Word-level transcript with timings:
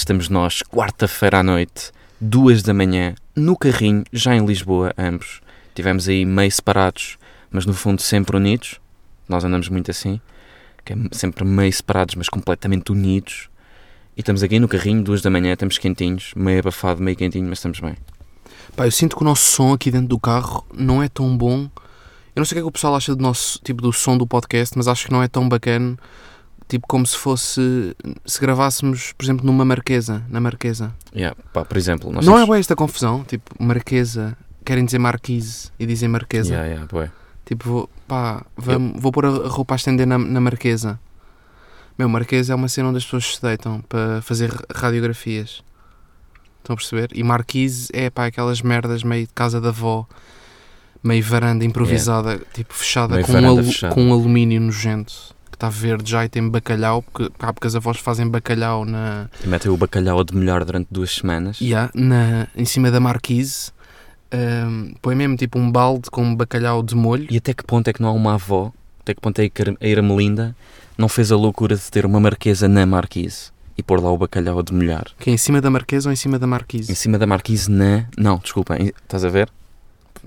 estamos 0.00 0.28
nós, 0.28 0.62
quarta-feira 0.62 1.38
à 1.38 1.42
noite, 1.42 1.92
duas 2.20 2.62
da 2.62 2.74
manhã, 2.74 3.14
no 3.34 3.56
carrinho, 3.56 4.04
já 4.12 4.34
em 4.34 4.44
Lisboa, 4.44 4.92
ambos. 4.98 5.40
Tivemos 5.74 6.08
aí 6.08 6.24
meio 6.24 6.50
separados, 6.50 7.16
mas 7.50 7.66
no 7.66 7.74
fundo 7.74 8.02
sempre 8.02 8.36
unidos. 8.36 8.80
Nós 9.28 9.44
andamos 9.44 9.68
muito 9.68 9.90
assim, 9.90 10.20
que 10.84 10.92
é 10.92 10.96
sempre 11.12 11.44
meio 11.44 11.72
separados, 11.72 12.14
mas 12.14 12.28
completamente 12.28 12.92
unidos. 12.92 13.48
E 14.16 14.20
estamos 14.20 14.42
aqui 14.42 14.58
no 14.58 14.68
carrinho, 14.68 15.02
duas 15.02 15.22
da 15.22 15.30
manhã, 15.30 15.52
estamos 15.52 15.78
quentinhos, 15.78 16.32
meio 16.36 16.60
abafado, 16.60 17.02
meio 17.02 17.16
quentinho, 17.16 17.48
mas 17.48 17.58
estamos 17.58 17.80
bem. 17.80 17.96
Pá, 18.76 18.86
eu 18.86 18.90
sinto 18.90 19.16
que 19.16 19.22
o 19.22 19.24
nosso 19.24 19.44
som 19.44 19.72
aqui 19.72 19.90
dentro 19.90 20.08
do 20.08 20.18
carro 20.18 20.66
não 20.72 21.02
é 21.02 21.08
tão 21.08 21.36
bom. 21.36 21.70
Eu 22.34 22.40
não 22.40 22.44
sei 22.44 22.54
o 22.54 22.56
que 22.56 22.58
é 22.58 22.62
que 22.62 22.68
o 22.68 22.72
pessoal 22.72 22.96
acha 22.96 23.14
do 23.14 23.22
nosso 23.22 23.60
tipo 23.62 23.80
do 23.80 23.92
som 23.92 24.18
do 24.18 24.26
podcast, 24.26 24.76
mas 24.76 24.88
acho 24.88 25.06
que 25.06 25.12
não 25.12 25.22
é 25.22 25.28
tão 25.28 25.48
bacana. 25.48 25.96
Tipo 26.66 26.86
como 26.88 27.06
se 27.06 27.16
fosse 27.16 27.94
se 28.24 28.40
gravássemos, 28.40 29.12
por 29.12 29.24
exemplo, 29.24 29.44
numa 29.44 29.64
marquesa, 29.64 30.24
na 30.30 30.40
marquesa. 30.40 30.94
Yeah, 31.14 31.36
pá, 31.52 31.64
por 31.64 31.76
exemplo, 31.76 32.10
não 32.10 32.20
é 32.20 32.24
temos- 32.24 32.48
bem 32.48 32.58
esta 32.58 32.74
confusão, 32.74 33.22
tipo, 33.22 33.54
marquesa, 33.62 34.36
querem 34.64 34.84
dizer 34.84 34.98
marquise 34.98 35.70
e 35.78 35.84
dizem 35.86 36.08
marquesa. 36.08 36.54
Yeah, 36.54 36.68
yeah, 36.70 36.88
bué. 36.90 37.10
Tipo, 37.44 37.64
vou, 37.68 37.90
pá, 38.08 38.42
vamos, 38.56 39.00
vou 39.00 39.12
pôr 39.12 39.26
a 39.26 39.28
roupa 39.48 39.74
a 39.74 39.76
estender 39.76 40.06
na, 40.06 40.16
na 40.16 40.40
marquesa. 40.40 40.98
Meu, 41.98 42.08
marquesa 42.08 42.54
é 42.54 42.56
uma 42.56 42.66
cena 42.66 42.88
onde 42.88 42.96
as 42.98 43.04
pessoas 43.04 43.36
se 43.36 43.42
deitam 43.42 43.82
para 43.82 44.22
fazer 44.22 44.50
radiografias. 44.74 45.62
Estão 46.60 46.72
a 46.72 46.76
perceber? 46.76 47.10
E 47.14 47.22
marquise 47.22 47.88
é 47.92 48.08
pá, 48.08 48.24
aquelas 48.26 48.62
merdas 48.62 49.04
meio 49.04 49.26
de 49.26 49.32
casa 49.34 49.60
da 49.60 49.68
avó, 49.68 50.06
meio 51.02 51.22
varanda 51.22 51.62
improvisada, 51.62 52.40
tipo 52.54 52.72
fechada 52.72 53.16
Meio 53.16 53.26
com, 53.26 53.32
um 53.34 53.62
fechada. 53.64 53.94
com 53.94 54.02
um 54.02 54.12
alumínio 54.14 54.60
nojento 54.62 55.33
que 55.54 55.56
está 55.56 55.68
verde 55.68 56.10
já 56.10 56.24
e 56.24 56.28
tem 56.28 56.48
bacalhau, 56.48 57.02
porque, 57.02 57.30
pá, 57.38 57.52
porque 57.52 57.68
as 57.68 57.76
avós 57.76 57.98
fazem 57.98 58.28
bacalhau 58.28 58.84
na, 58.84 59.28
E 59.42 59.46
metem 59.46 59.70
o 59.70 59.76
bacalhau 59.76 60.18
a 60.18 60.24
demolhar 60.24 60.64
durante 60.64 60.88
duas 60.90 61.12
semanas. 61.14 61.60
Yeah, 61.60 61.90
na, 61.94 62.48
em 62.56 62.64
cima 62.64 62.90
da 62.90 62.98
marquise. 62.98 63.72
Ahm, 64.32 64.94
põe 65.00 65.14
mesmo 65.14 65.36
tipo 65.36 65.58
um 65.58 65.70
balde 65.70 66.10
com 66.10 66.34
bacalhau 66.34 66.82
de 66.82 66.96
molho. 66.96 67.28
E 67.30 67.36
até 67.36 67.54
que 67.54 67.62
ponto 67.64 67.86
é 67.88 67.92
que 67.92 68.02
não 68.02 68.08
há 68.08 68.12
uma 68.12 68.34
avó, 68.34 68.72
até 69.00 69.14
que 69.14 69.20
ponto 69.20 69.38
é 69.38 69.48
que 69.48 69.62
a 69.62 69.86
Irmelinda 69.86 70.56
não 70.98 71.08
fez 71.08 71.30
a 71.30 71.36
loucura 71.36 71.76
de 71.76 71.90
ter 71.90 72.04
uma 72.04 72.18
marquesa 72.18 72.68
na 72.68 72.84
marquise 72.84 73.52
e 73.78 73.82
pôr 73.82 74.02
lá 74.02 74.10
o 74.10 74.18
bacalhau 74.18 74.58
a 74.58 74.62
demolhar? 74.62 75.06
Que 75.20 75.30
é 75.30 75.32
em 75.32 75.36
cima 75.36 75.60
da 75.60 75.70
marquesa 75.70 76.08
ou 76.08 76.12
em 76.12 76.16
cima 76.16 76.38
da 76.38 76.48
marquise? 76.48 76.90
Em 76.90 76.94
cima 76.96 77.16
da 77.16 77.26
marquise 77.26 77.70
na... 77.70 78.06
Não, 78.18 78.38
desculpa, 78.38 78.76
estás 78.76 79.24
a 79.24 79.28
ver? 79.28 79.48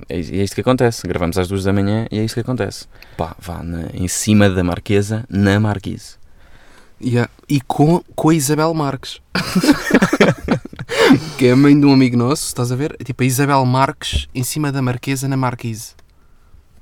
É, 0.10 0.18
é 0.18 0.20
isto 0.20 0.56
que 0.56 0.62
acontece. 0.62 1.08
Gravamos 1.08 1.38
às 1.38 1.48
duas 1.48 1.64
da 1.64 1.74
manhã 1.74 2.08
e 2.12 2.20
é 2.20 2.24
isto 2.24 2.36
que 2.36 2.42
acontece. 2.42 2.86
Pá, 3.18 3.36
vá 3.40 3.64
na- 3.64 3.90
em 3.94 4.08
cima 4.08 4.50
da 4.50 4.64
marquesa 4.64 5.26
na 5.30 5.60
marquise. 5.60 6.16
Yeah. 7.02 7.30
E 7.48 7.62
com, 7.62 8.04
com 8.16 8.30
a 8.30 8.36
Isabel 8.36 8.74
Marques. 8.74 9.20
que 11.38 11.48
é 11.48 11.52
a 11.52 11.56
mãe 11.56 11.80
de 11.80 11.86
um 11.86 11.94
amigo 11.94 12.18
nosso, 12.18 12.48
estás 12.48 12.72
a 12.72 12.76
ver? 12.76 12.96
Tipo 13.04 13.24
a 13.24 13.26
Isabel 13.26 13.64
Marques 13.66 14.28
em 14.34 14.44
cima 14.44 14.72
da 14.72 14.82
marquesa 14.82 15.28
na 15.28 15.38
marquise. 15.38 15.94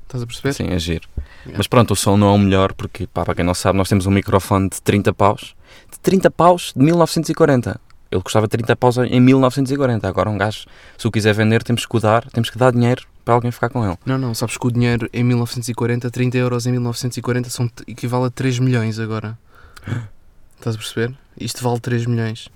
Estás 0.04 0.24
a 0.24 0.28
perceber? 0.28 0.54
Sim, 0.54 0.68
é 0.70 0.80
giro. 0.80 1.08
Yeah. 1.46 1.58
Mas 1.58 1.68
pronto, 1.68 1.92
o 1.92 1.96
som 1.96 2.16
não 2.16 2.30
é 2.30 2.32
o 2.32 2.38
melhor 2.38 2.74
porque, 2.74 3.08
pá, 3.08 3.26
para 3.26 3.36
quem 3.36 3.44
não 3.44 3.54
sabe, 3.54 3.78
nós 3.78 3.90
temos 3.90 4.06
um 4.06 4.12
microfone 4.12 4.70
de 4.70 4.82
30 4.82 5.14
paus. 5.14 5.56
De 5.92 6.00
30 6.00 6.32
paus 6.32 6.72
de 6.76 6.84
1940. 6.84 7.80
Ele 8.12 8.22
custava 8.24 8.48
30 8.48 8.76
paus 8.76 8.98
em 8.98 9.20
1940. 9.20 10.08
Agora 10.08 10.30
um 10.30 10.38
gajo, 10.38 10.66
se 10.98 11.08
o 11.08 11.12
quiser 11.12 11.34
vender, 11.34 11.64
temos 11.64 11.86
que 11.86 11.98
o 11.98 12.00
dar, 12.00 12.26
temos 12.30 12.50
que 12.50 12.58
dar 12.58 12.72
dinheiro 12.72 13.04
para 13.26 13.34
alguém 13.34 13.52
ficar 13.52 13.70
com 13.70 13.84
ele. 13.84 13.98
Não, 14.06 14.20
não, 14.20 14.36
sabes 14.36 14.56
que 14.56 14.68
o 14.68 14.72
dinheiro 14.72 15.10
em 15.12 15.24
1940, 15.24 16.12
30 16.12 16.38
euros 16.38 16.68
em 16.68 16.72
1940 16.72 17.50
são, 17.50 17.70
equivale 17.88 18.26
a 18.26 18.30
3 18.30 18.60
milhões 18.60 19.00
agora. 19.00 19.38
Estás 20.56 20.76
a 20.76 20.80
perceber? 20.80 21.14
Isto 21.38 21.64
vale 21.64 21.80
3 21.80 22.06
milhões. 22.06 22.50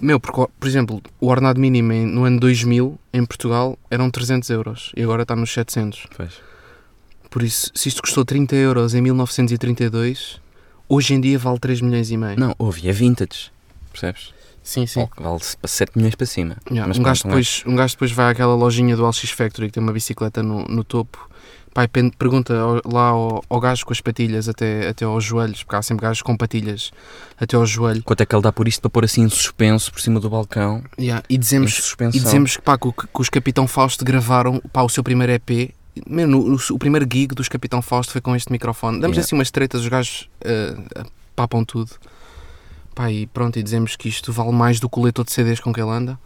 Meu, 0.00 0.18
porque, 0.18 0.50
por 0.58 0.66
exemplo, 0.68 1.02
o 1.20 1.28
ordenado 1.28 1.60
mínimo 1.60 1.92
no 1.92 2.24
ano 2.24 2.40
2000 2.40 2.98
em 3.12 3.24
Portugal 3.24 3.78
eram 3.90 4.10
300 4.10 4.48
euros 4.50 4.92
e 4.96 5.02
agora 5.02 5.22
está 5.22 5.36
nos 5.36 5.52
700. 5.52 6.06
Pois. 6.16 6.32
Por 7.30 7.42
isso, 7.42 7.70
se 7.74 7.88
isto 7.88 8.02
custou 8.02 8.24
30 8.24 8.56
euros 8.56 8.94
em 8.94 9.00
1932, 9.02 10.40
hoje 10.88 11.14
em 11.14 11.20
dia 11.20 11.38
vale 11.38 11.58
3 11.58 11.80
milhões 11.82 12.10
e 12.10 12.16
meio. 12.16 12.38
Não, 12.38 12.54
houve, 12.58 12.88
é 12.88 12.92
vintage. 12.92 13.50
Percebes? 13.90 14.34
Sim, 14.66 14.84
sim. 14.84 15.08
Oh, 15.16 15.22
Vale 15.22 15.40
para 15.60 15.68
7 15.68 15.92
milhões 15.94 16.16
para 16.16 16.26
cima. 16.26 16.56
Yeah, 16.68 16.88
Mas 16.88 16.98
um, 16.98 17.02
gajo 17.04 17.22
pronto, 17.22 17.32
depois, 17.34 17.62
um 17.64 17.76
gajo 17.76 17.94
depois 17.94 18.10
vai 18.10 18.32
àquela 18.32 18.52
lojinha 18.56 18.96
do 18.96 19.06
LX 19.06 19.30
Factory 19.30 19.68
que 19.68 19.74
tem 19.74 19.82
uma 19.82 19.92
bicicleta 19.92 20.42
no, 20.42 20.64
no 20.64 20.82
topo. 20.82 21.30
Pai, 21.72 21.86
pergunta 21.86 22.52
lá 22.84 23.08
ao, 23.10 23.44
ao 23.48 23.60
gajo 23.60 23.86
com 23.86 23.92
as 23.92 24.00
patilhas 24.00 24.48
até, 24.48 24.88
até 24.88 25.04
aos 25.04 25.22
joelhos, 25.22 25.62
porque 25.62 25.76
há 25.76 25.82
sempre 25.82 26.02
gajos 26.06 26.20
com 26.20 26.36
patilhas 26.36 26.90
até 27.38 27.54
ao 27.54 27.64
joelho. 27.64 28.02
Quanto 28.02 28.22
é 28.22 28.26
que 28.26 28.34
ele 28.34 28.42
dá 28.42 28.50
por 28.50 28.66
isto 28.66 28.80
para 28.80 28.90
pôr 28.90 29.04
assim 29.04 29.22
em 29.22 29.28
suspenso 29.28 29.92
por 29.92 30.00
cima 30.00 30.18
do 30.18 30.28
balcão? 30.28 30.82
Yeah, 30.98 31.22
E 31.30 31.36
Em 31.36 31.38
dizemos, 31.38 31.94
e 32.12 32.18
dizemos 32.18 32.56
que, 32.56 32.62
pá, 32.62 32.76
que, 32.76 32.90
que 32.90 33.20
os 33.20 33.28
Capitão 33.28 33.68
Fausto 33.68 34.04
gravaram 34.04 34.60
pá, 34.72 34.82
o 34.82 34.88
seu 34.88 35.04
primeiro 35.04 35.32
EP. 35.32 35.70
Mesmo, 36.08 36.38
o, 36.38 36.74
o 36.74 36.78
primeiro 36.78 37.06
gig 37.08 37.28
dos 37.34 37.48
Capitão 37.48 37.80
Fausto 37.80 38.10
foi 38.10 38.20
com 38.20 38.34
este 38.34 38.50
microfone. 38.50 38.98
Damos 39.00 39.16
Yeah. 39.16 39.24
assim 39.26 39.36
umas 39.36 39.50
tretas, 39.52 39.82
os 39.82 39.88
gajos 39.88 40.28
ah, 40.44 41.04
papam 41.36 41.64
tudo. 41.64 41.90
Pá, 42.96 43.12
e 43.12 43.26
pronto, 43.26 43.58
e 43.58 43.62
dizemos 43.62 43.94
que 43.94 44.08
isto 44.08 44.32
vale 44.32 44.52
mais 44.52 44.80
do 44.80 44.88
que 44.88 44.98
o 44.98 45.02
leitor 45.02 45.22
de 45.22 45.30
CDs 45.30 45.60
com 45.60 45.70
que 45.70 45.78
ele 45.78 45.90
anda. 45.90 46.18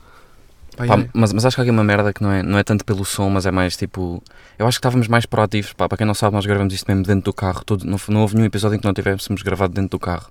Pá, 0.76 0.86
Pá, 0.86 1.00
é. 1.00 1.08
mas, 1.12 1.32
mas 1.32 1.44
acho 1.44 1.56
que 1.56 1.60
há 1.60 1.64
aqui 1.64 1.70
uma 1.70 1.82
merda 1.82 2.12
que 2.12 2.22
não 2.22 2.31
é, 2.31 2.44
não 2.44 2.56
é 2.56 2.62
tanto 2.62 2.84
pelo 2.84 3.04
som, 3.04 3.28
mas 3.28 3.44
é 3.44 3.50
mais 3.50 3.76
tipo. 3.76 4.22
Eu 4.56 4.69
acho 4.69 4.76
que 4.76 4.78
estávamos 4.78 5.08
mais 5.08 5.26
proativos. 5.26 5.72
Pá, 5.72 5.88
para 5.88 5.98
quem 5.98 6.06
não 6.06 6.14
sabe, 6.14 6.36
nós 6.36 6.47
gravamos 6.47 6.72
isto 6.72 6.86
mesmo 6.86 7.03
dentro 7.03 7.25
do 7.25 7.32
carro. 7.32 7.64
Todo, 7.64 7.84
não, 7.84 7.98
não 8.08 8.20
houve 8.20 8.36
nenhum 8.36 8.47
episódio 8.47 8.76
em 8.76 8.78
que 8.78 8.86
não 8.86 8.94
tivéssemos 8.94 9.42
gravado 9.42 9.75
dentro 9.75 9.91
do 9.91 9.98
carro. 9.98 10.31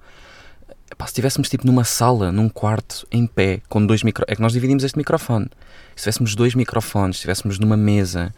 Pá, 0.97 1.05
se 1.05 1.11
estivéssemos 1.11 1.49
tipo 1.49 1.67
numa 1.67 1.83
sala, 1.83 2.31
num 2.31 2.47
quarto, 2.47 3.05
em 3.11 3.27
pé, 3.27 3.61
com 3.67 3.85
dois 3.85 4.01
microfones. 4.01 4.31
É 4.31 4.35
que 4.37 4.41
nós 4.41 4.53
dividimos 4.53 4.85
este 4.85 4.97
microfone. 4.97 5.47
Se 5.93 6.03
tivéssemos 6.03 6.35
dois 6.35 6.55
microfones, 6.55 7.17
se 7.17 7.19
estivéssemos 7.19 7.59
numa 7.59 7.75
mesa, 7.75 8.33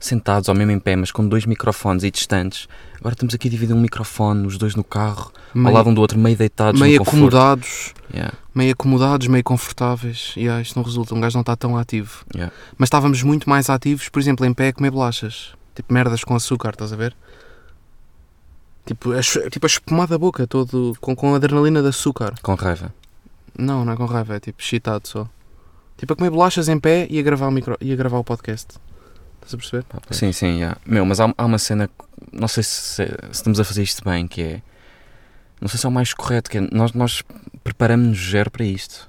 sentados 0.00 0.48
ou 0.48 0.54
mesmo 0.54 0.72
em 0.72 0.78
pé, 0.78 0.96
mas 0.96 1.12
com 1.12 1.28
dois 1.28 1.44
microfones 1.44 2.02
e 2.02 2.10
distantes. 2.10 2.66
Agora 2.98 3.12
estamos 3.12 3.34
aqui 3.34 3.48
a 3.48 3.50
dividir 3.50 3.74
um 3.74 3.80
microfone, 3.80 4.46
os 4.46 4.56
dois 4.56 4.74
no 4.74 4.82
carro, 4.82 5.30
ao 5.54 5.60
meio, 5.60 5.76
lado 5.76 5.90
um 5.90 5.94
do 5.94 6.00
outro, 6.00 6.18
meio 6.18 6.36
deitados, 6.36 6.80
meio 6.80 7.02
acomodados. 7.02 7.94
Yeah, 8.12 8.34
meio 8.54 8.72
acomodados, 8.72 9.26
meio 9.28 9.44
confortáveis. 9.44 10.32
E 10.36 10.48
ah, 10.48 10.60
isto 10.60 10.76
não 10.76 10.82
resulta, 10.82 11.14
um 11.14 11.20
gajo 11.20 11.36
não 11.36 11.42
está 11.42 11.54
tão 11.54 11.76
ativo. 11.76 12.24
yeah. 12.34 12.52
Mas 12.76 12.88
estávamos 12.88 13.22
muito 13.22 13.48
mais 13.48 13.68
ativos, 13.68 14.08
por 14.08 14.18
exemplo, 14.18 14.44
em 14.46 14.54
pé 14.54 14.68
a 14.68 14.72
comer 14.72 14.90
bolachas. 14.90 15.52
Tipo 15.74 15.92
merdas 15.92 16.24
com 16.24 16.34
açúcar, 16.34 16.70
estás 16.70 16.92
a 16.92 16.96
ver? 16.96 17.14
Tipo 18.86 19.12
a, 19.12 19.20
tipo 19.22 19.66
a 19.66 19.68
espumar 19.68 20.08
da 20.08 20.18
boca, 20.18 20.46
todo 20.46 20.96
com, 21.00 21.14
com 21.14 21.34
adrenalina 21.34 21.82
de 21.82 21.88
açúcar. 21.88 22.34
Com 22.42 22.54
raiva. 22.54 22.92
Não, 23.56 23.84
não 23.84 23.92
é 23.92 23.96
com 23.96 24.06
raiva, 24.06 24.36
é 24.36 24.40
tipo 24.40 24.60
excitado 24.60 25.06
só. 25.06 25.28
Tipo 25.96 26.14
a 26.14 26.16
comer 26.16 26.30
bolachas 26.30 26.68
em 26.68 26.80
pé 26.80 27.06
e 27.10 27.18
a 27.18 27.22
gravar 27.22 27.46
o, 27.48 27.50
micro, 27.50 27.76
e 27.80 27.92
a 27.92 27.96
gravar 27.96 28.18
o 28.18 28.24
podcast. 28.24 28.78
Estás 29.42 29.54
a 29.54 29.56
perceber? 29.56 29.84
Sim, 30.10 30.32
sim, 30.32 30.56
yeah. 30.58 30.78
meu, 30.86 31.04
mas 31.04 31.18
há, 31.20 31.32
há 31.36 31.44
uma 31.44 31.58
cena, 31.58 31.88
não 32.32 32.46
sei 32.48 32.62
se, 32.62 32.70
se- 32.70 33.16
estamos 33.30 33.58
a 33.58 33.64
fazer 33.64 33.82
isto 33.82 34.04
bem, 34.04 34.26
que 34.26 34.42
é, 34.42 34.62
não 35.60 35.68
sei 35.68 35.78
se 35.78 35.86
é 35.86 35.88
o 35.88 35.92
mais 35.92 36.12
correto, 36.14 36.50
que 36.50 36.58
é, 36.58 36.60
nós, 36.72 36.92
nós 36.92 37.22
preparamos-nos 37.64 38.30
zero 38.30 38.50
para 38.50 38.64
isto. 38.64 39.08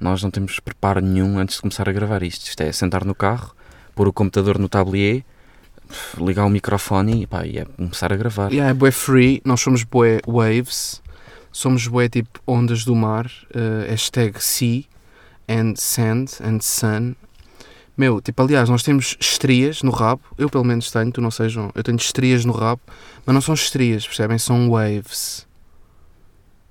Nós 0.00 0.22
não 0.22 0.30
temos 0.30 0.60
preparo 0.60 1.00
nenhum 1.00 1.38
antes 1.38 1.56
de 1.56 1.62
começar 1.62 1.88
a 1.88 1.92
gravar 1.92 2.22
isto. 2.22 2.46
Isto 2.46 2.60
é 2.62 2.70
sentar 2.70 3.04
no 3.04 3.14
carro, 3.14 3.52
pôr 3.96 4.06
o 4.06 4.12
computador 4.12 4.56
no 4.58 4.68
tablier, 4.68 5.24
ligar 6.18 6.44
o 6.44 6.50
microfone 6.50 7.22
e, 7.22 7.26
pá, 7.26 7.44
e 7.44 7.58
é 7.58 7.64
começar 7.64 8.12
a 8.12 8.16
gravar. 8.16 8.52
Yeah, 8.52 8.70
é 8.70 8.74
bué 8.74 8.90
free, 8.92 9.42
nós 9.44 9.60
somos 9.60 9.82
bué 9.82 10.20
waves, 10.26 11.02
somos 11.50 11.86
bué 11.88 12.08
tipo 12.08 12.38
ondas 12.46 12.84
do 12.84 12.94
mar, 12.94 13.28
eh, 13.52 13.86
hashtag 13.90 14.40
sea 14.40 14.84
and 15.48 15.74
sand 15.76 16.26
and 16.44 16.60
sun. 16.60 17.14
Meu, 17.98 18.20
tipo, 18.20 18.40
aliás, 18.40 18.68
nós 18.68 18.84
temos 18.84 19.16
estrias 19.18 19.82
no 19.82 19.90
rabo, 19.90 20.22
eu 20.38 20.48
pelo 20.48 20.62
menos 20.62 20.88
tenho, 20.88 21.10
tu 21.10 21.20
não 21.20 21.32
sejam, 21.32 21.72
eu 21.74 21.82
tenho 21.82 21.96
estrias 21.96 22.44
no 22.44 22.52
rabo, 22.52 22.80
mas 23.26 23.34
não 23.34 23.40
são 23.40 23.54
estrias, 23.54 24.06
percebem? 24.06 24.38
São 24.38 24.70
waves. 24.70 25.44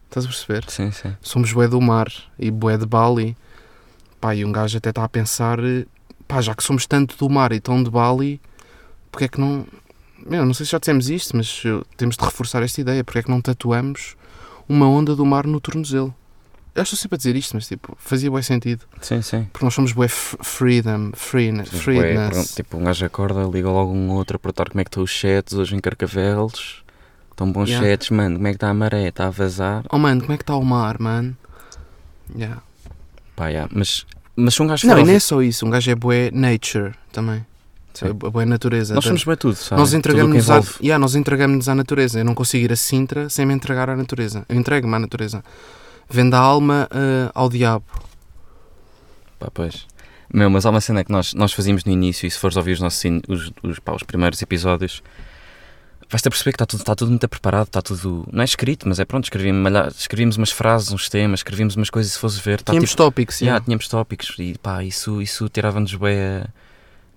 Estás 0.05 0.25
a 0.25 0.29
perceber? 0.29 0.63
Sim, 0.69 0.89
sim. 0.91 1.13
Somos 1.21 1.51
bué 1.51 1.67
do 1.67 1.81
mar 1.81 2.07
e 2.39 2.49
bué 2.49 2.77
de 2.77 2.85
Bali. 2.85 3.35
Pá, 4.21 4.33
e 4.33 4.45
um 4.45 4.53
gajo 4.53 4.77
até 4.77 4.89
está 4.89 5.03
a 5.03 5.09
pensar, 5.09 5.59
pá, 6.25 6.39
já 6.39 6.55
que 6.55 6.63
somos 6.63 6.87
tanto 6.87 7.17
do 7.17 7.29
mar 7.29 7.51
e 7.51 7.59
tão 7.59 7.83
de 7.83 7.89
Bali, 7.89 8.39
porque 9.11 9.25
é 9.25 9.27
que 9.27 9.37
não. 9.37 9.67
Meu, 10.25 10.45
não 10.45 10.53
sei 10.53 10.65
se 10.65 10.71
já 10.71 10.79
dissemos 10.79 11.09
isto, 11.09 11.35
mas 11.35 11.61
temos 11.97 12.15
de 12.15 12.23
reforçar 12.23 12.63
esta 12.63 12.79
ideia. 12.79 13.03
Porque 13.03 13.19
é 13.19 13.23
que 13.23 13.29
não 13.29 13.41
tatuamos 13.41 14.15
uma 14.67 14.87
onda 14.87 15.13
do 15.13 15.25
mar 15.25 15.45
no 15.45 15.59
tornozelo? 15.59 16.15
Eu 16.77 16.83
estou 16.83 16.95
sempre 16.97 17.15
a 17.15 17.17
dizer 17.17 17.35
isto, 17.35 17.55
mas 17.55 17.67
tipo, 17.67 17.97
fazia 17.99 18.29
bué 18.29 18.41
sentido. 18.43 18.85
Sim, 19.01 19.21
sim. 19.21 19.47
Porque 19.51 19.65
nós 19.65 19.73
somos 19.73 19.91
bué 19.93 20.07
freedom, 20.07 21.11
freeness, 21.15 21.69
Somos 21.69 21.83
bué, 21.85 22.43
tipo, 22.55 22.77
um 22.77 22.83
gajo 22.83 23.03
acorda, 23.05 23.43
liga 23.51 23.69
logo 23.69 23.91
um 23.91 24.11
outro 24.11 24.35
a 24.35 24.39
perguntar 24.39 24.69
como 24.69 24.79
é 24.79 24.83
que 24.83 24.89
estão 24.89 25.01
os 25.03 25.09
chats 25.09 25.53
hoje 25.53 25.75
em 25.75 25.79
Carcavelos. 25.79 26.83
Tão 27.35 27.51
bons 27.51 27.69
Yeah. 27.69 27.87
chats, 27.87 28.09
mano. 28.11 28.35
Como 28.35 28.47
é 28.47 28.51
que 28.51 28.55
está 28.57 28.69
a 28.69 28.73
maré? 28.73 29.07
Está 29.07 29.27
a 29.27 29.29
vazar? 29.29 29.83
Oh 29.91 29.97
mano, 29.97 30.21
como 30.21 30.33
é 30.33 30.37
que 30.37 30.43
está 30.43 30.55
o 30.55 30.63
mar, 30.63 30.99
mano? 30.99 31.35
Yeah. 32.35 32.61
Pá, 33.35 33.47
yeah. 33.49 33.69
Mas, 33.73 34.05
mas 34.35 34.53
se 34.55 34.61
um 34.61 34.67
gajo 34.67 34.85
Não, 34.87 34.93
e 34.93 34.95
não 34.97 35.01
é 35.03 35.13
ouvir- 35.13 35.19
só 35.21 35.41
isso, 35.41 35.65
um 35.65 35.69
gajo 35.69 35.89
é 35.91 35.95
bué 35.95 36.29
nature 36.31 36.93
também. 37.11 37.45
Sim. 37.93 38.05
É 38.07 38.13
bué 38.13 38.45
natureza. 38.45 38.93
Nós 38.93 39.03
somos 39.03 39.23
bem 39.23 39.35
tudo, 39.35 39.55
sabe? 39.55 39.79
Nós 39.81 39.93
entregamos-nos 39.93 40.49
à, 40.51 40.61
yeah, 40.81 41.03
entregamos 41.17 41.67
à 41.67 41.73
natureza. 41.73 42.19
Eu 42.19 42.25
não 42.25 42.35
consigo 42.35 42.65
ir 42.65 42.71
a 42.71 42.75
Sintra 42.75 43.29
sem 43.29 43.45
me 43.45 43.53
entregar 43.53 43.89
à 43.89 43.95
natureza. 43.95 44.45
Eu 44.47 44.55
entrego-me 44.55 44.93
à 44.95 44.99
natureza. 44.99 45.43
Vendo 46.09 46.33
a 46.35 46.39
alma 46.39 46.87
eh, 46.91 47.29
ao 47.33 47.49
diabo. 47.49 47.85
Pá, 49.39 49.49
pois. 49.53 49.85
Meu, 50.33 50.49
mas 50.49 50.65
há 50.65 50.69
uma 50.69 50.81
cena 50.81 51.03
que 51.03 51.11
nós, 51.11 51.33
nós 51.33 51.53
fazíamos 51.53 51.85
no 51.85 51.91
início 51.91 52.27
e 52.27 52.31
se 52.31 52.37
fores 52.39 52.57
ouvir 52.57 52.73
os 52.73 52.79
nossos 52.81 53.01
os, 53.27 53.51
os, 53.63 53.79
pá, 53.79 53.93
os 53.93 54.03
primeiros 54.03 54.41
episódios 54.41 55.01
vais-te 56.09 56.27
a 56.27 56.31
perceber 56.31 56.51
que 56.51 56.55
está 56.55 56.65
tudo, 56.65 56.79
está 56.79 56.95
tudo 56.95 57.09
muito 57.09 57.27
preparado, 57.27 57.67
está 57.67 57.81
tudo, 57.81 58.25
não 58.31 58.41
é 58.41 58.45
escrito, 58.45 58.87
mas 58.87 58.97
é 58.99 59.03
pronto, 59.05 59.25
escrevíamos, 59.25 59.97
escrevíamos 59.99 60.37
umas 60.37 60.51
frases, 60.51 60.91
uns 60.91 61.09
temas, 61.09 61.39
escrevíamos 61.41 61.75
umas 61.75 61.89
coisas 61.89 62.11
e 62.11 62.15
se 62.15 62.19
fores 62.19 62.37
ver, 62.39 62.59
está 62.59 62.71
Tínhamos 62.71 62.91
tipo, 62.91 63.03
tópicos, 63.03 63.39
yeah, 63.41 63.55
yeah. 63.55 63.65
tínhamos 63.65 63.87
tópicos 63.89 64.33
e 64.39 64.57
pá, 64.57 64.83
isso, 64.85 65.21
isso 65.21 65.49
tirava-nos 65.49 65.93
bem 65.95 66.17
a- 66.17 66.47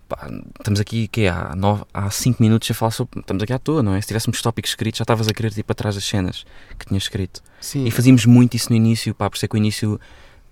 pá, 0.08 0.28
estamos 0.58 0.80
aqui, 0.80 1.06
que 1.06 1.28
há, 1.28 1.54
nove, 1.54 1.84
há 1.94 2.10
cinco 2.10 2.42
minutos 2.42 2.68
a 2.68 2.74
falar 2.74 2.90
sobre, 2.90 3.20
estamos 3.20 3.42
aqui 3.44 3.52
à 3.52 3.58
toa, 3.60 3.80
não 3.80 3.94
é? 3.94 4.00
Se 4.00 4.08
tivéssemos 4.08 4.42
tópicos 4.42 4.72
escritos 4.72 4.98
já 4.98 5.02
estavas 5.04 5.28
a 5.28 5.32
querer 5.32 5.56
ir 5.56 5.62
para 5.62 5.74
trás 5.74 5.94
das 5.94 6.04
cenas 6.04 6.44
que 6.76 6.86
tinhas 6.86 7.04
escrito. 7.04 7.42
Sim. 7.60 7.84
E 7.84 7.90
fazíamos 7.90 8.24
muito 8.24 8.56
isso 8.56 8.70
no 8.70 8.76
início, 8.76 9.14
pá, 9.14 9.28
por 9.28 9.36
isso 9.36 9.44
é 9.44 9.48
que 9.48 9.54
o 9.54 9.58
início 9.58 10.00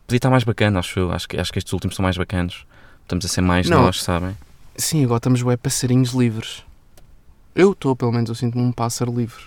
podia 0.07 0.19
estar 0.19 0.31
mais 0.31 0.45
bacana, 0.45 0.79
acho 0.79 0.99
eu. 0.99 1.11
Acho 1.13 1.29
que, 1.29 1.39
acho 1.39 1.53
que 1.53 1.59
estes 1.59 1.73
últimos 1.73 1.97
são 1.97 2.03
mais 2.03 2.17
bacanos. 2.17 2.67
Estamos 3.03 3.25
a 3.25 3.29
ser 3.29 3.41
mais 3.41 3.69
Não. 3.69 3.83
nós, 3.83 4.03
sabem? 4.03 4.37
Sim, 4.77 5.05
agora 5.05 5.19
estamos 5.19 5.43
bué 5.43 5.57
passarinhos 5.57 6.11
livres. 6.11 6.63
Eu 7.55 7.73
estou, 7.73 7.97
pelo 7.97 8.13
menos, 8.13 8.29
eu 8.29 8.35
sinto-me 8.35 8.63
um 8.63 8.71
pássaro 8.71 9.13
livre. 9.13 9.45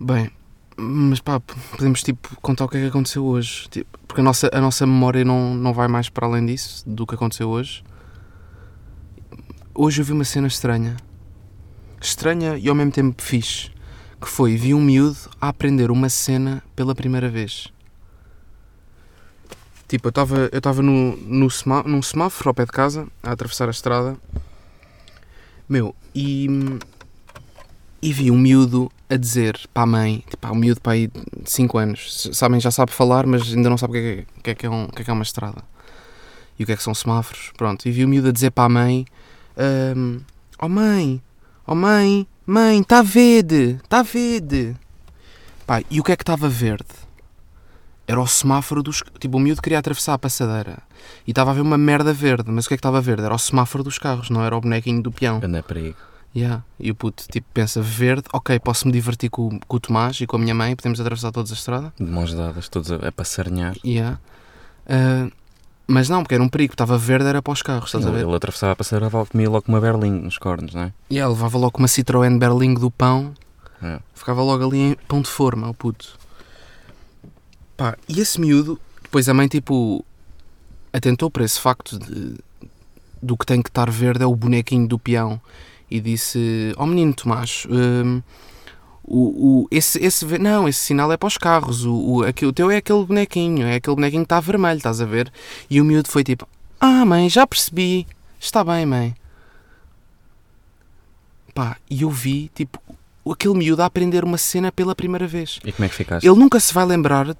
Bem, 0.00 0.30
mas 0.76 1.18
pá, 1.20 1.40
podemos 1.40 2.02
tipo 2.02 2.36
contar 2.40 2.64
o 2.64 2.68
que 2.68 2.76
é 2.76 2.80
que 2.80 2.86
aconteceu 2.86 3.24
hoje. 3.24 3.68
Tipo, 3.68 3.98
porque 4.06 4.20
a 4.20 4.24
nossa, 4.24 4.48
a 4.52 4.60
nossa 4.60 4.86
memória 4.86 5.24
não, 5.24 5.54
não 5.54 5.74
vai 5.74 5.88
mais 5.88 6.08
para 6.08 6.26
além 6.26 6.46
disso, 6.46 6.82
do 6.88 7.06
que 7.06 7.14
aconteceu 7.16 7.48
hoje. 7.48 7.82
Hoje 9.74 10.00
eu 10.00 10.04
vi 10.04 10.12
uma 10.12 10.24
cena 10.24 10.46
estranha. 10.46 10.96
Estranha 12.00 12.56
e 12.56 12.68
ao 12.68 12.74
mesmo 12.74 12.92
tempo 12.92 13.20
fixe. 13.20 13.70
Que 14.20 14.28
foi, 14.28 14.56
vi 14.56 14.74
um 14.74 14.80
miúdo 14.80 15.16
a 15.40 15.48
aprender 15.48 15.90
uma 15.90 16.08
cena 16.08 16.62
pela 16.74 16.94
primeira 16.94 17.28
vez. 17.28 17.68
Tipo, 19.86 20.08
eu 20.08 20.10
estava 20.58 20.78
eu 20.78 20.82
no, 20.82 21.16
no 21.16 21.50
semá- 21.50 21.82
num 21.82 22.02
semáforo 22.02 22.50
ao 22.50 22.54
pé 22.54 22.64
de 22.66 22.72
casa, 22.72 23.06
a 23.22 23.32
atravessar 23.32 23.68
a 23.68 23.70
estrada. 23.70 24.16
Meu, 25.68 25.94
e, 26.14 26.46
e 28.02 28.12
vi 28.12 28.30
um 28.30 28.38
miúdo 28.38 28.90
a 29.08 29.16
dizer 29.16 29.58
para 29.72 29.84
a 29.84 29.86
mãe, 29.86 30.24
tipo, 30.28 30.46
há 30.46 30.52
um 30.52 30.56
miúdo 30.56 30.80
para 30.80 30.92
aí 30.92 31.06
de 31.06 31.50
5 31.50 31.78
anos, 31.78 32.28
sabem, 32.32 32.60
já 32.60 32.70
sabe 32.70 32.92
falar, 32.92 33.26
mas 33.26 33.54
ainda 33.54 33.70
não 33.70 33.78
sabe 33.78 33.90
o 33.90 33.94
que 33.94 33.98
é 33.98 34.42
que 34.42 34.50
é, 34.50 34.54
que 34.54 34.66
é, 34.66 34.70
um, 34.70 34.88
que 34.88 35.00
é, 35.00 35.04
que 35.04 35.10
é 35.10 35.12
uma 35.12 35.22
estrada. 35.22 35.62
E 36.58 36.64
o 36.64 36.66
que 36.66 36.72
é 36.72 36.76
que 36.76 36.82
são 36.82 36.94
semáforos, 36.94 37.52
pronto. 37.56 37.86
E 37.88 37.92
vi 37.92 38.04
o 38.04 38.08
miúdo 38.08 38.28
a 38.28 38.32
dizer 38.32 38.50
para 38.50 38.64
a 38.64 38.68
mãe, 38.68 39.06
ahm, 39.56 40.18
oh 40.60 40.68
mãe, 40.68 41.22
oh 41.66 41.74
mãe, 41.74 42.26
mãe, 42.50 42.80
está 42.80 43.02
verde, 43.02 43.78
está 43.82 44.02
verde. 44.02 44.76
Pá, 45.66 45.82
e 45.90 46.00
o 46.00 46.04
que 46.04 46.12
é 46.12 46.16
que 46.16 46.22
estava 46.22 46.48
verde? 46.48 46.88
Era 48.06 48.20
o 48.20 48.26
semáforo 48.26 48.82
dos... 48.82 49.02
Tipo, 49.20 49.36
o 49.36 49.40
miúdo 49.40 49.60
queria 49.60 49.78
atravessar 49.78 50.14
a 50.14 50.18
passadeira. 50.18 50.78
E 51.26 51.30
estava 51.30 51.50
a 51.50 51.54
ver 51.54 51.60
uma 51.60 51.76
merda 51.76 52.12
verde. 52.12 52.50
Mas 52.50 52.64
o 52.64 52.68
que 52.68 52.74
é 52.74 52.76
que 52.76 52.80
estava 52.80 53.00
verde? 53.02 53.24
Era 53.24 53.34
o 53.34 53.38
semáforo 53.38 53.84
dos 53.84 53.98
carros, 53.98 54.30
não 54.30 54.42
era 54.42 54.56
o 54.56 54.60
bonequinho 54.60 55.02
do 55.02 55.12
peão. 55.12 55.40
Anda 55.44 55.62
perigo. 55.62 55.98
Yeah. 56.34 56.62
E 56.78 56.90
o 56.90 56.94
puto, 56.94 57.24
tipo, 57.30 57.46
pensa, 57.52 57.82
verde, 57.82 58.24
ok, 58.32 58.58
posso-me 58.60 58.92
divertir 58.92 59.28
com, 59.28 59.58
com 59.60 59.76
o 59.76 59.80
Tomás 59.80 60.20
e 60.20 60.26
com 60.26 60.36
a 60.36 60.38
minha 60.38 60.54
mãe, 60.54 60.76
podemos 60.76 61.00
atravessar 61.00 61.32
todos 61.32 61.50
a 61.50 61.54
estrada. 61.54 61.92
De 61.98 62.04
mãos 62.04 62.32
dadas, 62.32 62.68
todos 62.68 62.90
a, 62.92 63.08
a 63.08 63.12
passarinhar. 63.12 63.74
Yeah. 63.84 64.18
Ah, 64.86 65.28
mas 65.88 66.08
não, 66.08 66.22
porque 66.22 66.34
era 66.34 66.42
um 66.44 66.48
perigo, 66.48 66.74
estava 66.74 66.96
verde, 66.98 67.26
era 67.26 67.40
para 67.42 67.52
os 67.52 67.62
carros, 67.62 67.86
estás 67.88 68.06
a 68.06 68.10
ver? 68.10 68.24
Ele 68.26 68.34
atravessava 68.36 68.72
a 68.72 68.76
passadeira, 68.76 69.08
val- 69.08 69.26
comia 69.26 69.48
logo 69.48 69.64
uma 69.68 69.80
berlim 69.80 70.10
nos 70.10 70.36
cornos, 70.38 70.74
não 70.74 70.82
é? 70.82 70.92
E 71.08 71.18
ela 71.18 71.32
levava 71.32 71.56
logo 71.58 71.78
uma 71.78 71.88
Citroën 71.88 72.38
Berling 72.38 72.74
do 72.74 72.90
pão, 72.90 73.32
É. 73.82 73.98
ficava 74.14 74.42
logo 74.42 74.64
ali 74.66 74.78
em 74.78 74.96
pão 75.08 75.22
de 75.22 75.28
forma, 75.28 75.68
o 75.68 75.74
puto. 75.74 76.18
Pá, 77.76 77.96
e 78.08 78.20
esse 78.20 78.40
miúdo, 78.40 78.78
depois 79.02 79.28
a 79.28 79.34
mãe, 79.34 79.48
tipo, 79.48 80.04
atentou 80.92 81.30
para 81.30 81.44
esse 81.44 81.60
facto 81.60 81.98
de, 81.98 82.34
do 83.22 83.36
que 83.36 83.46
tem 83.46 83.62
que 83.62 83.68
estar 83.70 83.88
verde 83.90 84.22
é 84.22 84.26
o 84.26 84.34
bonequinho 84.34 84.86
do 84.88 84.98
peão 84.98 85.40
e 85.90 86.00
disse: 86.00 86.72
Ó 86.76 86.84
menino 86.86 87.14
Tomás, 87.14 87.66
hum, 87.70 88.20
o, 89.10 89.62
o, 89.62 89.68
esse, 89.70 89.98
esse, 90.04 90.26
não, 90.38 90.68
esse 90.68 90.80
sinal 90.80 91.10
é 91.10 91.16
para 91.16 91.26
os 91.26 91.38
carros, 91.38 91.84
o, 91.84 91.94
o, 91.94 92.22
aqui, 92.24 92.44
o 92.44 92.52
teu 92.52 92.70
é 92.70 92.76
aquele 92.76 93.04
bonequinho, 93.04 93.66
é 93.66 93.76
aquele 93.76 93.96
bonequinho 93.96 94.22
que 94.22 94.26
está 94.26 94.38
vermelho, 94.38 94.76
estás 94.76 95.00
a 95.00 95.06
ver? 95.06 95.32
E 95.70 95.80
o 95.80 95.84
miúdo 95.84 96.08
foi 96.08 96.22
tipo: 96.22 96.46
Ah, 96.78 97.04
mãe, 97.06 97.28
já 97.30 97.46
percebi, 97.46 98.06
está 98.38 98.62
bem, 98.62 98.84
mãe. 98.84 99.14
Pá, 101.54 101.78
e 101.90 102.02
eu 102.02 102.10
vi, 102.10 102.50
tipo, 102.54 102.78
aquele 103.30 103.54
miúdo 103.54 103.82
a 103.82 103.86
aprender 103.86 104.24
uma 104.24 104.36
cena 104.36 104.70
pela 104.70 104.94
primeira 104.94 105.26
vez. 105.26 105.58
E 105.64 105.72
como 105.72 105.86
é 105.86 105.88
que 105.88 105.94
ficaste? 105.94 106.26
Ele 106.26 106.38
nunca 106.38 106.60
se 106.60 106.74
vai 106.74 106.84
lembrar 106.84 107.34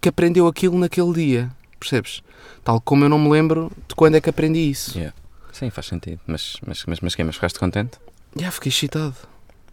que 0.00 0.08
aprendeu 0.10 0.46
aquilo 0.46 0.78
naquele 0.78 1.12
dia, 1.14 1.50
percebes? 1.80 2.22
Tal 2.62 2.80
como 2.80 3.04
eu 3.04 3.08
não 3.08 3.18
me 3.18 3.30
lembro 3.30 3.72
de 3.88 3.94
quando 3.94 4.16
é 4.16 4.20
que 4.20 4.28
aprendi 4.28 4.60
isso. 4.60 4.96
Yeah. 4.96 5.16
Sim, 5.52 5.70
faz 5.70 5.86
sentido. 5.86 6.20
Mas, 6.26 6.56
mas, 6.66 6.84
mas, 6.86 7.00
mas, 7.00 7.14
quê? 7.14 7.24
mas 7.24 7.36
ficaste 7.36 7.58
contente? 7.58 7.98
Já 8.36 8.50
fiquei 8.50 8.70
excitado. 8.70 9.14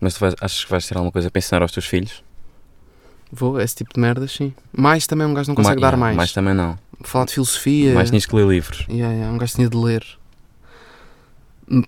Mas 0.02 0.16
tu 0.16 0.20
vais, 0.20 0.36
achas 0.42 0.66
que 0.66 0.72
vais 0.72 0.86
ter 0.88 0.98
alguma 0.98 1.12
coisa 1.12 1.30
para 1.32 1.38
ensinar 1.40 1.62
aos 1.62 1.72
teus 1.72 1.86
filhos? 1.86 2.24
Vou, 3.32 3.62
esse 3.62 3.76
tipo 3.76 3.94
de 3.94 4.00
merdas, 4.02 4.32
sim. 4.32 4.54
Mais 4.74 5.08
também 5.08 5.26
um 5.26 5.34
gajo 5.34 5.48
não 5.50 5.56
consegue 5.56 5.76
Ma- 5.80 5.82
dar 5.82 5.94
yeah, 5.94 5.98
mais. 6.06 6.18
Mais 6.18 6.34
também 6.34 6.54
não. 6.54 6.78
Falar 7.04 7.26
de 7.26 7.34
filosofia. 7.34 7.94
Mais 7.94 8.12
nisso 8.12 8.28
que 8.28 8.36
ler 8.36 8.48
livros. 8.48 8.86
Yeah, 8.90 9.14
yeah, 9.14 9.34
um 9.34 9.38
gajo 9.38 9.54
tinha 9.54 9.70
de 9.70 9.78
ler. 9.78 10.04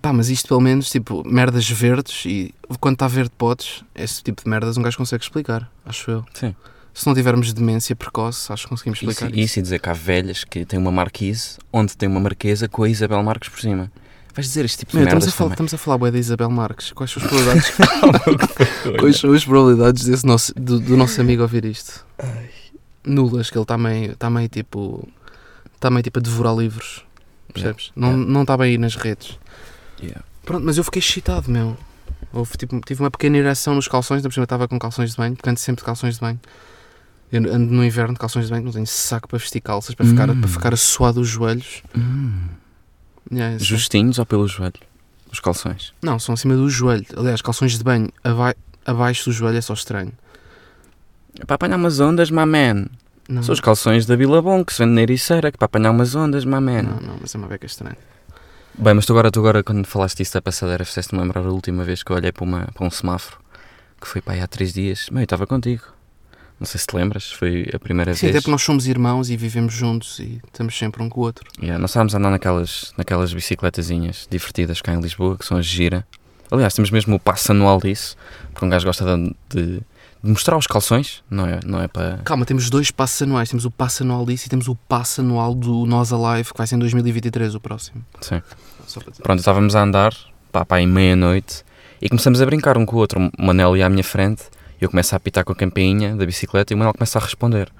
Pá, 0.00 0.12
mas 0.14 0.30
isto 0.30 0.48
pelo 0.48 0.60
menos, 0.60 0.90
tipo, 0.90 1.22
merdas 1.28 1.68
verdes 1.68 2.24
e 2.24 2.54
quando 2.80 2.94
está 2.94 3.06
verde 3.06 3.32
potes, 3.36 3.84
esse 3.94 4.22
tipo 4.22 4.42
de 4.42 4.48
merdas 4.48 4.78
um 4.78 4.82
gajo 4.82 4.96
consegue 4.96 5.22
explicar, 5.22 5.70
acho 5.84 6.10
eu. 6.10 6.24
Sim. 6.32 6.54
Se 6.94 7.06
não 7.06 7.14
tivermos 7.14 7.52
demência 7.52 7.94
precoce, 7.94 8.50
acho 8.52 8.62
que 8.62 8.68
conseguimos 8.70 8.98
Isso, 9.02 9.10
explicar 9.10 9.30
isso. 9.36 9.44
isso 9.44 9.58
e 9.58 9.62
dizer 9.62 9.80
que 9.80 9.90
há 9.90 9.92
velhas 9.92 10.44
que 10.44 10.64
têm 10.64 10.78
uma 10.78 10.92
marquise 10.92 11.58
onde 11.72 11.94
tem 11.96 12.08
uma 12.08 12.20
marquesa 12.20 12.66
com 12.68 12.84
a 12.84 12.88
Isabel 12.88 13.22
Marques 13.22 13.48
por 13.50 13.60
cima. 13.60 13.90
Vais 14.34 14.46
dizer 14.48 14.64
este 14.64 14.78
tipo 14.78 14.92
de 14.92 14.96
Meu, 14.98 15.04
estamos, 15.04 15.24
a 15.24 15.26
merdas 15.26 15.34
falar, 15.34 15.48
também. 15.50 15.52
estamos 15.66 15.74
a 15.74 15.78
falar 15.78 15.98
bué 15.98 16.10
da 16.10 16.18
Isabel 16.18 16.50
Marques. 16.50 16.92
Quais 16.92 17.10
são 17.12 17.22
as 17.22 17.28
probabilidades, 17.28 17.72
quais 18.98 19.16
são 19.16 19.32
as 19.32 19.44
probabilidades 19.44 20.04
desse 20.04 20.26
nosso, 20.26 20.52
do, 20.54 20.80
do 20.80 20.96
nosso 20.96 21.20
amigo 21.20 21.42
ouvir 21.42 21.64
isto? 21.64 22.04
Nulas, 23.04 23.50
que 23.50 23.56
ele 23.56 23.62
está 23.62 23.76
meio, 23.78 24.12
está 24.12 24.28
meio 24.30 24.48
tipo. 24.48 25.08
Está 25.74 25.90
meio 25.90 26.02
tipo 26.02 26.18
a 26.18 26.22
devorar 26.22 26.56
livros. 26.56 27.04
Percebes? 27.52 27.92
Não, 27.94 28.08
Yeah. 28.08 28.32
não 28.32 28.42
está 28.42 28.56
bem 28.56 28.70
aí 28.70 28.78
nas 28.78 28.96
redes. 28.96 29.38
Yeah. 30.02 30.22
Pronto, 30.44 30.64
mas 30.64 30.76
eu 30.78 30.84
fiquei 30.84 30.98
excitado, 31.00 31.50
meu. 31.50 31.76
Houve, 32.32 32.56
tipo, 32.56 32.80
tive 32.80 33.00
uma 33.02 33.10
pequena 33.10 33.36
ereção 33.38 33.74
nos 33.76 33.86
calções, 33.86 34.18
ainda 34.18 34.28
por 34.28 34.34
cima 34.34 34.44
estava 34.44 34.66
com 34.66 34.78
calções 34.78 35.10
de 35.12 35.16
banho, 35.16 35.36
porque 35.36 35.48
ando 35.48 35.60
sempre 35.60 35.82
de 35.82 35.86
calções 35.86 36.14
de 36.14 36.20
banho. 36.20 36.40
Eu 37.30 37.40
ando 37.54 37.72
no 37.72 37.84
inverno 37.84 38.14
de 38.14 38.18
calções 38.20 38.46
de 38.46 38.50
banho, 38.50 38.64
não 38.64 38.72
tenho 38.72 38.86
saco 38.86 39.28
para 39.28 39.38
vestir 39.38 39.60
calças, 39.60 39.94
para, 39.94 40.06
ficar, 40.06 40.28
Hum. 40.30 40.40
para 40.40 40.48
ficar 40.48 40.74
a 40.74 40.76
suar 40.76 41.12
dos 41.12 41.28
joelhos. 41.28 41.82
Hum. 41.96 42.46
Yeah, 43.32 43.56
isso- 43.56 43.64
Justinhos 43.64 44.18
ou 44.18 44.26
pelo 44.26 44.46
joelho? 44.46 44.74
Os 45.32 45.40
calções. 45.40 45.92
Não, 46.02 46.18
são 46.18 46.32
acima 46.34 46.54
do 46.54 46.68
joelho. 46.70 47.06
Aliás, 47.16 47.42
calções 47.42 47.76
de 47.76 47.82
banho 47.84 48.08
aba- 48.22 48.54
abaixo 48.86 49.24
do 49.30 49.32
joelho 49.32 49.58
é 49.58 49.60
só 49.60 49.74
estranho. 49.74 50.12
É 51.40 51.44
para 51.44 51.54
apanhar 51.56 51.76
umas 51.76 51.98
ondas, 52.00 52.30
my 52.30 52.44
man. 52.46 52.86
Não, 53.28 53.42
São 53.42 53.52
os 53.54 53.60
calções 53.60 54.04
da 54.06 54.16
Billabong 54.16 54.64
que 54.64 54.72
se 54.72 54.80
vende 54.82 54.94
na 54.94 55.02
Ericeira, 55.02 55.50
que 55.50 55.58
para 55.58 55.66
apanhar 55.66 55.90
umas 55.90 56.14
ondas, 56.14 56.44
my 56.44 56.60
man. 56.60 56.82
não, 56.82 57.00
não, 57.00 57.18
mas 57.20 57.34
é 57.34 57.38
uma 57.38 57.48
beca 57.48 57.66
estranha. 57.66 57.96
Bem, 58.76 58.92
mas 58.94 59.06
tu 59.06 59.12
agora, 59.12 59.30
tu 59.30 59.40
agora, 59.40 59.62
quando 59.62 59.86
falaste 59.86 60.18
disso 60.18 60.34
da 60.34 60.42
passadeira, 60.42 60.84
fizeste-me 60.84 61.20
lembrar 61.20 61.40
a 61.40 61.50
última 61.50 61.82
vez 61.84 62.02
que 62.02 62.10
eu 62.12 62.16
olhei 62.16 62.30
para, 62.32 62.44
uma, 62.44 62.68
para 62.74 62.86
um 62.86 62.90
semáforo, 62.90 63.38
que 64.00 64.06
foi 64.06 64.20
para 64.20 64.34
aí 64.34 64.40
há 64.40 64.46
três 64.46 64.72
dias. 64.72 65.08
Meu, 65.10 65.20
eu 65.20 65.24
estava 65.24 65.46
contigo. 65.46 65.84
Não 66.58 66.66
sei 66.66 66.78
se 66.80 66.86
te 66.86 66.94
lembras, 66.96 67.32
foi 67.32 67.68
a 67.74 67.78
primeira 67.78 68.14
Sim, 68.14 68.26
até 68.26 68.32
vez. 68.34 68.42
porque 68.44 68.50
nós 68.52 68.62
somos 68.62 68.86
irmãos 68.86 69.28
e 69.28 69.36
vivemos 69.36 69.74
juntos 69.74 70.18
e 70.20 70.40
estamos 70.46 70.76
sempre 70.78 71.02
um 71.02 71.08
com 71.08 71.20
o 71.20 71.24
outro. 71.24 71.44
Yeah, 71.60 71.78
nós 71.78 71.90
estávamos 71.90 72.14
a 72.14 72.18
andar 72.18 72.30
naquelas, 72.30 72.92
naquelas 72.96 73.32
bicicletazinhas 73.34 74.26
divertidas 74.30 74.80
cá 74.80 74.92
em 74.94 75.00
Lisboa, 75.00 75.36
que 75.36 75.44
são 75.44 75.56
as 75.58 75.66
gira. 75.66 76.06
Aliás, 76.50 76.72
temos 76.74 76.90
mesmo 76.90 77.16
o 77.16 77.18
passo 77.20 77.52
anual 77.52 77.80
disso, 77.80 78.16
porque 78.52 78.64
um 78.64 78.68
gajo 78.68 78.86
gosta 78.86 79.04
de, 79.04 79.34
de- 79.50 79.80
mostrar 80.22 80.56
os 80.56 80.66
calções, 80.66 81.22
não 81.28 81.44
é, 81.46 81.58
não 81.66 81.82
é 81.82 81.88
para... 81.88 82.18
Calma, 82.24 82.46
temos 82.46 82.70
dois 82.70 82.90
passos 82.90 83.20
anuais. 83.22 83.48
Temos 83.50 83.64
o 83.64 83.70
passo 83.70 84.02
anual 84.04 84.24
disso 84.24 84.46
e 84.46 84.48
temos 84.48 84.68
o 84.68 84.74
passo 84.74 85.20
anual 85.20 85.54
do 85.54 85.84
Nós 85.86 86.12
Alive, 86.12 86.50
que 86.52 86.56
vai 86.56 86.66
ser 86.66 86.76
em 86.76 86.78
2023 86.78 87.54
o 87.56 87.60
próximo. 87.60 88.02
Sim. 88.20 88.40
Pronto, 89.22 89.40
estávamos 89.40 89.74
a 89.74 89.82
andar, 89.82 90.14
pá, 90.52 90.64
pá, 90.64 90.80
em 90.80 90.86
meia-noite, 90.86 91.64
e 92.00 92.08
começamos 92.08 92.40
a 92.40 92.46
brincar 92.46 92.78
um 92.78 92.86
com 92.86 92.96
o 92.96 92.98
outro. 93.00 93.18
O 93.38 93.44
Manel 93.44 93.76
ia 93.76 93.86
à 93.86 93.88
minha 93.88 94.04
frente, 94.04 94.44
eu 94.84 94.90
começo 94.90 95.14
a 95.14 95.16
apitar 95.16 95.44
com 95.44 95.52
a 95.52 95.56
campainha 95.56 96.14
da 96.14 96.26
bicicleta 96.26 96.72
e 96.72 96.74
o 96.74 96.78
Manel 96.78 96.92
começa 96.92 97.18
a 97.18 97.22
responder. 97.22 97.70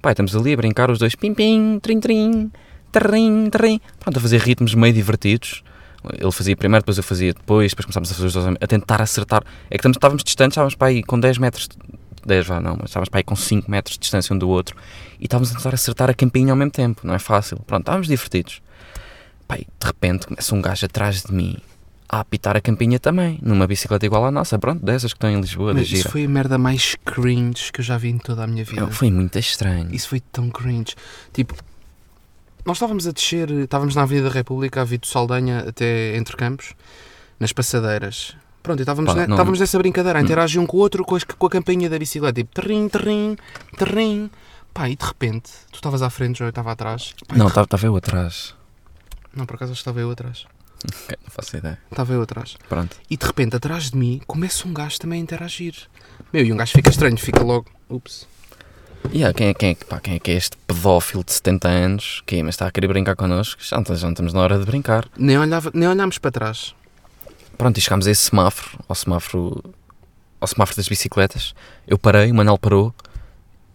Pá, 0.00 0.10
estamos 0.10 0.34
ali 0.34 0.54
a 0.54 0.56
brincar 0.56 0.90
os 0.90 0.98
dois, 0.98 1.14
pim 1.14 1.34
pim, 1.34 1.78
trim 1.80 2.00
trim, 2.00 2.50
trim 2.90 3.50
trim. 3.50 3.80
Pronto, 4.00 4.18
a 4.18 4.20
fazer 4.20 4.40
ritmos 4.40 4.74
meio 4.74 4.92
divertidos. 4.92 5.62
Ele 6.12 6.32
fazia 6.32 6.56
primeiro, 6.56 6.82
depois 6.82 6.98
eu 6.98 7.02
fazia 7.02 7.32
depois, 7.32 7.72
depois 7.72 7.86
começámos 7.86 8.10
a 8.10 8.14
fazer 8.14 8.26
os 8.26 8.32
dois 8.34 8.56
a 8.60 8.66
tentar 8.66 9.00
acertar. 9.00 9.42
É 9.70 9.78
que 9.78 9.88
estávamos 9.88 10.22
distantes, 10.22 10.52
estávamos 10.54 10.74
para 10.74 10.88
aí 10.88 11.02
com 11.02 11.18
10 11.18 11.38
metros, 11.38 11.68
10 12.26 12.46
vá, 12.46 12.60
não, 12.60 12.76
mas 12.78 12.90
estávamos 12.90 13.08
para 13.08 13.20
aí 13.20 13.24
com 13.24 13.36
5 13.36 13.70
metros 13.70 13.94
de 13.94 14.00
distância 14.00 14.34
um 14.34 14.38
do 14.38 14.48
outro 14.48 14.76
e 15.18 15.24
estávamos 15.24 15.50
a 15.50 15.56
tentar 15.56 15.74
acertar 15.74 16.10
a 16.10 16.14
campainha 16.14 16.52
ao 16.52 16.56
mesmo 16.56 16.72
tempo, 16.72 17.06
não 17.06 17.14
é 17.14 17.18
fácil. 17.18 17.58
Pronto, 17.66 17.82
estávamos 17.82 18.06
divertidos. 18.06 18.60
E 19.52 19.58
de 19.58 19.86
repente 19.86 20.26
começa 20.26 20.54
um 20.54 20.60
gajo 20.60 20.84
atrás 20.84 21.22
de 21.22 21.32
mim 21.32 21.56
a 22.16 22.20
apitar 22.20 22.56
a 22.56 22.60
campainha 22.60 22.98
também, 22.98 23.38
numa 23.42 23.66
bicicleta 23.66 24.04
igual 24.06 24.24
à 24.26 24.30
nossa, 24.30 24.58
pronto, 24.58 24.84
dessas 24.84 25.12
que 25.12 25.16
estão 25.16 25.30
em 25.30 25.40
Lisboa, 25.40 25.74
Mas 25.74 25.90
isso 25.90 26.08
foi 26.10 26.24
a 26.24 26.28
merda 26.28 26.56
mais 26.58 26.96
cringe 27.04 27.72
que 27.72 27.80
eu 27.80 27.84
já 27.84 27.96
vi 27.98 28.10
em 28.10 28.18
toda 28.18 28.44
a 28.44 28.46
minha 28.46 28.64
vida. 28.64 28.86
Foi 28.88 29.10
muito 29.10 29.38
estranho. 29.38 29.94
Isso 29.94 30.08
foi 30.08 30.20
tão 30.20 30.48
cringe. 30.50 30.94
Tipo, 31.32 31.54
nós 32.64 32.76
estávamos 32.76 33.06
a 33.06 33.12
descer, 33.12 33.50
estávamos 33.50 33.94
na 33.94 34.02
Avenida 34.02 34.28
da 34.28 34.34
República, 34.34 34.80
a 34.80 34.84
Vito 34.84 35.06
Saldanha 35.06 35.64
até 35.68 36.16
Entre 36.16 36.36
Campos, 36.36 36.72
nas 37.38 37.52
passadeiras. 37.52 38.36
Pronto, 38.62 38.80
e 38.80 38.82
estávamos, 38.82 39.12
Pá, 39.12 39.26
não- 39.26 39.34
estávamos 39.34 39.60
nessa 39.60 39.76
brincadeira, 39.76 40.18
a 40.18 40.22
Hum. 40.22 40.24
interagir 40.24 40.60
um 40.60 40.66
com 40.66 40.78
o 40.78 40.80
outro 40.80 41.04
com, 41.04 41.16
as- 41.16 41.24
com 41.24 41.46
a 41.46 41.50
campainha 41.50 41.90
da 41.90 41.98
bicicleta, 41.98 42.40
tipo, 42.40 42.54
terrim, 42.54 42.88
terrim, 42.88 43.36
terrim. 43.76 44.30
Pá, 44.72 44.88
e 44.88 44.96
de 44.96 45.04
repente, 45.04 45.50
tu 45.70 45.74
estavas 45.76 46.00
à 46.00 46.08
frente, 46.08 46.40
eu 46.40 46.48
estava 46.48 46.72
atrás. 46.72 47.14
Pá, 47.28 47.36
Não, 47.36 47.48
estava 47.48 47.86
eu 47.86 47.94
atrás. 47.96 48.54
não, 49.36 49.44
por 49.44 49.56
acaso 49.56 49.72
estava 49.74 50.00
eu 50.00 50.10
atrás. 50.10 50.46
Ok, 50.84 51.16
não 51.22 51.30
faço 51.30 51.56
ideia. 51.56 51.78
Estava 51.90 52.12
eu 52.12 52.22
atrás. 52.22 52.56
Pronto. 52.68 52.96
E 53.08 53.16
de 53.16 53.26
repente, 53.26 53.56
atrás 53.56 53.90
de 53.90 53.96
mim, 53.96 54.20
começa 54.26 54.68
um 54.68 54.74
gajo 54.74 54.98
também 54.98 55.20
a 55.20 55.22
interagir. 55.22 55.74
Meu, 56.32 56.44
e 56.44 56.52
um 56.52 56.56
gajo 56.56 56.72
fica 56.72 56.90
estranho, 56.90 57.16
fica 57.16 57.42
logo. 57.42 57.66
Ups. 57.88 58.26
E 59.12 59.32
quem, 59.34 59.48
é, 59.48 59.54
quem, 59.54 59.70
é, 59.70 59.74
pá, 59.74 60.00
quem 60.00 60.14
é 60.14 60.18
que 60.18 60.30
é 60.30 60.34
este 60.34 60.56
pedófilo 60.66 61.22
de 61.22 61.32
70 61.32 61.68
anos? 61.68 62.22
Que 62.26 62.42
mas 62.42 62.54
está 62.54 62.66
a 62.66 62.70
querer 62.70 62.88
brincar 62.88 63.14
connosco? 63.14 63.62
Já 63.62 63.76
não, 63.76 63.84
já 63.84 64.06
não 64.06 64.12
estamos 64.12 64.32
na 64.32 64.40
hora 64.40 64.58
de 64.58 64.64
brincar. 64.64 65.06
Nem, 65.16 65.38
olhava, 65.38 65.70
nem 65.74 65.88
olhámos 65.88 66.18
para 66.18 66.30
trás. 66.30 66.74
Pronto, 67.56 67.78
e 67.78 67.80
chegámos 67.80 68.06
a 68.06 68.10
esse 68.10 68.22
semáforo, 68.22 68.78
ao 68.88 68.94
semáforo, 68.94 69.62
ao 70.40 70.48
semáforo 70.48 70.76
das 70.76 70.88
bicicletas. 70.88 71.54
Eu 71.86 71.98
parei, 71.98 72.30
o 72.30 72.34
Manel 72.34 72.58
parou. 72.58 72.94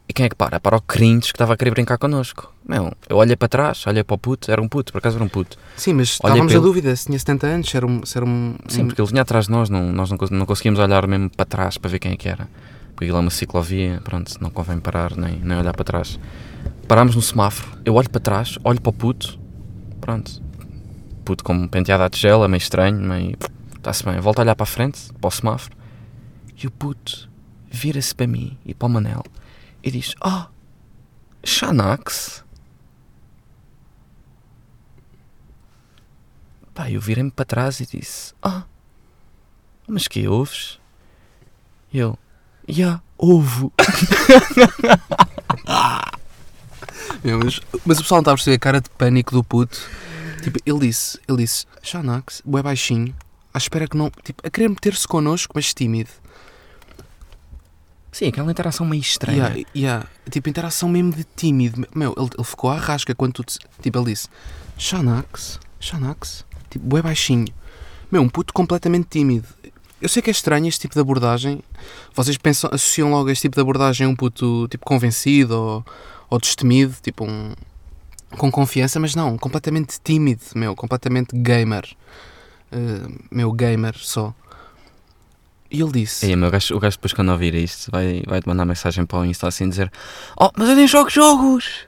E 0.10 0.14
quem 0.14 0.26
é 0.26 0.30
que 0.30 0.36
para? 0.36 0.60
Para 0.60 0.76
o 0.76 0.82
cringe 0.82 1.28
que 1.28 1.36
estava 1.36 1.54
a 1.54 1.58
querer 1.58 1.70
brincar 1.70 2.00
connosco. 2.00 2.52
Meu, 2.68 2.92
eu 3.08 3.18
olhei 3.18 3.36
para 3.36 3.48
trás, 3.48 3.86
olhei 3.86 4.04
para 4.04 4.16
o 4.16 4.18
puto, 4.18 4.52
era 4.52 4.60
um 4.60 4.68
puto, 4.68 4.92
por 4.92 4.98
acaso 4.98 5.18
era 5.18 5.24
um 5.24 5.30
puto. 5.30 5.56
Sim, 5.78 5.94
mas 5.94 6.10
estávamos 6.10 6.54
a 6.56 6.60
dúvida 6.60 6.96
se 6.96 7.06
tinha 7.06 7.20
70 7.20 7.46
anos, 7.48 7.70
se 7.70 7.78
era 7.78 7.86
um. 7.86 8.04
Se 8.04 8.18
era 8.18 8.26
um 8.26 8.56
Sim, 8.68 8.82
um- 8.84 8.88
porque 8.88 9.00
ele 9.02 9.08
vinha 9.10 9.22
atrás 9.22 9.46
de 9.46 9.52
nós, 9.52 9.70
não, 9.70 9.92
nós 9.92 10.10
não, 10.10 10.18
não 10.32 10.46
conseguíamos 10.48 10.80
olhar 10.80 11.06
mesmo 11.08 11.30
para 11.30 11.46
trás 11.46 11.78
para 11.78 11.92
ver 11.92 12.00
quem 12.00 12.14
é 12.14 12.18
que 12.18 12.28
era. 12.28 12.50
Porque 12.96 13.06
aquilo 13.06 13.18
é 13.18 13.22
uma 13.22 13.30
ciclovia, 13.30 14.02
pronto, 14.04 14.34
não 14.42 14.50
convém 14.50 14.80
parar 14.80 15.16
nem, 15.16 15.36
nem 15.44 15.58
olhar 15.60 15.74
para 15.74 15.86
trás. 15.86 16.20
Parámos 16.88 17.16
no 17.16 17.22
semáforo, 17.22 17.70
eu 17.86 17.94
olho 17.94 18.10
para 18.10 18.20
trás, 18.20 18.58
olho 18.64 18.82
para 18.82 18.90
o 18.90 18.94
puto, 18.94 19.40
pronto. 20.02 20.42
Puto 21.24 21.44
com 21.44 21.68
penteado 21.68 22.02
à 22.04 22.10
tigela, 22.10 22.48
meio 22.48 22.58
estranho, 22.58 23.00
meio. 23.00 23.38
Está-se 23.78 24.04
bem, 24.04 24.16
eu 24.16 24.24
volto 24.24 24.40
a 24.40 24.42
olhar 24.42 24.56
para 24.56 24.64
a 24.64 24.68
frente, 24.68 25.00
para 25.22 25.28
o 25.28 25.32
semáforo, 25.32 25.76
e 26.62 26.66
o 26.66 26.72
puto 26.72 27.30
vira-se 27.72 28.14
para 28.16 28.26
mim 28.26 28.58
e 28.66 28.74
para 28.74 28.88
o 28.88 28.90
Manel 28.90 29.24
e 29.84 29.92
diz: 29.92 30.16
Ah, 30.22 30.50
Xanax? 31.44 32.44
Pá, 36.74 36.90
eu 36.90 37.02
virei-me 37.02 37.32
para 37.32 37.46
trás 37.46 37.80
e 37.80 37.86
disse: 37.86 38.34
Ah, 38.42 38.64
mas 39.88 40.08
que 40.08 40.28
ouves? 40.28 40.80
E 41.92 42.00
eu: 42.00 42.18
Ya, 42.68 43.02
ovo. 43.18 43.74
Meu, 47.24 47.40
mas, 47.40 47.60
mas 47.86 47.98
o 47.98 48.02
pessoal 48.02 48.18
não 48.18 48.22
estava 48.22 48.36
a 48.36 48.38
perceber 48.38 48.56
a 48.56 48.60
cara 48.60 48.80
de 48.82 48.90
pânico 48.92 49.34
do 49.34 49.44
puto. 49.44 49.78
Tipo, 50.42 50.58
ele 50.66 50.80
disse, 50.80 51.20
ele 51.28 51.40
disse, 51.40 51.66
Xanax, 51.84 52.42
bué 52.46 52.62
baixinho, 52.62 53.14
à 53.54 53.58
espera 53.58 53.88
que 53.88 53.98
não. 53.98 54.10
Tipo, 54.24 54.46
a 54.48 54.50
querer 54.50 54.70
meter-se 54.70 55.08
connosco, 55.08 55.52
mas 55.56 55.74
tímido. 55.74 56.10
Sim, 58.12 58.28
aquela 58.28 58.52
interação 58.52 58.86
meio 58.86 59.02
estranha. 59.02 59.38
Yeah, 59.38 59.70
yeah. 59.76 60.08
Tipo, 60.30 60.50
interação 60.50 60.90
mesmo 60.90 61.14
de 61.14 61.26
tímido. 61.36 61.88
Meu, 61.94 62.14
ele, 62.18 62.30
ele 62.36 62.44
ficou 62.44 62.70
à 62.70 62.78
rasca 62.78 63.14
quando 63.14 63.34
tu. 63.34 63.44
Tipo, 63.82 64.00
ele 64.00 64.12
disse, 64.12 64.28
Xanax, 64.78 65.60
Xanax, 65.80 66.46
tipo, 66.70 66.86
bué 66.86 67.02
baixinho. 67.02 67.48
Meu, 68.12 68.22
um 68.22 68.30
puto 68.30 68.54
completamente 68.54 69.08
tímido. 69.10 69.48
Eu 70.02 70.10
sei 70.10 70.22
que 70.22 70.30
é 70.30 70.32
estranho 70.32 70.68
este 70.68 70.82
tipo 70.82 70.96
de 70.96 71.02
abordagem. 71.02 71.62
Vocês 72.16 72.38
pensam, 72.38 72.70
associam 72.74 73.12
logo 73.12 73.30
este 73.30 73.44
tipo 73.44 73.56
de 73.56 73.62
abordagem 73.62 74.08
a 74.08 74.10
um 74.10 74.16
puto 74.16 74.68
tipo 74.70 74.86
convencido 74.86 75.54
ou, 75.54 75.86
ou 76.30 76.40
destemido, 76.40 76.96
tipo 77.02 77.26
um 77.26 77.54
com 78.38 78.52
confiança, 78.52 79.00
mas 79.00 79.16
não, 79.16 79.38
completamente 79.38 80.00
tímido, 80.04 80.42
meu, 80.56 80.76
completamente 80.76 81.36
gamer. 81.36 81.86
Uh, 82.72 83.20
meu 83.32 83.52
gamer 83.52 83.96
só. 83.98 84.34
E 85.72 85.82
ele 85.82 85.92
disse: 85.92 86.30
E, 86.30 86.36
meu, 86.36 86.48
o, 86.48 86.52
gajo, 86.52 86.76
o 86.76 86.80
gajo 86.80 86.98
depois 86.98 87.14
quando 87.14 87.30
ouvir 87.32 87.54
isto 87.54 87.92
vai, 87.92 88.24
vai 88.28 88.42
te 88.42 88.48
mandar 88.48 88.66
mensagem 88.66 89.06
para 89.06 89.20
o 89.20 89.26
Insta 89.26 89.48
assim 89.48 89.70
dizer 89.70 89.92
Oh, 90.40 90.50
mas 90.58 90.70
eu 90.70 90.76
nem 90.76 90.88
jogo 90.88 91.10
jogos! 91.10 91.88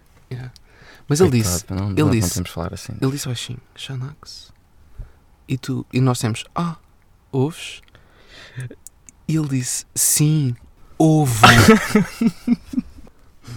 Mas 1.07 1.19
ele 1.19 1.29
Coitado, 1.31 1.53
disse: 1.53 1.65
não, 1.73 1.91
ele 1.91 2.03
não 2.03 2.09
disse- 2.11 2.43
falar 2.45 2.73
assim. 2.73 2.93
Ele 3.01 3.11
disse 3.11 3.27
baixinho, 3.27 3.59
Xanax. 3.75 4.51
E 5.47 5.57
tu, 5.57 5.85
e 5.91 5.99
nós 5.99 6.19
temos, 6.19 6.45
ah, 6.55 6.77
ouves? 7.31 7.81
E 9.27 9.35
ele 9.35 9.47
disse, 9.49 9.85
sim, 9.93 10.55
ouvo. 10.97 11.41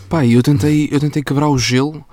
Pá, 0.09 0.25
e 0.25 0.33
eu 0.33 0.43
tentei, 0.43 0.89
eu 0.91 0.99
tentei 0.99 1.23
quebrar 1.23 1.49
o 1.49 1.59
gelo, 1.59 2.05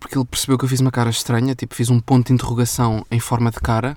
porque 0.00 0.18
ele 0.18 0.24
percebeu 0.24 0.58
que 0.58 0.64
eu 0.64 0.68
fiz 0.68 0.80
uma 0.80 0.90
cara 0.90 1.10
estranha, 1.10 1.54
tipo, 1.54 1.74
fiz 1.74 1.90
um 1.90 2.00
ponto 2.00 2.28
de 2.28 2.32
interrogação 2.32 3.06
em 3.10 3.20
forma 3.20 3.50
de 3.50 3.60
cara. 3.60 3.96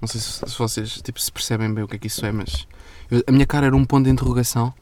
Não 0.00 0.08
sei 0.08 0.20
se, 0.20 0.40
se 0.44 0.58
vocês, 0.58 1.00
tipo, 1.02 1.20
se 1.20 1.30
percebem 1.30 1.72
bem 1.72 1.84
o 1.84 1.88
que 1.88 1.96
é 1.96 1.98
que 1.98 2.06
isso 2.08 2.24
é, 2.26 2.32
mas 2.32 2.66
eu- 3.10 3.22
a 3.26 3.32
minha 3.32 3.46
cara 3.46 3.66
era 3.66 3.76
um 3.76 3.84
ponto 3.84 4.04
de 4.04 4.10
interrogação. 4.10 4.72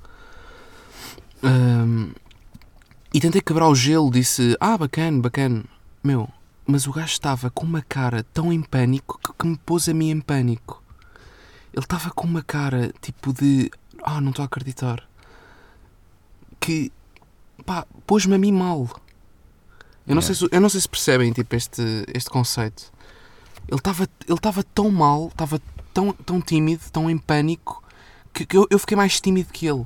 Ahm, 1.43 2.13
e 3.13 3.21
tentei 3.21 3.41
quebrar 3.41 3.69
o 3.69 3.75
gelo, 3.75 4.11
disse, 4.11 4.57
ah, 4.61 4.77
bacana, 4.79 5.21
bacana. 5.21 5.65
Meu, 6.03 6.29
mas 6.67 6.87
o 6.87 6.93
gajo 6.93 7.13
estava 7.13 7.51
com 7.51 7.65
uma 7.65 7.83
cara 7.83 8.23
tão 8.33 8.53
em 8.53 8.63
pânico 8.63 9.19
que, 9.23 9.33
que 9.39 9.47
me 9.47 9.57
pôs 9.59 9.89
a 9.89 9.95
mim 9.95 10.11
em 10.11 10.21
pânico. 10.21 10.83
Ele 11.73 11.85
estava 11.85 12.11
com 12.11 12.27
uma 12.27 12.43
cara 12.43 12.93
tipo 13.01 13.33
de. 13.33 13.71
Ah, 14.03 14.21
não 14.21 14.31
estou 14.31 14.43
a 14.43 14.47
acreditar. 14.47 15.03
Que. 16.61 16.91
pá, 17.67 17.87
pôs-me 18.07 18.35
a 18.35 18.39
mim 18.39 18.53
mal. 18.53 18.89
Eu 20.07 20.15
não, 20.15 20.21
Yeah. 20.23 20.27
sei 20.27 20.35
se, 20.35 20.55
eu 20.55 20.61
não 20.61 20.69
sei 20.69 20.81
se 20.83 20.89
percebem 20.89 21.33
tipo, 21.33 21.55
este, 21.57 21.83
este 22.13 22.29
conceito. 22.31 22.93
Ele 23.69 23.79
estava 23.79 24.05
ele 24.05 24.35
estava 24.37 24.63
tão 24.63 24.91
mal, 24.91 25.29
estava 25.29 25.61
tão, 25.95 26.13
tão 26.13 26.41
tímido, 26.41 26.83
tão 26.93 27.09
em 27.11 27.17
pânico, 27.17 27.83
que, 28.35 28.45
que 28.45 28.57
eu, 28.57 28.67
eu 28.71 28.79
fiquei 28.79 28.97
mais 28.97 29.21
tímido 29.21 29.53
que 29.53 29.67
ele. 29.67 29.85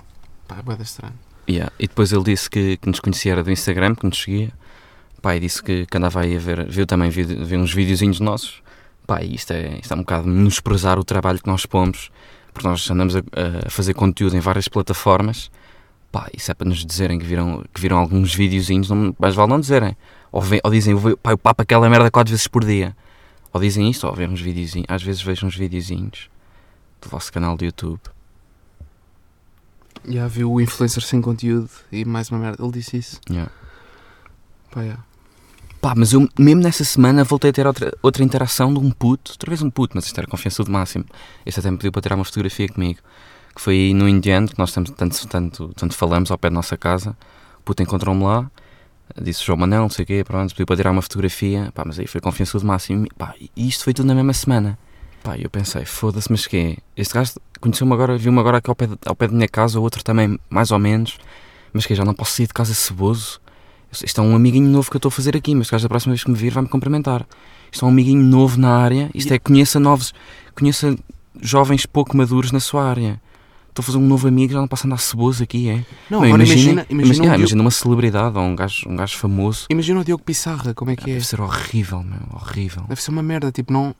Pá, 0.49 0.57
é 0.59 0.62
bué 0.62 0.75
da 0.76 0.83
estranho. 0.83 1.14
Yeah. 1.49 1.73
E 1.78 1.87
depois 1.87 2.12
ele 2.12 2.25
disse 2.25 2.49
que, 2.50 2.76
que 2.76 2.88
nos 2.88 3.00
conhecia 3.00 3.33
era 3.33 3.45
do 3.45 3.50
Instagram, 3.50 3.95
que 3.95 4.05
nos 4.07 4.21
seguia. 4.21 4.50
Pá, 5.23 5.37
e 5.37 5.40
disse 5.40 5.62
que, 5.62 5.87
que 5.87 5.97
andava 5.97 6.21
aí 6.21 6.37
a 6.37 6.38
ver, 6.38 6.69
viu 6.69 6.87
também 6.87 7.11
vídeo- 7.11 7.45
viu 7.45 7.59
uns 7.61 7.73
videozinhos 7.73 8.21
nossos. 8.21 8.62
Pá, 9.07 9.23
e 9.23 9.35
isto 9.35 9.52
é, 9.52 9.78
isto 9.81 9.93
é 9.93 9.97
um 9.97 10.00
bocado 10.00 10.28
menosprezar 10.28 10.99
o 10.99 11.05
trabalho 11.05 11.38
que 11.40 11.47
nós 11.49 11.64
pomos, 11.67 12.11
porque 12.52 12.69
nós 12.69 12.88
andamos 12.90 13.17
a, 13.17 13.21
a 13.67 13.71
fazer 13.71 13.95
conteúdo 13.95 14.37
em 14.37 14.40
várias 14.40 14.69
plataformas. 14.69 15.50
Pá, 16.12 16.28
isso 16.37 16.50
é 16.50 16.55
para 16.55 16.69
nos 16.69 16.85
dizerem 16.85 17.19
que 17.19 17.25
viram, 17.25 17.64
que 17.73 17.81
viram 17.81 17.99
alguns 17.99 18.35
videozinhos, 18.35 18.88
não, 18.90 19.14
mais 19.19 19.35
vale 19.35 19.50
não 19.50 19.61
dizerem. 19.61 19.97
Ou, 20.31 20.40
ve- 20.43 20.61
ou 20.62 20.71
dizem, 20.71 20.95
pá, 21.23 21.31
eu 21.33 21.38
papo 21.38 21.62
aquela 21.62 21.88
merda 21.88 22.11
quatro 22.11 22.31
vezes 22.31 22.47
por 22.47 22.64
dia. 22.64 22.95
Ou 23.52 23.61
dizem 23.61 23.90
isto, 23.90 24.07
ou 24.07 24.14
ver 24.14 24.28
uns 24.28 24.40
videozinhos. 24.40 24.87
Às 24.88 25.02
vezes 25.02 25.23
vejo 25.23 25.47
uns 25.47 25.57
videozinhos 25.57 26.28
do 27.00 27.09
vosso 27.09 27.33
canal 27.33 27.57
de 27.57 27.64
YouTube. 27.64 28.00
Já 30.07 30.26
viu 30.28 30.52
o 30.52 30.61
influencer 30.61 31.02
sem 31.02 31.21
conteúdo 31.21 31.71
e 31.90 32.05
mais 32.05 32.31
uma 32.31 32.38
merda. 32.38 32.62
Ele 32.62 32.73
disse 32.73 32.97
isso. 32.97 33.21
Yeah. 33.31 33.50
Pá, 34.71 34.83
yeah. 34.83 35.02
Pá, 35.81 35.95
mas 35.97 36.12
eu 36.12 36.28
mesmo 36.38 36.61
nessa 36.62 36.83
semana 36.85 37.23
voltei 37.23 37.50
a 37.50 37.52
ter 37.52 37.67
outra, 37.67 37.97
outra 38.02 38.25
interação 38.25 38.75
de 38.75 38.81
um 38.81 38.90
puto, 38.90 39.33
outra 39.33 39.49
vez 39.49 39.62
um 39.62 39.71
puto, 39.71 39.97
mas 39.97 40.07
isto 40.07 40.19
era 40.19 40.26
confiança 40.26 40.64
do 40.64 40.71
máximo. 40.71 41.05
Este 41.47 41.61
até 41.61 41.71
me 41.71 41.76
pediu 41.76 41.93
para 41.93 42.02
tirar 42.02 42.17
uma 42.17 42.25
fotografia 42.25 42.69
comigo, 42.69 42.99
que 43.55 43.61
foi 43.61 43.75
aí 43.75 43.95
no 43.95 44.09
Indiano, 44.09 44.49
que 44.49 44.59
nós 44.59 44.73
temos, 44.73 44.90
tanto, 44.90 45.28
tanto, 45.28 45.69
tanto 45.76 45.95
falamos 45.95 46.33
ao 46.33 46.38
pé 46.38 46.50
da 46.50 46.55
nossa 46.55 46.76
casa. 46.76 47.17
O 47.61 47.62
puto 47.62 47.81
encontrou-me 47.81 48.25
lá, 48.25 48.50
disse 49.21 49.45
João 49.45 49.57
Manel, 49.59 49.83
não 49.83 49.90
sei 49.90 50.02
o 50.02 50.07
quê, 50.07 50.25
pronto, 50.25 50.50
pediu 50.50 50.67
para 50.67 50.76
tirar 50.76 50.90
uma 50.90 51.02
fotografia, 51.02 51.71
pá, 51.73 51.85
mas 51.87 51.99
aí 51.99 52.09
foi 52.09 52.21
confiança 52.21 52.59
do 52.59 52.67
máximo. 52.67 53.07
Pá, 53.17 53.35
e 53.38 53.69
isto 53.69 53.85
foi 53.85 53.95
tudo 53.95 54.07
na 54.07 54.17
mesma 54.17 54.33
semana. 54.33 54.76
Pá, 55.28 55.37
eu 55.37 55.50
pensei, 55.50 55.85
foda-se, 55.85 56.30
mas 56.30 56.47
que 56.47 56.56
é? 56.56 56.76
Este 56.97 57.12
gajo 57.12 57.35
conheceu-me 57.61 57.92
agora, 57.92 58.16
viu-me 58.16 58.40
agora 58.40 58.56
aqui 58.56 58.70
ao 58.70 58.75
pé, 58.75 58.87
de, 58.87 58.97
ao 59.04 59.14
pé 59.14 59.28
da 59.28 59.35
minha 59.35 59.47
casa, 59.47 59.78
o 59.78 59.82
outro 59.82 60.02
também, 60.02 60.40
mais 60.49 60.70
ou 60.70 60.78
menos, 60.78 61.18
mas 61.70 61.85
que 61.85 61.94
já 61.94 62.02
não 62.02 62.14
posso 62.14 62.32
sair 62.32 62.47
de 62.47 62.54
casa 62.54 62.73
ceboso. 62.73 63.38
Isto 63.92 64.23
é 64.23 64.25
um 64.25 64.35
amiguinho 64.35 64.70
novo 64.70 64.88
que 64.88 64.97
eu 64.97 64.99
estou 64.99 65.11
a 65.11 65.12
fazer 65.12 65.37
aqui, 65.37 65.54
mas 65.54 65.68
gajo 65.68 65.82
da 65.82 65.88
próxima 65.90 66.14
vez 66.14 66.25
que 66.25 66.30
me 66.30 66.37
vir 66.38 66.50
vai-me 66.50 66.68
cumprimentar. 66.70 67.26
Isto 67.70 67.85
é 67.85 67.88
um 67.88 67.90
amiguinho 67.90 68.23
novo 68.23 68.58
na 68.58 68.75
área, 68.78 69.11
isto 69.14 69.30
é 69.30 69.38
conheça 69.38 69.78
novos, 69.78 70.14
conheça 70.54 70.97
jovens 71.42 71.85
pouco 71.85 72.16
maduros 72.16 72.50
na 72.50 72.58
sua 72.58 72.88
área. 72.88 73.20
Estou 73.68 73.82
a 73.82 73.85
fazer 73.85 73.99
um 73.99 74.08
novo 74.08 74.26
amigo, 74.26 74.54
já 74.54 74.61
não 74.61 74.66
posso 74.66 74.87
andar 74.87 74.97
ceboso 74.97 75.42
aqui, 75.42 75.68
é? 75.68 75.85
Não, 76.08 76.25
imagina, 76.25 76.87
imagina, 76.87 76.87
imagina, 76.88 77.18
um 77.18 77.20
ah, 77.20 77.25
Diogo, 77.25 77.40
imagina 77.40 77.61
uma 77.61 77.70
celebridade 77.70 78.38
ou 78.38 78.44
um 78.44 78.56
gajo, 78.56 78.88
um 78.88 78.97
gajo 78.97 79.18
famoso. 79.18 79.66
imagina 79.68 80.00
o 80.00 80.04
Diogo 80.04 80.25
Pissarra, 80.25 80.73
como 80.73 80.90
é 80.90 80.97
que 80.97 81.11
é? 81.11 81.12
Deve 81.12 81.26
ser 81.26 81.42
horrível, 81.42 82.02
meu, 82.02 82.18
horrível. 82.32 82.85
Deve 82.88 83.02
ser 83.02 83.11
uma 83.11 83.23
merda, 83.23 83.52
tipo, 83.52 83.75
não. 83.75 83.94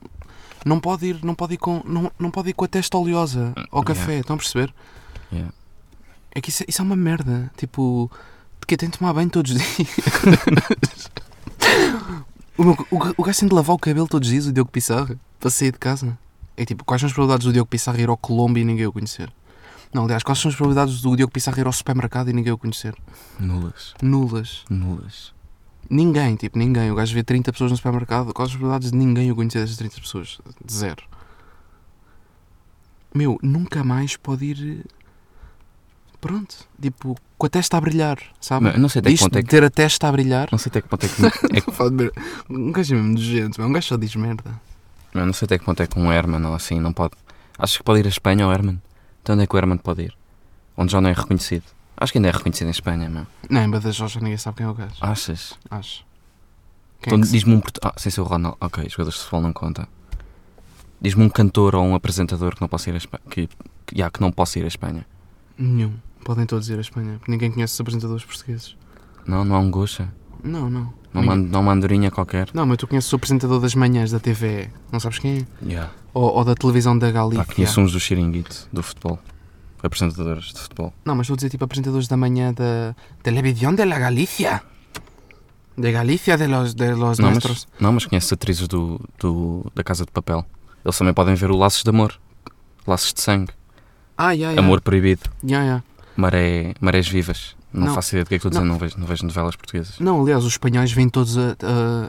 Não 0.65 0.79
pode 0.79 1.05
ir, 1.07 1.23
não 1.23 1.35
pode 1.35 1.53
ir 1.55 1.57
com, 1.57 1.81
não, 1.85 2.11
não 2.19 2.29
pode 2.31 2.49
ir 2.49 2.53
com 2.53 2.65
a 2.65 2.67
testa 2.67 2.97
oleosa 2.97 3.53
ao 3.71 3.83
café, 3.83 4.01
Yeah. 4.11 4.19
estão 4.21 4.35
a 4.35 4.39
perceber? 4.39 4.73
Yeah. 5.31 5.53
É 6.31 6.41
que 6.41 6.49
isso, 6.49 6.63
isso 6.67 6.81
é 6.81 6.85
uma 6.85 6.95
merda. 6.95 7.51
Tipo, 7.57 8.09
que 8.67 8.77
tem 8.77 8.87
de 8.89 8.97
tomar 8.99 9.13
banho 9.13 9.29
todos 9.31 9.51
os 9.51 9.57
dias. 9.75 11.11
o, 12.57 12.63
meu, 12.63 12.87
o, 12.91 12.97
o 13.17 13.23
gajo 13.23 13.39
tem 13.39 13.49
de 13.49 13.55
lavar 13.55 13.75
o 13.75 13.79
cabelo 13.79 14.07
todos 14.07 14.27
os 14.27 14.31
dias, 14.31 14.45
o 14.45 14.53
Diogo 14.53 14.69
Pissarra, 14.71 15.19
para 15.39 15.49
sair 15.49 15.71
de 15.71 15.79
casa. 15.79 16.17
É 16.55 16.65
tipo, 16.65 16.83
quais 16.83 16.99
são 17.01 17.07
as 17.07 17.13
probabilidades 17.13 17.45
do 17.47 17.53
Diogo 17.53 17.69
Pissarra 17.69 17.99
ir 17.99 18.09
ao 18.09 18.17
Colombo 18.17 18.59
e 18.59 18.63
ninguém 18.65 18.85
o 18.85 18.91
conhecer? 18.91 19.31
Não, 19.93 20.03
aliás, 20.03 20.21
quais 20.21 20.37
são 20.37 20.49
as 20.49 20.55
probabilidades 20.55 21.01
do 21.01 21.15
Diogo 21.15 21.31
Pissarra 21.33 21.59
ir 21.59 21.65
ao 21.65 21.73
supermercado 21.73 22.29
e 22.29 22.33
ninguém 22.33 22.53
o 22.53 22.57
conhecer? 22.57 22.93
Nulas. 23.39 23.93
Nulas. 24.01 24.65
Nulas. 24.69 25.33
Ninguém, 25.89 26.35
tipo, 26.35 26.57
ninguém. 26.57 26.91
O 26.91 26.95
gajo 26.95 27.13
vê 27.15 27.23
30 27.23 27.51
pessoas 27.51 27.71
no 27.71 27.77
supermercado. 27.77 28.33
Quais 28.33 28.51
as 28.51 28.55
probabilidades 28.55 28.91
de 28.91 28.97
ninguém 28.97 29.31
o 29.31 29.35
conhecer 29.35 29.59
dessas 29.59 29.77
30 29.77 29.99
pessoas? 30.01 30.39
De 30.63 30.73
zero. 30.73 31.03
Meu, 33.13 33.39
nunca 33.41 33.83
mais 33.83 34.15
pode 34.15 34.45
ir. 34.45 34.85
Pronto. 36.21 36.55
Tipo, 36.79 37.17
com 37.37 37.45
a 37.47 37.49
testa 37.49 37.77
a 37.77 37.81
brilhar, 37.81 38.19
sabe? 38.39 38.67
Eu 38.67 38.77
não 38.79 38.89
sei 38.89 38.99
até 38.99 39.11
que 39.13 39.19
ponto 39.19 39.37
é 39.37 39.41
que. 39.41 39.47
ter 39.49 39.63
a 39.63 39.69
testa 39.69 40.07
a 40.07 40.11
brilhar. 40.11 40.49
Não 40.51 40.59
sei 40.59 40.69
até 40.69 40.81
que 40.81 40.87
ponto 40.89 41.05
é 41.05 41.09
que. 41.09 41.25
é 41.57 41.61
que- 41.61 42.11
Um 42.49 42.71
gajo 42.71 42.93
é 42.93 42.97
mesmo 42.97 43.13
nojento, 43.13 43.61
um 43.61 43.71
gajo 43.71 43.87
só 43.87 43.97
diz 43.97 44.15
merda. 44.15 44.61
eu 45.13 45.25
não 45.25 45.33
sei 45.33 45.45
até 45.45 45.57
que 45.57 45.65
ponto 45.65 45.81
é 45.81 45.87
que 45.87 45.97
um 45.97 46.11
Herman 46.11 46.45
ou 46.45 46.53
assim 46.53 46.79
não 46.79 46.93
pode. 46.93 47.13
Acho 47.57 47.77
que 47.79 47.83
pode 47.83 48.01
ir 48.01 48.05
a 48.05 48.09
Espanha 48.09 48.45
ou 48.45 48.53
Herman. 48.53 48.81
Então 49.23 49.33
onde 49.33 49.43
é 49.43 49.47
que 49.47 49.55
o 49.55 49.57
Herman 49.57 49.77
pode 49.77 50.03
ir? 50.03 50.17
Onde 50.77 50.91
já 50.91 51.01
não 51.01 51.09
é 51.09 51.13
reconhecido. 51.13 51.63
Acho 52.01 52.11
que 52.13 52.17
ainda 52.17 52.29
é 52.29 52.31
reconhecido 52.31 52.67
em 52.67 52.71
Espanha, 52.71 53.09
meu. 53.09 53.27
Não, 53.49 53.61
em 53.61 53.69
Badajoz 53.69 54.11
já 54.13 54.19
ninguém 54.21 54.37
sabe 54.37 54.57
quem 54.57 54.65
é 54.65 54.69
o 54.69 54.73
gajo. 54.73 54.95
Achas? 55.01 55.53
Acho. 55.69 56.05
Quem 57.01 57.11
é 57.11 57.15
Então 57.15 57.19
que 57.21 57.27
se- 57.27 57.33
diz-me 57.33 57.53
um. 57.55 57.59
portu- 57.59 57.79
Ah, 57.83 57.93
sem 57.97 58.11
ser 58.11 58.21
o 58.21 58.23
Ronaldo. 58.23 58.57
Ok, 58.61 58.85
os 58.85 58.91
jogadores 58.93 59.15
de 59.17 59.23
futebol 59.25 59.41
não 59.41 59.53
conta. 59.53 59.87
Diz-me 61.01 61.23
um 61.23 61.29
cantor 61.29 61.75
ou 61.75 61.83
um 61.83 61.95
apresentador 61.95 62.55
que 62.55 62.61
não 62.61 62.67
possa 62.67 62.89
ir 62.89 62.93
a 62.93 62.97
Espanha. 62.97 63.21
Que, 63.29 63.47
que, 63.85 63.97
já, 63.97 64.09
que 64.09 64.21
não 64.21 64.31
possa 64.31 64.59
ir 64.59 64.63
a 64.63 64.67
Espanha. 64.67 65.05
Nenhum. 65.57 65.93
Podem 66.23 66.45
todos 66.45 66.69
ir 66.69 66.77
à 66.77 66.81
Espanha. 66.81 67.17
porque 67.19 67.31
Ninguém 67.31 67.51
conhece 67.51 67.73
os 67.73 67.81
apresentadores 67.81 68.23
portugueses. 68.25 68.75
Não, 69.25 69.43
não 69.45 69.55
há 69.55 69.59
um 69.59 69.69
gocha. 69.71 70.09
Não, 70.43 70.69
não. 70.69 70.93
Não, 71.13 71.21
Ninguém- 71.21 71.59
uma, 71.59 71.71
andorinha 71.73 72.11
qualquer. 72.11 72.49
Não, 72.53 72.65
mas 72.65 72.77
tu 72.77 72.87
conheces 72.87 73.11
o 73.11 73.15
apresentador 73.15 73.59
das 73.59 73.73
manhãs 73.75 74.11
da 74.11 74.19
TV. 74.19 74.69
Não 74.91 74.99
sabes 74.99 75.19
quem 75.19 75.39
é? 75.61 75.65
Yeah. 75.65 75.91
Ou, 76.13 76.33
ou 76.35 76.43
da 76.45 76.53
televisão 76.55 76.97
da 76.97 77.09
Galícia. 77.11 77.43
Pá, 77.45 77.53
conheço 77.53 77.81
uns 77.81 77.91
do 77.93 77.99
Xiringuito, 77.99 78.67
do 78.71 78.83
futebol. 78.83 79.19
Apresentadores 79.81 80.53
de 80.53 80.59
futebol. 80.59 80.93
Não, 81.05 81.15
mas 81.15 81.25
estou 81.25 81.35
a 81.35 81.37
dizer 81.37 81.49
tipo 81.49 81.63
apresentadores 81.63 82.07
da 82.07 82.17
manhã 82.17 82.53
da 82.53 82.95
Televisão 83.23 83.73
de 83.73 83.85
la 83.85 83.97
Galicia. 83.99 84.61
De 85.77 85.91
Galicia 85.91 86.37
de 86.37 86.47
los, 86.47 86.73
de 86.75 86.93
los 86.93 87.19
Não 87.19 87.29
mas, 87.31 87.43
nuestros. 87.43 87.67
não, 87.79 87.93
mas 87.93 88.05
conheço 88.05 88.33
atrizes 88.33 88.67
do, 88.67 88.99
do, 89.17 89.65
da 89.73 89.83
Casa 89.83 90.05
de 90.05 90.11
Papel. 90.11 90.45
Eles 90.83 90.97
também 90.97 91.13
podem 91.13 91.35
ver 91.35 91.49
o 91.51 91.55
Laços 91.55 91.83
de 91.83 91.89
Amor. 91.89 92.19
Laços 92.85 93.13
de 93.13 93.21
Sangue. 93.21 93.53
Ah, 94.17 94.31
yeah, 94.31 94.51
yeah. 94.51 94.59
Amor 94.61 94.81
Proibido. 94.81 95.21
Yeah, 95.43 95.63
yeah. 95.65 95.83
Maré, 96.17 96.73
Marés 96.81 97.07
Vivas. 97.07 97.55
Não, 97.71 97.87
Não. 97.87 97.93
faço 97.95 98.09
ideia 98.09 98.25
do 98.25 98.27
que 98.27 98.35
é 98.35 98.39
que 98.39 98.47
estou 98.47 98.49
a 98.49 98.51
dizer, 98.61 98.65
Não. 98.65 98.73
não 98.73 98.79
vejo, 98.79 98.97
não 98.99 99.07
vejo 99.07 99.25
novelas 99.25 99.55
portuguesas. 99.55 99.99
Não, 99.99 100.21
aliás, 100.21 100.43
os 100.43 100.53
espanhóis 100.53 100.91
vêm 100.91 101.07
todos 101.07 101.37
a, 101.37 101.55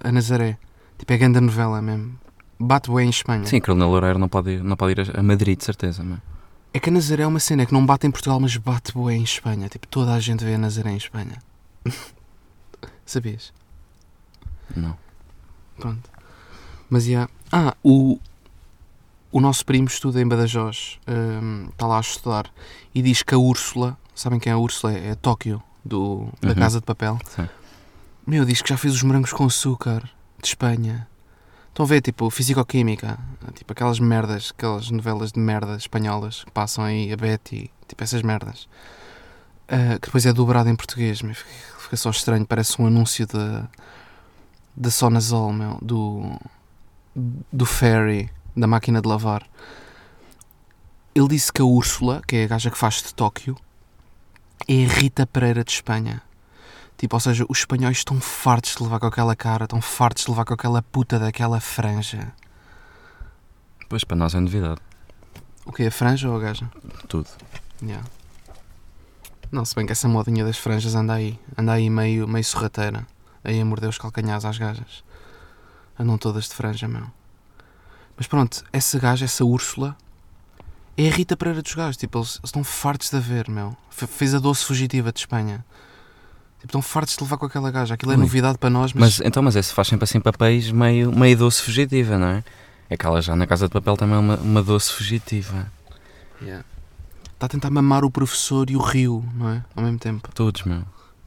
a, 0.03 0.09
a 0.09 0.11
Nazaré. 0.13 0.59
Tipo, 0.99 1.13
é 1.13 1.19
grande 1.19 1.39
novela 1.39 1.81
mesmo. 1.81 2.19
Bate 2.59 2.91
bem 2.91 3.07
em 3.07 3.11
Espanha. 3.11 3.45
Sim, 3.47 3.61
Carolina 3.61 3.87
Loureiro 3.87 4.19
não 4.19 4.29
pode 4.29 4.51
ir, 4.51 4.65
não 4.65 4.77
pode 4.77 5.01
ir 5.01 5.11
a- 5.17 5.21
a 5.21 5.23
Madrid, 5.23 5.57
de 5.59 5.65
certeza. 5.65 6.03
Não 6.03 6.17
é? 6.17 6.19
É 6.73 6.79
que 6.79 6.89
a 6.89 6.93
Nazaré 6.93 7.25
é 7.25 7.27
uma 7.27 7.41
cena 7.41 7.67
que 7.67 7.73
não 7.73 7.85
bate 7.85 8.07
em 8.07 8.11
Portugal, 8.11 8.39
mas 8.39 8.57
bate 8.57 8.93
bem 8.97 9.21
em 9.21 9.25
Espanha. 9.25 9.69
Tipo, 9.69 9.87
toda 9.89 10.15
a 10.15 10.21
gente 10.21 10.45
vê 10.45 10.55
a 10.55 10.59
Nazaré 10.59 10.91
em 10.93 10.97
Espanha. 10.97 11.43
Sabias? 13.05 13.53
Não. 14.77 14.97
Pronto. 15.79 16.09
Mas, 16.89 17.07
yeah. 17.07 17.31
Ah, 17.51 17.75
o, 17.83 18.19
o 19.33 19.41
nosso 19.41 19.65
primo 19.67 19.89
estuda 19.89 20.21
em 20.21 20.29
Badajoz. 20.29 20.99
hum, 21.09 21.69
Está 21.73 21.87
lá 21.87 21.97
a 21.99 22.01
estudar. 22.01 22.51
E 22.95 23.03
diz 23.03 23.23
que 23.23 23.35
a 23.35 23.39
Úrsula... 23.39 23.99
Sabem 24.15 24.39
quem 24.39 24.51
é 24.51 24.55
a 24.55 24.59
Úrsula? 24.59 24.93
É 24.93 25.13
a 25.13 25.17
Tóquio, 25.17 25.63
do, 25.85 26.29
da 26.41 26.51
Uhum. 26.51 26.55
Casa 26.55 26.79
de 26.79 26.85
Papel. 26.87 27.19
Sim. 27.35 27.49
Meu, 28.27 28.45
diz 28.45 28.61
que 28.63 28.69
já 28.69 28.77
fez 28.77 28.95
os 28.95 29.03
morangos 29.03 29.33
com 29.33 29.45
açúcar 29.47 30.03
de 30.41 30.49
Espanha. 30.49 31.09
Estão 31.71 31.85
a 31.85 31.89
ver, 31.89 32.03
tipo, 32.03 32.29
Fisicoquímica. 32.31 33.19
Tipo, 33.55 33.73
aquelas 33.73 33.99
merdas, 33.99 34.53
aquelas 34.57 34.91
novelas 34.91 35.33
de 35.33 35.41
merda 35.41 35.77
espanholas 35.77 36.45
que 36.45 36.51
passam 36.51 36.85
aí, 36.85 37.13
a 37.13 37.17
Betty. 37.17 37.71
Tipo, 37.89 38.05
essas 38.05 38.23
merdas. 38.23 38.69
Ah, 39.69 39.99
que 39.99 40.07
depois 40.07 40.27
é 40.27 40.33
dobrado 40.33 40.69
em 40.69 40.77
português. 40.77 41.21
Fica, 41.21 41.35
fica 41.79 41.97
só 41.97 42.11
estranho. 42.11 42.47
Parece 42.47 42.81
um 42.81 42.87
anúncio 42.87 43.27
da 43.27 43.69
da 44.77 44.91
Sonazol, 44.91 45.53
meu. 45.53 45.79
Do, 45.83 46.41
do 47.53 47.67
Ferry, 47.67 48.31
da 48.57 48.67
máquina 48.67 49.01
de 49.01 49.09
lavar. 49.09 49.47
Ele 51.15 51.29
disse 51.29 51.53
que 51.53 51.61
a 51.61 51.65
Úrsula, 51.65 52.23
que 52.27 52.37
é 52.37 52.45
a 52.45 52.49
gaja 52.49 52.71
que 52.71 52.79
faz 52.79 53.03
de 53.03 53.15
Tóquio, 53.15 53.57
é 54.67 54.85
a 54.85 54.89
Rita 54.89 55.27
Pereira 55.27 55.65
de 55.65 55.73
Espanha. 55.73 56.23
Tipo, 57.01 57.17
ou 57.17 57.21
seja, 57.21 57.47
os 57.49 57.61
espanhóis 57.61 57.97
estão 57.97 58.21
fartos 58.21 58.75
de 58.77 58.83
levar 58.83 59.01
com 59.01 59.07
aquela 59.07 59.35
cara, 59.35 59.65
estão 59.65 59.81
fartos 59.81 60.25
de 60.25 60.31
levar 60.31 60.45
com 60.45 60.53
aquela 60.53 60.83
puta 60.83 61.19
daquela 61.19 61.59
franja. 61.59 62.31
Pois, 63.89 64.05
para 64.05 64.19
nós 64.19 64.35
é 64.35 64.39
novidade. 64.41 64.79
O 65.65 65.73
que 65.73 65.87
A 65.87 65.91
franja 65.91 66.29
ou 66.29 66.37
a 66.37 66.41
gaja? 66.41 66.71
Tudo. 67.09 67.27
Yeah. 67.83 68.07
Não, 69.51 69.65
se 69.65 69.75
bem 69.75 69.87
que 69.87 69.93
essa 69.93 70.07
modinha 70.09 70.45
das 70.45 70.59
franjas 70.59 70.95
anda 70.95 71.15
aí. 71.15 71.41
Anda 71.57 71.73
aí 71.73 71.89
meio, 71.89 72.29
meio 72.29 72.45
sorrateira. 72.45 73.07
Aí 73.43 73.59
a 73.59 73.65
morder 73.65 73.89
os 73.89 73.97
calcanhares 73.97 74.45
às 74.45 74.59
gajas. 74.59 75.03
Andam 75.99 76.19
todas 76.19 76.51
de 76.51 76.55
franja, 76.55 76.87
meu. 76.87 77.07
Mas 78.15 78.27
pronto, 78.27 78.63
essa 78.75 78.99
gaja, 78.99 79.25
essa 79.25 79.43
Úrsula, 79.43 79.97
é 80.99 81.09
a 81.09 81.11
Rita 81.11 81.35
Pereira 81.35 81.63
dos 81.63 81.75
gajos. 81.75 81.97
Tipo, 81.97 82.19
eles, 82.19 82.33
eles 82.37 82.41
estão 82.45 82.63
fartos 82.63 83.09
de 83.09 83.17
a 83.17 83.21
ver, 83.21 83.49
meu. 83.49 83.75
Fe- 83.89 84.07
Fez 84.07 84.35
a 84.35 84.39
doce 84.39 84.67
fugitiva 84.67 85.11
de 85.11 85.21
Espanha. 85.21 85.65
Tipo, 86.61 86.67
estão 86.67 86.83
fartos 86.83 87.17
de 87.17 87.23
levar 87.23 87.39
com 87.39 87.47
aquela 87.47 87.71
gaja. 87.71 87.95
Aquilo 87.95 88.13
é 88.13 88.15
Ui. 88.17 88.21
novidade 88.21 88.59
para 88.59 88.69
nós, 88.69 88.93
mas... 88.93 89.19
Mas 89.19 89.27
então, 89.27 89.43
mas 89.43 89.57
esse 89.57 89.73
faz 89.73 89.89
sempre 89.89 90.05
assim 90.05 90.21
papéis 90.21 90.71
meio, 90.71 91.11
meio 91.11 91.37
doce 91.37 91.63
fugitiva, 91.63 92.19
não 92.19 92.27
é? 92.29 92.45
É 92.89 92.97
que 92.97 93.07
ela 93.07 93.23
já 93.23 93.35
na 93.35 93.47
Casa 93.47 93.67
de 93.67 93.73
Papel 93.73 93.97
também 93.97 94.17
é 94.17 94.19
uma, 94.19 94.37
uma 94.37 94.63
doce 94.63 94.93
fugitiva. 94.93 95.71
Yeah. 96.43 96.65
Está 97.33 97.47
a 97.47 97.49
tentar 97.49 97.71
mamar 97.71 98.05
o 98.05 98.11
professor 98.11 98.69
e 98.69 98.77
o 98.77 98.81
rio, 98.81 99.25
não 99.35 99.49
é? 99.49 99.65
Ao 99.75 99.83
mesmo 99.83 99.99
tempo. 99.99 100.29
Todos, 100.35 100.63
meu. 100.65 100.83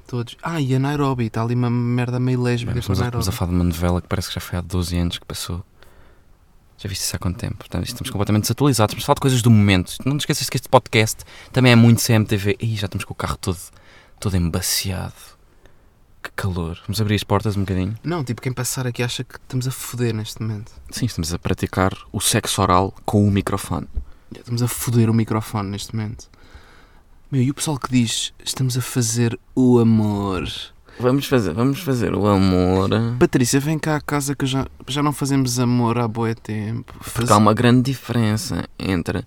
Todos. 0.06 0.38
Ah, 0.44 0.62
e 0.62 0.76
a 0.76 0.80
Nairobi. 0.80 1.26
Está 1.26 1.42
ali 1.42 1.56
uma 1.56 1.70
merda 1.72 2.20
meio 2.20 2.40
lésbica 2.40 2.74
Bem, 2.74 2.82
com 2.84 2.92
a 2.92 2.94
estamos, 2.94 3.00
a, 3.00 3.02
Nairobi. 3.02 3.22
estamos 3.22 3.36
a 3.36 3.40
falar 3.40 3.50
de 3.50 3.56
uma 3.56 3.64
novela 3.64 4.02
que 4.02 4.08
parece 4.08 4.28
que 4.28 4.36
já 4.36 4.42
foi 4.42 4.60
há 4.60 4.62
12 4.62 4.98
anos 4.98 5.18
que 5.18 5.26
passou. 5.26 5.64
Já 6.78 6.90
viste 6.90 7.04
isso 7.04 7.16
há 7.16 7.20
quanto 7.20 7.38
tempo? 7.38 7.56
Portanto, 7.56 7.86
estamos 7.86 8.12
completamente 8.12 8.44
desatualizados. 8.44 8.94
Mas 8.94 9.04
fala 9.06 9.16
de 9.16 9.22
coisas 9.22 9.42
do 9.42 9.50
momento. 9.50 9.96
Não 10.06 10.18
te 10.18 10.22
esqueças 10.22 10.50
que 10.50 10.58
este 10.58 10.70
podcast 10.70 11.24
também 11.52 11.72
é 11.72 11.76
muito 11.76 12.04
CMTV. 12.04 12.58
Ih, 12.60 12.76
já 12.76 12.86
estamos 12.86 13.06
com 13.06 13.14
o 13.14 13.16
carro 13.16 13.38
todo, 13.38 13.58
todo 14.24 14.38
embaciado. 14.38 15.14
Que 16.24 16.32
calor. 16.32 16.80
Vamos 16.88 17.02
abrir 17.02 17.16
as 17.16 17.26
portas 17.26 17.58
um 17.58 17.60
bocadinho. 17.60 17.98
Não, 18.02 18.24
tipo, 18.24 18.42
quem 18.42 18.54
passar 18.54 18.88
aqui 18.88 19.04
acha 19.04 19.22
que 19.22 19.36
estamos 19.36 19.68
a 19.68 19.72
foder 19.72 20.16
neste 20.16 20.42
momento. 20.42 20.72
Sim, 20.90 21.08
estamos 21.08 21.34
a 21.34 21.38
praticar 21.38 21.92
o 22.10 22.22
sexo 22.22 22.62
oral 22.62 22.94
com 23.04 23.28
o 23.28 23.30
microfone. 23.30 23.86
Estamos 24.34 24.64
a 24.64 24.68
foder 24.70 25.10
o 25.10 25.14
microfone 25.14 25.70
neste 25.70 25.94
momento. 25.94 26.30
Meu, 27.30 27.42
e 27.42 27.52
o 27.52 27.54
pessoal 27.54 27.78
que 27.78 27.92
diz 27.92 28.34
estamos 28.46 28.78
a 28.78 28.82
fazer 28.82 29.38
o 29.54 29.78
amor. 29.80 30.50
Vamos 30.98 31.26
fazer, 31.26 31.54
vamos 31.54 31.82
fazer 31.82 32.16
o 32.16 32.26
amor. 32.26 32.92
Patrícia, 33.20 33.60
vem 33.60 33.78
cá 33.78 33.98
à 33.98 34.02
casa 34.02 34.34
que 34.34 34.46
já, 34.46 34.66
já 34.88 35.04
não 35.04 35.12
fazemos 35.12 35.60
amor 35.60 35.98
há 35.98 36.08
boa 36.08 36.34
tempo. 36.34 36.94
Faz... 37.02 37.14
Porque 37.14 37.34
há 37.34 37.38
uma 37.38 37.54
grande 37.54 37.92
diferença 37.92 38.70
entre 38.80 39.26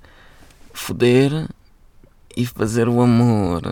foder 0.73 1.51
e 2.35 2.47
fazer 2.47 2.89
o 2.89 3.03
amor. 3.03 3.63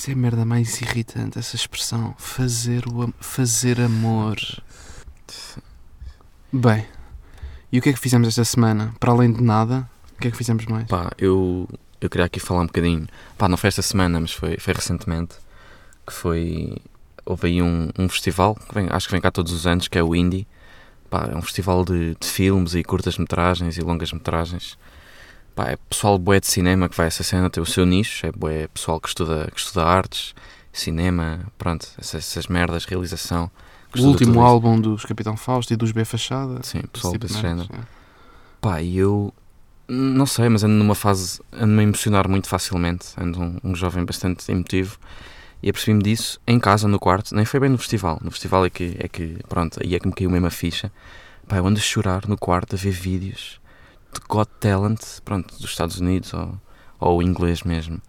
Isso 0.00 0.08
é 0.10 0.14
a 0.14 0.16
merda 0.16 0.46
mais 0.46 0.80
irritante, 0.80 1.38
essa 1.38 1.54
expressão. 1.54 2.14
Fazer, 2.16 2.88
o 2.88 3.02
am... 3.02 3.12
fazer 3.20 3.78
amor. 3.82 4.38
Bem, 6.50 6.86
e 7.70 7.78
o 7.78 7.82
que 7.82 7.90
é 7.90 7.92
que 7.92 7.98
fizemos 7.98 8.26
esta 8.28 8.42
semana? 8.46 8.94
Para 8.98 9.12
além 9.12 9.30
de 9.30 9.42
nada, 9.42 9.86
o 10.16 10.18
que 10.22 10.28
é 10.28 10.30
que 10.30 10.38
fizemos 10.38 10.64
mais? 10.64 10.86
Pá, 10.86 11.10
eu, 11.18 11.68
eu 12.00 12.08
queria 12.08 12.24
aqui 12.24 12.40
falar 12.40 12.62
um 12.62 12.66
bocadinho. 12.66 13.06
Pá, 13.36 13.46
não 13.46 13.58
foi 13.58 13.68
esta 13.68 13.82
semana, 13.82 14.18
mas 14.18 14.32
foi, 14.32 14.56
foi 14.58 14.72
recentemente. 14.72 15.36
Que 16.06 16.14
foi. 16.14 16.78
Houve 17.26 17.48
aí 17.48 17.60
um, 17.60 17.90
um 17.98 18.08
festival, 18.08 18.54
que 18.54 18.74
vem- 18.74 18.88
acho 18.88 19.06
que 19.06 19.12
vem 19.12 19.20
cá 19.20 19.30
todos 19.30 19.52
os 19.52 19.66
anos, 19.66 19.86
que 19.86 19.98
é 19.98 20.02
o 20.02 20.14
Indie. 20.14 20.48
Pá, 21.10 21.28
é 21.30 21.36
um 21.36 21.42
festival 21.42 21.84
de, 21.84 22.16
de 22.18 22.26
filmes 22.26 22.74
e 22.74 22.82
curtas-metragens 22.82 23.76
e 23.76 23.82
longas-metragens. 23.82 24.78
Pá, 25.54 25.70
é 25.70 25.76
pessoal 25.88 26.18
bué 26.18 26.40
de 26.40 26.46
cinema 26.46 26.88
que 26.88 26.96
vai 26.96 27.06
a 27.06 27.08
essa 27.08 27.22
cena, 27.22 27.50
tem 27.50 27.62
o 27.62 27.66
seu 27.66 27.84
nicho. 27.84 28.26
É 28.26 28.32
bué 28.32 28.68
pessoal 28.68 29.00
que 29.00 29.08
estuda, 29.08 29.48
que 29.52 29.60
estuda 29.60 29.84
artes, 29.84 30.34
cinema, 30.72 31.40
pronto, 31.58 31.86
essas, 31.98 32.24
essas 32.24 32.46
merdas, 32.46 32.84
realização. 32.84 33.50
o 33.96 34.02
último 34.02 34.32
tudo 34.32 34.38
isso. 34.38 34.40
álbum 34.40 34.80
dos 34.80 35.04
Capitão 35.04 35.36
Fausto 35.36 35.72
e 35.72 35.76
dos 35.76 35.92
B 35.92 36.04
Fachada. 36.04 36.60
Sim, 36.62 36.82
pessoal 36.92 37.12
tipo 37.12 37.26
de 37.26 37.32
desse 37.32 37.44
merdas, 37.44 37.66
género. 37.66 37.82
é. 37.82 38.00
Pá, 38.60 38.82
e 38.82 38.98
eu 38.98 39.32
não 39.88 40.26
sei, 40.26 40.48
mas 40.48 40.62
ando 40.62 40.74
numa 40.74 40.94
fase, 40.94 41.40
ando-me 41.52 41.80
a 41.80 41.82
emocionar 41.82 42.28
muito 42.28 42.48
facilmente, 42.48 43.08
ando 43.18 43.40
um, 43.40 43.58
um 43.64 43.74
jovem 43.74 44.04
bastante 44.04 44.50
emotivo 44.50 44.98
e 45.62 45.68
apercebi-me 45.68 46.02
disso 46.02 46.40
em 46.46 46.60
casa, 46.60 46.86
no 46.86 46.98
quarto, 46.98 47.34
nem 47.34 47.44
foi 47.44 47.58
bem 47.58 47.68
no 47.68 47.76
festival, 47.76 48.18
no 48.22 48.30
festival 48.30 48.64
é 48.64 48.70
que, 48.70 48.96
é 48.98 49.08
que 49.08 49.38
pronto, 49.48 49.80
aí 49.82 49.94
é 49.94 49.98
que 49.98 50.06
me 50.06 50.14
caiu 50.14 50.30
mesmo 50.30 50.46
a 50.46 50.50
ficha, 50.50 50.92
Pá, 51.48 51.56
eu 51.56 51.66
ando 51.66 51.80
a 51.80 51.82
chorar 51.82 52.28
no 52.28 52.38
quarto 52.38 52.76
a 52.76 52.78
ver 52.78 52.92
vídeos 52.92 53.59
de 54.12 54.20
Got 54.28 54.50
Talent, 54.60 55.00
pronto, 55.24 55.54
dos 55.54 55.70
Estados 55.70 55.98
Unidos 55.98 56.32
ou, 56.34 56.60
ou 56.98 57.22
inglês 57.22 57.62
mesmo. 57.62 58.00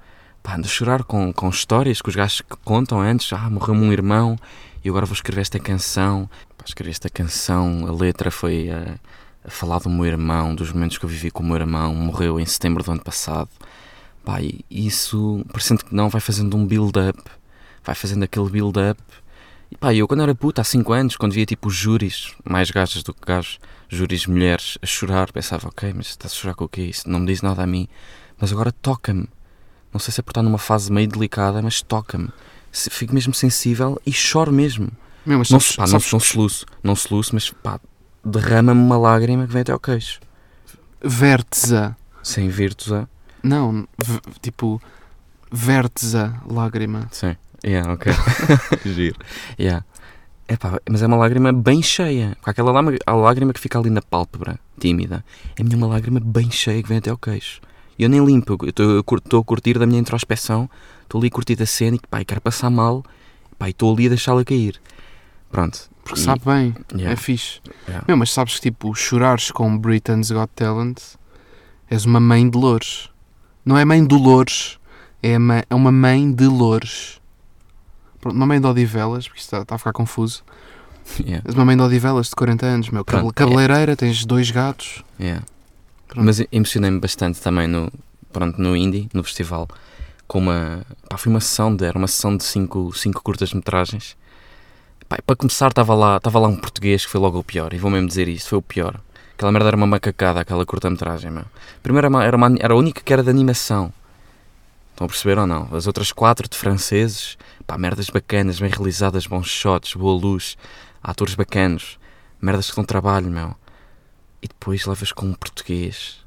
Pá, 0.43 0.55
ando 0.55 0.65
a 0.65 0.69
chorar 0.69 1.03
com, 1.03 1.31
com 1.31 1.49
histórias 1.49 2.01
que 2.01 2.09
os 2.09 2.15
gajos 2.15 2.41
que 2.41 2.57
contam 2.63 2.99
antes. 2.99 3.31
Ah, 3.33 3.49
morreu-me 3.49 3.85
um 3.85 3.93
irmão 3.93 4.35
e 4.83 4.89
agora 4.89 5.05
vou 5.05 5.13
escrever 5.13 5.41
esta 5.41 5.59
canção. 5.59 6.29
Pá, 6.57 6.65
escrevi 6.67 6.91
esta 6.91 7.09
canção, 7.09 7.85
a 7.87 7.91
letra 7.91 8.31
foi 8.31 8.69
a, 8.69 8.95
a 9.45 9.49
falar 9.49 9.79
do 9.79 9.89
meu 9.89 10.05
irmão, 10.05 10.55
dos 10.55 10.71
momentos 10.71 10.97
que 10.97 11.05
eu 11.05 11.09
vivi 11.09 11.29
com 11.29 11.43
o 11.43 11.45
meu 11.45 11.57
irmão. 11.57 11.93
Morreu 11.93 12.39
em 12.39 12.45
setembro 12.45 12.83
do 12.83 12.91
ano 12.91 13.03
passado. 13.03 13.49
Pá, 14.25 14.39
isso, 14.69 15.45
parecendo 15.51 15.85
que 15.85 15.93
não, 15.93 16.09
vai 16.09 16.21
fazendo 16.21 16.57
um 16.57 16.65
build-up. 16.65 17.19
Vai 17.83 17.95
fazendo 17.95 18.23
aquele 18.23 18.49
build-up. 18.49 19.01
E 19.71 19.77
pá, 19.77 19.93
eu 19.93 20.07
quando 20.07 20.23
era 20.23 20.35
puta, 20.35 20.61
há 20.61 20.63
5 20.63 20.91
anos, 20.91 21.15
quando 21.15 21.33
via 21.33 21.45
tipo 21.45 21.69
júris, 21.69 22.33
mais 22.43 22.69
gajas 22.71 23.03
do 23.03 23.13
que 23.13 23.21
gajos, 23.25 23.59
júris 23.91 24.25
mulheres, 24.25 24.77
a 24.81 24.85
chorar, 24.85 25.31
pensava, 25.31 25.67
ok, 25.67 25.93
mas 25.93 26.07
estás 26.07 26.33
a 26.33 26.35
chorar 26.35 26.55
com 26.55 26.63
o 26.65 26.69
quê? 26.69 26.83
Isso 26.83 27.09
não 27.09 27.19
me 27.19 27.25
diz 27.27 27.41
nada 27.41 27.61
a 27.61 27.67
mim. 27.67 27.87
Mas 28.39 28.51
agora 28.51 28.71
toca-me. 28.71 29.27
Não 29.93 29.99
sei 29.99 30.13
se 30.13 30.21
é 30.21 30.23
por 30.23 30.31
estar 30.31 30.41
numa 30.41 30.57
fase 30.57 30.91
meio 30.91 31.07
delicada, 31.07 31.61
mas 31.61 31.81
toca-me. 31.81 32.29
Fico 32.71 33.13
mesmo 33.13 33.33
sensível 33.33 34.01
e 34.05 34.13
choro 34.13 34.51
mesmo. 34.51 34.89
Meu, 35.25 35.37
Não, 35.39 35.43
sabes, 35.45 35.75
pá, 35.75 35.81
não, 35.83 35.87
sabes 35.89 36.11
não 36.13 36.19
soluço, 36.19 36.65
não 36.81 36.95
soluço, 36.95 37.31
mas 37.35 37.49
pá, 37.51 37.79
derrama-me 38.23 38.79
uma 38.81 38.97
lágrima 38.97 39.45
que 39.45 39.51
vem 39.53 39.61
até 39.61 39.71
ao 39.73 39.79
queixo. 39.79 40.19
vértiza. 41.03 41.95
Sem 42.23 42.47
virtude. 42.49 43.07
Não, 43.43 43.87
tipo, 44.41 44.81
vértiza, 45.51 46.33
lágrima. 46.49 47.07
Sim. 47.11 47.35
Yeah, 47.63 47.91
ok. 47.93 48.11
Giro. 48.85 49.17
Yeah. 49.59 49.83
Epá, 50.53 50.79
mas 50.89 51.01
é 51.01 51.07
uma 51.07 51.15
lágrima 51.17 51.53
bem 51.53 51.81
cheia. 51.81 52.35
Com 52.41 52.49
aquela 52.49 52.71
lágrima, 52.71 52.97
a 53.05 53.13
lágrima 53.13 53.53
que 53.53 53.59
fica 53.59 53.79
ali 53.79 53.89
na 53.89 54.01
pálpebra, 54.01 54.59
tímida. 54.79 55.23
É 55.55 55.63
minha 55.63 55.77
uma 55.77 55.87
lágrima 55.87 56.19
bem 56.19 56.51
cheia 56.51 56.81
que 56.83 56.89
vem 56.89 56.97
até 56.97 57.09
ao 57.09 57.17
queixo. 57.17 57.61
E 57.97 58.03
eu 58.03 58.09
nem 58.09 58.23
limpo. 58.25 58.57
Estou- 58.65 59.39
a 59.39 59.43
curtir 59.43 59.77
da 59.79 59.85
minha 59.85 59.99
introspeção. 59.99 60.69
Estou 61.03 61.19
ali 61.19 61.27
a 61.27 61.31
curtir 61.31 61.55
da 61.55 61.65
cena 61.65 61.95
e 61.95 61.99
pá, 62.09 62.23
quero 62.25 62.41
passar 62.41 62.69
mal. 62.69 63.03
Pá, 63.57 63.69
estou 63.69 63.93
ali 63.93 64.07
a 64.07 64.09
deixá-la 64.09 64.43
cair. 64.43 64.81
Pronto. 65.49 65.89
Porque 66.03 66.19
E- 66.19 66.23
sabe 66.23 66.41
bem, 66.43 66.75
yeah, 66.93 67.13
é 67.13 67.15
fixe. 67.15 67.59
yeah. 67.87 68.03
Meu, 68.07 68.17
mas 68.17 68.31
sabes 68.31 68.55
que 68.55 68.61
tipo, 68.61 68.93
chorares 68.95 69.51
com 69.51 69.77
Britain's 69.77 70.31
Got 70.31 70.49
Talent 70.55 70.97
és 71.89 72.05
uma 72.05 72.19
mãe 72.19 72.49
de 72.49 72.57
louros. 72.57 73.09
Não 73.63 73.77
é 73.77 73.85
mãe 73.85 74.03
de 74.05 74.15
Loures, 74.15 74.79
é, 75.21 75.37
ma- 75.37 75.63
é 75.69 75.75
uma 75.75 75.91
mãe 75.91 76.31
de 76.33 76.45
louros. 76.47 77.20
Pronto, 78.21 78.35
uma 78.35 78.45
mãe 78.45 78.61
de 78.61 78.67
Odivelas, 78.67 79.27
porque 79.27 79.39
isto 79.41 79.47
está, 79.47 79.61
está 79.63 79.75
a 79.75 79.77
ficar 79.77 79.91
confuso. 79.93 80.43
Yeah, 81.19 81.43
És 81.47 81.55
uma 81.55 81.65
mãe 81.65 81.75
de 81.75 81.81
Odivelas 81.81 82.27
de 82.29 82.35
40 82.35 82.65
anos, 82.65 82.89
meu. 82.89 83.03
Pronto, 83.03 83.29
é. 83.29 83.33
Cabeleireira, 83.33 83.95
tens 83.95 84.23
dois 84.25 84.49
gatos. 84.51 85.03
yeah. 85.19 85.43
Mas 86.15 86.41
emocionei-me 86.51 86.99
bastante 86.99 87.41
também 87.41 87.67
no, 87.67 87.91
pronto, 88.31 88.61
no 88.61 88.75
Indie, 88.77 89.09
no 89.13 89.23
festival, 89.23 89.67
com 90.27 90.39
uma. 90.39 90.81
Pá, 91.09 91.17
foi 91.17 91.31
uma 91.31 91.39
sessão 91.39 91.75
de. 91.75 91.83
Era 91.85 91.97
uma 91.97 92.07
sessão 92.07 92.35
de 92.37 92.43
cinco, 92.43 92.93
cinco 92.95 93.21
curtas-metragens. 93.23 94.15
Para 95.25 95.35
começar, 95.35 95.67
estava 95.69 95.93
lá, 95.93 96.17
estava 96.17 96.39
lá 96.39 96.47
um 96.47 96.55
português 96.55 97.05
que 97.05 97.11
foi 97.11 97.19
logo 97.19 97.39
o 97.39 97.43
pior, 97.43 97.73
e 97.73 97.77
vou 97.77 97.89
mesmo 97.91 98.07
dizer 98.07 98.27
isto: 98.27 98.49
foi 98.49 98.59
o 98.59 98.61
pior. 98.61 98.99
Aquela 99.35 99.51
merda 99.51 99.69
era 99.69 99.75
uma 99.77 99.87
macacada, 99.87 100.39
aquela 100.41 100.65
curta-metragem, 100.65 101.31
meu. 101.31 101.43
Primeiro 101.81 102.05
era, 102.05 102.09
uma- 102.15 102.23
era, 102.23 102.37
uma- 102.37 102.55
era 102.59 102.73
a 102.73 102.77
única 102.77 103.01
que 103.01 103.11
era 103.11 103.23
de 103.23 103.29
animação. 103.29 103.91
Estão 104.91 105.05
a 105.05 105.07
perceber 105.07 105.37
ou 105.39 105.47
não? 105.47 105.67
As 105.73 105.87
outras 105.87 106.11
quatro 106.11 106.47
de 106.47 106.57
franceses, 106.57 107.37
pá, 107.65 107.77
merdas 107.77 108.09
bacanas, 108.09 108.59
bem 108.59 108.69
realizadas, 108.69 109.25
bons 109.25 109.47
shots, 109.47 109.95
boa 109.95 110.19
luz, 110.19 110.57
atores 111.01 111.35
bacanos, 111.35 111.97
merdas 112.41 112.69
que 112.69 112.75
dão 112.75 112.85
trabalho, 112.85 113.29
meu. 113.29 113.55
E 114.41 114.47
depois 114.47 114.85
levas 114.85 115.11
com 115.11 115.27
um 115.27 115.33
português 115.33 116.21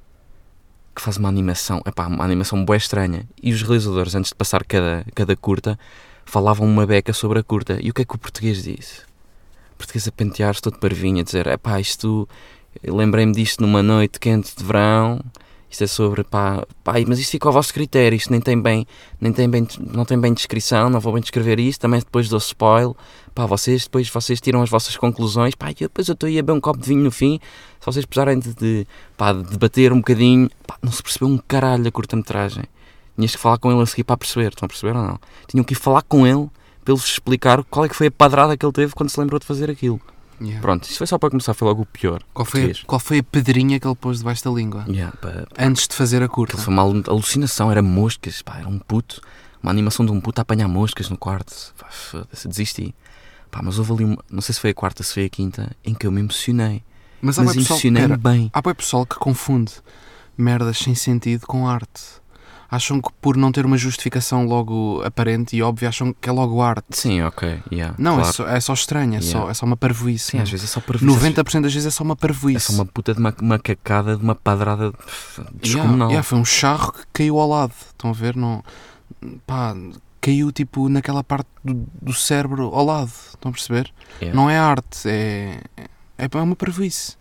que 0.94 1.02
faz 1.02 1.16
uma 1.16 1.28
animação, 1.28 1.82
epá, 1.84 2.06
uma 2.06 2.24
animação 2.24 2.64
boa 2.64 2.76
estranha. 2.76 3.26
E 3.42 3.52
os 3.52 3.62
realizadores, 3.62 4.14
antes 4.14 4.30
de 4.30 4.36
passar 4.36 4.64
cada, 4.64 5.04
cada 5.14 5.36
curta, 5.36 5.78
falavam 6.24 6.66
uma 6.66 6.86
beca 6.86 7.12
sobre 7.12 7.40
a 7.40 7.42
curta. 7.42 7.78
E 7.82 7.90
o 7.90 7.94
que 7.94 8.02
é 8.02 8.04
que 8.04 8.14
o 8.14 8.18
português 8.18 8.62
disse? 8.62 9.00
O 9.74 9.76
português 9.78 10.06
a 10.06 10.12
pentear-se 10.12 10.62
todo 10.62 10.78
parvinho, 10.78 11.20
a 11.20 11.24
dizer, 11.24 11.46
epá, 11.48 11.80
isto, 11.80 12.28
eu 12.82 12.94
lembrei-me 12.94 13.32
disto 13.32 13.60
numa 13.60 13.82
noite 13.82 14.20
quente 14.20 14.54
de 14.56 14.62
verão, 14.62 15.20
isto 15.74 15.82
é 15.82 15.86
sobre, 15.88 16.22
pá, 16.22 16.64
pá, 16.84 16.94
mas 17.06 17.18
isto 17.18 17.32
fica 17.32 17.48
ao 17.48 17.52
vosso 17.52 17.74
critério, 17.74 18.14
isto 18.14 18.30
nem 18.30 18.40
tem 18.40 18.60
bem, 18.60 18.86
nem 19.20 19.32
tem 19.32 19.50
bem, 19.50 19.66
não 19.80 20.04
tem 20.04 20.18
bem 20.18 20.32
descrição, 20.32 20.88
não 20.88 21.00
vou 21.00 21.12
bem 21.12 21.20
descrever 21.20 21.58
isto, 21.58 21.80
também 21.80 21.98
depois 21.98 22.28
dou 22.28 22.38
spoil, 22.38 22.96
pá, 23.34 23.44
vocês 23.44 23.82
depois, 23.82 24.08
vocês 24.08 24.40
tiram 24.40 24.62
as 24.62 24.70
vossas 24.70 24.96
conclusões, 24.96 25.56
pá, 25.56 25.72
e 25.72 25.74
depois 25.74 26.06
eu 26.06 26.12
estou 26.12 26.28
a 26.28 26.32
beber 26.32 26.52
um 26.52 26.60
copo 26.60 26.78
de 26.78 26.88
vinho 26.88 27.02
no 27.02 27.10
fim, 27.10 27.40
se 27.80 27.86
vocês 27.86 28.06
precisarem 28.06 28.38
de, 28.38 28.54
de, 28.54 28.86
pá, 29.16 29.32
de 29.32 29.42
debater 29.42 29.92
um 29.92 29.96
bocadinho, 29.96 30.48
pá, 30.64 30.78
não 30.80 30.92
se 30.92 31.02
percebeu 31.02 31.28
um 31.28 31.38
caralho 31.38 31.82
da 31.82 31.90
curta-metragem. 31.90 32.64
Tinhas 33.16 33.32
que 33.32 33.38
falar 33.38 33.58
com 33.58 33.72
ele 33.72 33.82
a 33.82 33.86
seguir 33.86 34.04
para 34.04 34.16
perceber, 34.16 34.48
estão 34.48 34.66
a 34.66 34.68
perceber 34.68 34.96
ou 34.96 35.02
não? 35.02 35.20
Tinham 35.48 35.64
que 35.64 35.72
ir 35.72 35.76
falar 35.76 36.02
com 36.02 36.26
ele 36.26 36.48
para 36.84 36.94
ele 36.94 37.00
explicar 37.00 37.64
qual 37.64 37.84
é 37.84 37.88
que 37.88 37.96
foi 37.96 38.08
a 38.08 38.10
padrada 38.10 38.56
que 38.56 38.64
ele 38.64 38.72
teve 38.72 38.92
quando 38.94 39.10
se 39.10 39.18
lembrou 39.18 39.40
de 39.40 39.46
fazer 39.46 39.70
aquilo. 39.70 40.00
Yeah. 40.40 40.60
Pronto, 40.60 40.84
isso 40.84 40.98
foi 40.98 41.06
só 41.06 41.16
para 41.18 41.30
começar, 41.30 41.54
foi 41.54 41.68
logo 41.68 41.82
o 41.82 41.86
pior. 41.86 42.22
Qual, 42.32 42.44
foi 42.44 42.70
a, 42.72 42.74
qual 42.86 42.98
foi 43.00 43.18
a 43.18 43.22
pedrinha 43.22 43.78
que 43.78 43.86
ele 43.86 43.94
pôs 43.94 44.18
debaixo 44.18 44.44
da 44.44 44.50
língua? 44.50 44.84
Yeah, 44.88 45.16
pá, 45.16 45.46
Antes 45.58 45.86
de 45.88 45.94
fazer 45.94 46.22
a 46.22 46.28
curta. 46.28 46.56
Foi 46.56 46.72
uma 46.72 46.82
alu- 46.82 47.02
alucinação, 47.06 47.70
era 47.70 47.82
moscas, 47.82 48.42
pá, 48.42 48.58
era 48.58 48.68
um 48.68 48.78
puto, 48.78 49.20
uma 49.62 49.70
animação 49.70 50.04
de 50.04 50.12
um 50.12 50.20
puto 50.20 50.40
a 50.40 50.42
apanhar 50.42 50.68
moscas 50.68 51.08
no 51.08 51.16
quarto. 51.16 51.72
Pá, 51.78 51.86
foda-se, 51.90 52.48
desisti. 52.48 52.94
Pá, 53.50 53.60
mas 53.62 53.78
houve 53.78 53.92
ali, 53.92 54.04
uma, 54.04 54.18
não 54.30 54.40
sei 54.40 54.54
se 54.54 54.60
foi 54.60 54.70
a 54.70 54.74
quarta, 54.74 55.02
se 55.02 55.14
foi 55.14 55.24
a 55.26 55.28
quinta, 55.28 55.70
em 55.84 55.94
que 55.94 56.06
eu 56.06 56.10
me 56.12 56.20
emocionei. 56.20 56.82
Mas 57.22 57.38
há 57.38 57.42
Mas 57.44 57.54
bué 57.54 57.62
pessoal, 57.62 57.76
emocionei-me 57.78 58.08
pera, 58.08 58.20
bem. 58.20 58.50
há 58.52 58.74
pessoal 58.74 59.06
que 59.06 59.16
confunde 59.16 59.72
merdas 60.36 60.78
sem 60.78 60.94
sentido 60.94 61.46
com 61.46 61.68
arte. 61.68 62.02
Acham 62.74 63.00
que 63.00 63.08
por 63.20 63.36
não 63.36 63.52
ter 63.52 63.64
uma 63.64 63.76
justificação 63.78 64.46
logo 64.46 65.00
aparente 65.04 65.54
e 65.56 65.62
óbvia, 65.62 65.88
acham 65.88 66.12
que 66.12 66.28
é 66.28 66.32
logo 66.32 66.60
arte. 66.60 66.84
Sim, 66.90 67.22
ok, 67.22 67.60
yeah, 67.70 67.94
Não, 67.98 68.14
é, 68.14 68.20
claro. 68.22 68.32
só, 68.34 68.48
é 68.48 68.60
só 68.60 68.72
estranho, 68.72 69.14
é, 69.14 69.20
só, 69.20 69.28
Yeah. 69.38 69.50
é 69.50 69.54
só 69.54 69.66
uma 69.66 69.76
parvoíce. 69.76 70.32
Sim, 70.32 70.38
às 70.40 70.50
vezes 70.50 70.64
é 70.68 70.72
só 70.72 70.80
para 70.80 70.98
90% 70.98 71.62
das 71.62 71.72
vezes 71.72 71.86
é 71.86 71.90
só 71.90 72.02
uma 72.02 72.16
parvoíce. 72.16 72.56
É 72.56 72.60
só 72.60 72.72
uma 72.72 72.86
puta 72.86 73.14
de 73.14 73.20
uma 73.20 73.32
macacada, 73.40 74.16
de 74.16 74.22
uma 74.22 74.34
padrada 74.34 74.92
pff, 74.92 75.40
Yeah, 75.40 75.56
descomunal. 75.62 76.08
yeah, 76.08 76.22
foi 76.22 76.38
um 76.38 76.44
charro 76.44 76.92
que 76.92 77.04
caiu 77.12 77.38
ao 77.38 77.48
lado. 77.48 77.72
Estão 77.90 78.10
a 78.10 78.12
ver? 78.12 78.34
Não, 78.34 78.64
pá, 79.46 79.76
caiu 80.20 80.50
tipo 80.50 80.88
naquela 80.88 81.22
parte 81.22 81.46
do, 81.62 81.86
do 82.02 82.12
cérebro 82.12 82.74
ao 82.74 82.84
lado. 82.84 83.12
Estão 83.28 83.50
a 83.50 83.52
perceber? 83.52 83.92
Yeah. 84.20 84.34
Não 84.34 84.50
é 84.50 84.58
arte, 84.58 85.08
é, 85.08 85.60
é, 86.18 86.24
é 86.30 86.36
uma 86.40 86.56
parvoíce. 86.56 87.16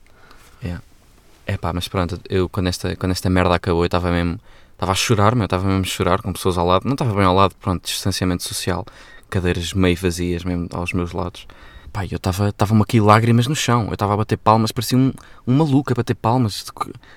É 1.46 1.58
pá, 1.58 1.74
mas 1.74 1.88
pronto, 1.88 2.20
eu 2.30 2.48
quando 2.48 2.68
esta, 2.68 2.96
quando 2.96 3.12
esta 3.12 3.30
merda 3.30 3.56
acabou, 3.56 3.84
eu 3.84 3.88
estava 3.88 4.10
mesmo. 4.12 4.40
Estava 4.74 4.92
a 4.92 4.96
chorar, 4.96 5.36
meu, 5.36 5.46
estava 5.46 5.66
mesmo 5.66 5.82
a 5.82 5.88
chorar 5.88 6.22
com 6.22 6.34
pessoas 6.34 6.58
ao 6.58 6.66
lado. 6.66 6.86
Não 6.86 6.94
estava 6.94 7.14
bem 7.14 7.24
ao 7.24 7.34
lado, 7.34 7.56
pronto, 7.56 7.86
distanciamento 7.86 8.44
social, 8.44 8.86
cadeiras 9.30 9.74
meio 9.74 9.96
vazias 9.96 10.44
mesmo 10.44 10.68
aos 10.72 10.94
meus 10.94 11.14
lados. 11.14 11.48
Pá, 11.94 12.04
e 12.04 12.12
eu 12.12 12.18
estava, 12.18 12.50
estavam-me 12.50 12.82
aqui 12.82 13.00
lágrimas 13.00 13.46
no 13.46 13.56
chão. 13.56 13.86
Eu 13.86 13.94
estava 13.94 14.16
a 14.16 14.18
bater 14.18 14.36
palmas, 14.36 14.72
parecia 14.72 14.98
um, 14.98 15.14
um 15.46 15.56
maluco 15.56 15.94
a 15.94 15.96
bater 15.96 16.16
palmas. 16.16 16.66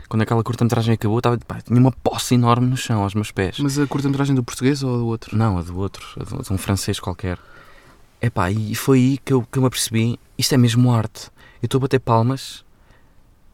Quando 0.06 0.20
aquela 0.20 0.44
curta-metragem 0.44 0.92
acabou, 0.92 1.16
estava, 1.16 1.38
pá, 1.38 1.62
tinha 1.62 1.80
uma 1.80 1.90
poça 1.90 2.34
enorme 2.34 2.66
no 2.66 2.76
chão 2.76 3.02
aos 3.02 3.14
meus 3.14 3.32
pés. 3.32 3.58
Mas 3.58 3.78
a 3.78 3.86
curta-metragem 3.86 4.34
do 4.34 4.44
português 4.44 4.82
ou 4.82 4.98
do 4.98 5.06
outro? 5.06 5.34
Não, 5.34 5.56
a 5.56 5.62
do 5.62 5.78
outro, 5.78 6.06
a 6.20 6.42
de 6.42 6.52
um 6.52 6.58
francês 6.58 7.00
qualquer. 7.00 7.38
Epá, 8.20 8.50
e 8.50 8.74
foi 8.74 8.98
aí 8.98 9.18
que 9.18 9.32
eu, 9.32 9.42
que 9.50 9.58
eu 9.58 9.62
me 9.62 9.68
apercebi, 9.68 10.20
isto 10.36 10.54
é 10.54 10.58
mesmo 10.58 10.92
arte. 10.92 11.30
Eu 11.62 11.66
estou 11.66 11.78
a 11.78 11.82
bater 11.82 12.00
palmas, 12.00 12.62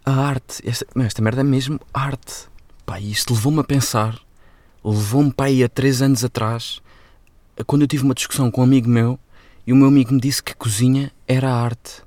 a 0.05 0.13
arte, 0.13 0.61
esta, 0.69 0.87
esta 0.97 1.23
merda 1.23 1.43
é 1.43 1.45
mesmo 1.45 1.79
arte. 1.95 2.49
Pá, 2.85 3.01
isto 3.01 3.33
levou-me 3.35 3.61
a 3.61 3.65
pensar, 3.65 4.19
levou-me 4.85 5.33
para 5.33 5.47
aí 5.47 5.63
há 5.63 5.69
três 5.69 6.03
anos 6.03 6.25
atrás, 6.25 6.81
quando 7.67 7.83
eu 7.83 7.89
tive 7.89 8.05
uma 8.05 8.15
discussão 8.15 8.51
com 8.51 8.61
um 8.61 8.65
amigo 8.65 8.89
meu, 8.89 9.19
e 9.67 9.73
o 9.73 9.77
meu 9.77 9.89
amigo 9.89 10.13
me 10.13 10.21
disse 10.21 10.43
que 10.43 10.55
cozinha 10.55 11.13
era 11.27 11.53
arte. 11.53 12.03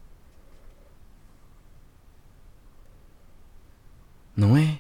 Não 4.36 4.58
é? 4.58 4.80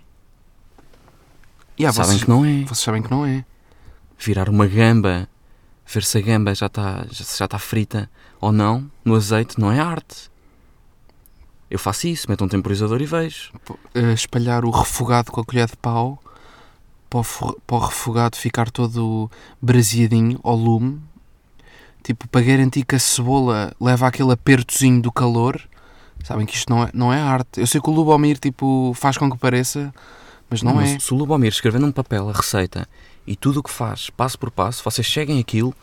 Yeah, 1.80 1.94
Sabem 1.94 2.12
vocês, 2.12 2.24
que 2.24 2.30
não 2.30 2.46
é. 2.46 2.64
vocês 2.64 2.80
sabem 2.80 3.02
que 3.02 3.12
não 3.12 3.26
é. 3.26 3.46
virar 4.18 4.50
uma 4.50 4.68
gamba, 4.68 5.30
ver 5.86 6.04
se 6.04 6.18
a 6.18 6.22
gamba 6.22 6.54
já 6.54 6.66
está 6.68 7.06
já, 7.10 7.24
já 7.38 7.46
está 7.46 7.60
frita 7.60 8.10
ou 8.42 8.52
não 8.52 8.90
no 9.04 9.16
azeite, 9.16 9.60
não 9.60 9.72
é 9.72 9.80
arte. 9.80 10.30
Eu 11.70 11.80
faço 11.80 12.08
isso, 12.08 12.30
meto 12.30 12.44
um 12.44 12.48
temporizador 12.48 13.02
e 13.02 13.06
vejo. 13.06 13.52
Eh, 13.94 14.14
espalhar 14.14 14.64
o 14.66 14.70
refogado 14.70 15.32
com 15.32 15.42
a 15.42 15.44
colher 15.46 15.68
de 15.68 15.76
pau 15.78 16.22
para 17.10 17.20
o, 17.20 17.24
fo- 17.24 17.60
para 17.66 17.76
o 17.76 17.80
refogado 17.80 18.38
ficar 18.38 18.70
todo 18.70 19.30
braseadinho 19.62 20.40
ao 20.44 20.56
lume. 20.56 21.02
Tipo, 22.04 22.28
para 22.28 22.42
garantir 22.42 22.86
que 22.86 22.96
a 22.96 23.00
cebola 23.00 23.74
leva 23.82 24.08
aquele 24.08 24.32
apertozinho 24.32 25.02
do 25.02 25.12
calor. 25.12 25.60
Sabem 26.24 26.46
que 26.46 26.56
isto 26.56 26.70
não 26.70 26.84
é, 26.84 26.90
não 26.94 27.12
é 27.14 27.20
arte. 27.20 27.60
Eu 27.60 27.68
sei 27.68 27.82
que 27.82 27.90
o 27.90 27.94
Lubomir 27.94 28.38
tipo, 28.40 28.94
faz 28.96 29.18
com 29.18 29.30
que 29.30 29.38
pareça, 29.38 29.94
mas 30.50 30.62
não, 30.62 30.76
mas 30.76 30.92
é. 30.96 31.00
Se 31.00 31.14
o 31.14 31.18
Lubomir 31.18 31.50
escrever 31.52 31.80
num 31.80 31.92
papel 31.92 32.30
a 32.30 32.34
receita 32.34 32.88
e 33.26 33.36
tudo 33.36 33.60
o 33.60 33.64
que 33.64 33.72
faz, 33.72 34.10
passo 34.12 34.38
por 34.38 34.52
passo, 34.52 34.84
vocês 34.84 35.08
seguem 35.12 35.40
aquilo, 35.40 35.74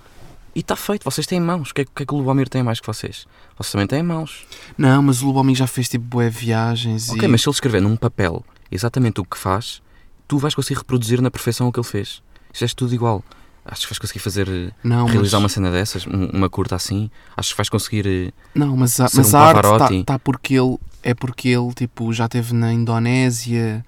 E 0.55 0.61
está 0.61 0.77
feito, 0.77 1.03
vocês 1.05 1.27
têm 1.27 1.41
mãos. 1.41 1.71
O 1.71 1.75
que, 1.75 1.81
é, 1.81 1.85
o 1.85 1.91
que 1.95 2.03
é 2.03 2.07
que 2.07 2.15
o 2.15 2.19
Lubomir 2.19 2.49
tem 2.49 2.63
mais 2.63 2.79
que 2.79 2.87
vocês? 2.87 3.27
Vocês 3.63 3.73
também 3.73 3.87
têm 3.87 4.03
mãos. 4.03 4.45
Não, 4.77 5.03
mas 5.03 5.23
o 5.23 5.27
Lubomir 5.27 5.55
já 5.57 5.67
fez 5.67 5.89
tipo 5.89 6.05
bué 6.05 6.29
viagens 6.29 7.09
Ok, 7.11 7.25
e... 7.25 7.29
mas 7.29 7.41
se 7.43 7.49
ele 7.49 7.55
escrever 7.55 7.81
num 7.83 7.97
papel 7.97 8.45
exatamente 8.71 9.21
o 9.21 9.25
que 9.25 9.37
faz, 9.39 9.81
tu 10.27 10.39
vais 10.39 10.55
conseguir 10.55 10.79
reproduzir 10.79 11.21
na 11.21 11.31
perfeição 11.31 11.69
o 11.69 11.73
que 11.73 11.79
ele 11.79 11.87
fez. 11.87 12.23
Isto 12.53 12.65
é 12.65 12.69
tudo 12.77 12.95
igual. 12.95 13.23
Acho 13.65 13.83
que 13.83 13.89
vais 13.91 13.99
conseguir 14.01 14.19
fazer. 14.19 14.49
eh, 14.49 14.73
Não, 14.83 15.07
realizar 15.07 15.37
uma 15.39 15.43
mas, 15.45 15.53
cena 15.53 15.71
dessas, 15.71 16.05
um- 16.07 16.31
uma 16.33 16.51
curta 16.51 16.75
assim. 16.75 17.09
Acho 17.37 17.51
que 17.51 17.57
vais 17.57 17.69
conseguir. 17.69 18.07
eh, 18.07 18.33
não, 18.55 18.77
mas 18.77 18.99
a, 18.99 19.05
mas 19.15 19.33
um 19.33 19.37
a 19.37 19.41
arte 19.41 19.69
está 19.69 20.15
tá 20.15 20.19
porque 20.19 20.55
ele 20.55 20.77
é 21.05 21.15
porque 21.15 21.49
ele 21.49 21.73
tipo 21.75 22.13
já 22.13 22.25
esteve 22.25 22.53
na 22.55 22.73
Indonésia 22.73 23.85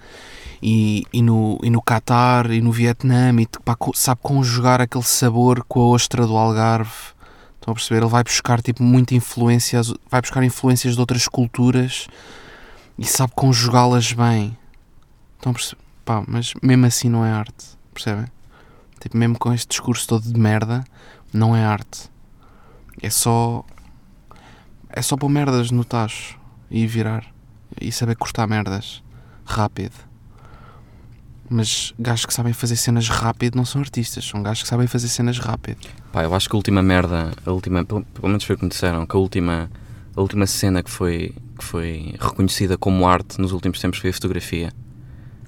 e, 0.63 1.05
e 1.13 1.21
no 1.23 1.59
e 1.63 1.71
no 1.71 1.83
Catar 1.83 2.51
e 2.51 2.61
no 2.61 2.71
Vietnã 2.73 3.33
e 3.41 3.49
pá, 3.65 3.75
co- 3.75 3.93
sabe 3.95 4.21
conjugar 4.23 4.81
aquele 4.81 5.05
sabor 5.05 5.65
com 5.67 5.81
a 5.81 5.87
ostra 5.89 6.27
do 6.27 6.37
Algarve. 6.37 6.93
Estão 7.65 7.73
a 7.73 7.75
perceber? 7.77 8.03
Ele 8.03 8.11
vai 8.11 8.23
buscar 8.23 8.61
tipo 8.61 8.83
muita 8.83 9.15
influência, 9.15 9.81
vai 10.11 10.21
buscar 10.21 10.45
influências 10.45 10.93
de 10.93 11.01
outras 11.01 11.27
culturas 11.27 12.09
e 12.99 13.07
sabe 13.07 13.33
conjugá-las 13.35 14.13
bem. 14.13 14.55
Estão 15.37 15.51
a 15.51 15.55
perceber? 15.55 15.81
Pá, 16.05 16.23
mas 16.29 16.53
mesmo 16.63 16.85
assim 16.85 17.09
não 17.09 17.25
é 17.25 17.33
arte, 17.33 17.65
percebem? 17.95 18.27
Tipo, 19.01 19.17
mesmo 19.17 19.39
com 19.39 19.51
este 19.51 19.67
discurso 19.67 20.07
todo 20.07 20.31
de 20.31 20.39
merda, 20.39 20.85
não 21.33 21.57
é 21.57 21.65
arte. 21.65 22.11
É 23.01 23.09
só. 23.09 23.65
É 24.91 25.01
só 25.01 25.17
pôr 25.17 25.31
merdas 25.31 25.71
no 25.71 25.87
tacho 25.87 26.39
e 26.71 26.87
virar. 26.87 27.25
E 27.81 27.91
saber 27.91 28.15
cortar 28.17 28.47
merdas. 28.47 29.03
Rápido. 29.47 29.95
Mas 31.49 31.93
gajos 31.99 32.25
que 32.27 32.33
sabem 32.35 32.53
fazer 32.53 32.77
cenas 32.77 33.09
rápido 33.09 33.57
não 33.57 33.65
são 33.65 33.81
artistas, 33.81 34.25
são 34.25 34.43
gajos 34.43 34.63
que 34.63 34.69
sabem 34.69 34.87
fazer 34.87 35.09
cenas 35.09 35.39
rápido. 35.39 35.79
Pá, 36.13 36.23
eu 36.25 36.35
acho 36.35 36.49
que 36.49 36.57
a 36.57 36.59
última 36.59 36.83
merda, 36.83 37.33
a 37.45 37.51
última, 37.51 37.85
pelo, 37.85 38.03
pelo 38.03 38.29
menos 38.29 38.45
foi 38.45 38.55
o 38.55 38.59
que 38.59 38.65
me 38.65 38.71
disseram, 38.71 39.05
que 39.07 39.15
a 39.15 39.19
última, 39.19 39.71
a 40.17 40.21
última 40.21 40.47
cena 40.47 40.83
que 40.83 40.91
foi, 40.91 41.35
que 41.59 41.65
foi 41.65 42.15
reconhecida 42.19 42.79
como 42.79 43.07
arte 43.07 43.39
nos 43.41 43.53
últimos 43.53 43.79
tempos 43.79 43.99
foi 44.01 44.11
a 44.11 44.13
fotografia. 44.13 44.73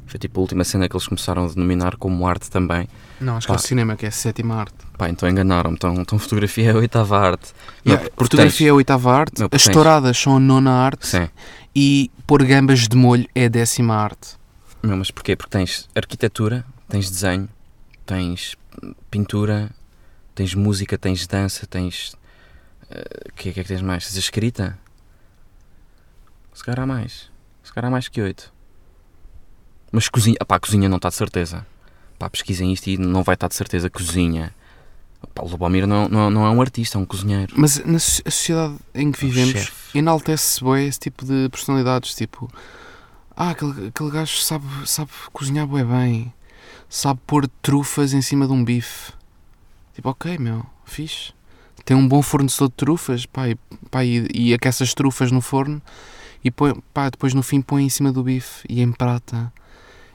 Foi 0.08 0.20
tipo 0.20 0.38
a 0.38 0.42
última 0.42 0.62
cena 0.62 0.88
que 0.88 0.94
eles 0.94 1.06
começaram 1.08 1.44
a 1.46 1.48
denominar 1.48 1.96
como 1.96 2.28
arte 2.28 2.48
também. 2.48 2.86
Não, 3.20 3.36
acho 3.38 3.46
que 3.46 3.52
é 3.52 3.56
Pá. 3.56 3.60
o 3.60 3.66
cinema 3.66 3.96
que 3.96 4.04
é 4.04 4.08
a 4.08 4.12
sétima 4.12 4.54
arte. 4.54 4.74
Pá, 4.96 5.08
então 5.08 5.28
enganaram-me. 5.28 5.74
Então, 5.76 5.94
então 5.94 6.16
fotografia 6.18 6.68
é 6.70 6.72
a 6.72 6.76
oitava 6.76 7.18
arte. 7.18 7.52
Yeah, 7.84 8.04
Meu, 8.04 8.12
fotografia 8.16 8.68
é 8.68 8.70
a 8.70 8.74
oitava 8.74 9.12
arte, 9.12 9.40
Meu, 9.40 9.48
as 9.50 9.64
tens- 9.64 9.72
touradas 9.74 10.16
são 10.16 10.36
a 10.36 10.38
nona 10.40 10.70
arte 10.70 11.06
Sim. 11.08 11.28
e 11.74 12.10
pôr 12.26 12.44
gambas 12.44 12.86
de 12.86 12.96
molho 12.96 13.26
é 13.34 13.46
a 13.46 13.48
décima 13.48 13.96
arte. 13.96 14.36
Meu, 14.86 14.96
mas 14.96 15.10
porquê? 15.10 15.34
Porque 15.34 15.50
tens 15.50 15.88
arquitetura, 15.94 16.64
tens 16.88 17.10
desenho, 17.10 17.48
tens 18.04 18.56
pintura, 19.10 19.70
tens 20.34 20.54
música, 20.54 20.96
tens 20.96 21.26
dança, 21.26 21.66
tens. 21.66 22.14
O 23.28 23.32
que, 23.34 23.48
é 23.48 23.52
que 23.52 23.60
é 23.60 23.62
que 23.64 23.68
tens 23.68 23.82
mais? 23.82 24.04
Tens 24.04 24.16
escrita? 24.16 24.78
Se 26.54 26.62
calhar 26.62 26.80
há 26.80 26.86
mais. 26.86 27.28
Se 27.64 27.72
calhar 27.72 27.88
há 27.88 27.90
mais 27.90 28.06
que 28.06 28.22
oito. 28.22 28.52
Mas 29.90 30.08
cozinha. 30.08 30.36
Pá, 30.46 30.58
cozinha 30.60 30.88
não 30.88 30.96
está 30.98 31.08
de 31.08 31.16
certeza. 31.16 31.66
Pá, 32.18 32.30
pesquisem 32.30 32.72
isto 32.72 32.86
e 32.86 32.96
não 32.96 33.24
vai 33.24 33.34
estar 33.34 33.48
de 33.48 33.56
certeza. 33.56 33.90
Cozinha. 33.90 34.54
Pá, 35.34 35.42
o 35.42 35.48
Lubomir 35.48 35.84
não, 35.86 36.08
não, 36.08 36.30
não 36.30 36.46
é 36.46 36.50
um 36.50 36.60
artista, 36.60 36.96
é 36.96 37.00
um 37.00 37.04
cozinheiro. 37.04 37.52
Mas 37.56 37.84
na 37.84 37.98
sociedade 37.98 38.76
em 38.94 39.10
que 39.10 39.18
É 39.24 39.28
vivemos 39.28 39.52
chefe. 39.64 39.98
enaltece 39.98 40.62
bué 40.62 40.84
esse 40.84 41.00
tipo 41.00 41.24
de 41.26 41.48
personalidades, 41.50 42.14
tipo, 42.14 42.48
ah, 43.36 43.50
aquele, 43.50 43.88
aquele 43.88 44.10
gajo 44.10 44.38
sabe, 44.38 44.64
sabe 44.86 45.10
cozinhar 45.30 45.66
bué 45.66 45.84
bem, 45.84 46.32
sabe 46.88 47.20
pôr 47.26 47.46
trufas 47.60 48.14
em 48.14 48.22
cima 48.22 48.46
de 48.46 48.52
um 48.52 48.64
bife. 48.64 49.12
Tipo, 49.94 50.08
ok, 50.08 50.38
meu, 50.38 50.64
fixe. 50.86 51.34
Tem 51.84 51.96
um 51.96 52.08
bom 52.08 52.22
fornecedor 52.22 52.68
de 52.68 52.74
trufas, 52.74 53.26
pá, 53.26 53.48
e, 53.48 53.54
pá, 53.90 54.04
e, 54.04 54.26
e 54.34 54.54
aquece 54.54 54.82
as 54.82 54.94
trufas 54.94 55.30
no 55.30 55.40
forno 55.40 55.80
e 56.42 56.50
põe, 56.50 56.74
pá, 56.94 57.10
depois 57.10 57.34
no 57.34 57.42
fim 57.42 57.60
põe 57.60 57.84
em 57.84 57.88
cima 57.88 58.10
do 58.10 58.22
bife 58.22 58.64
e 58.68 58.80
emprata. 58.80 59.52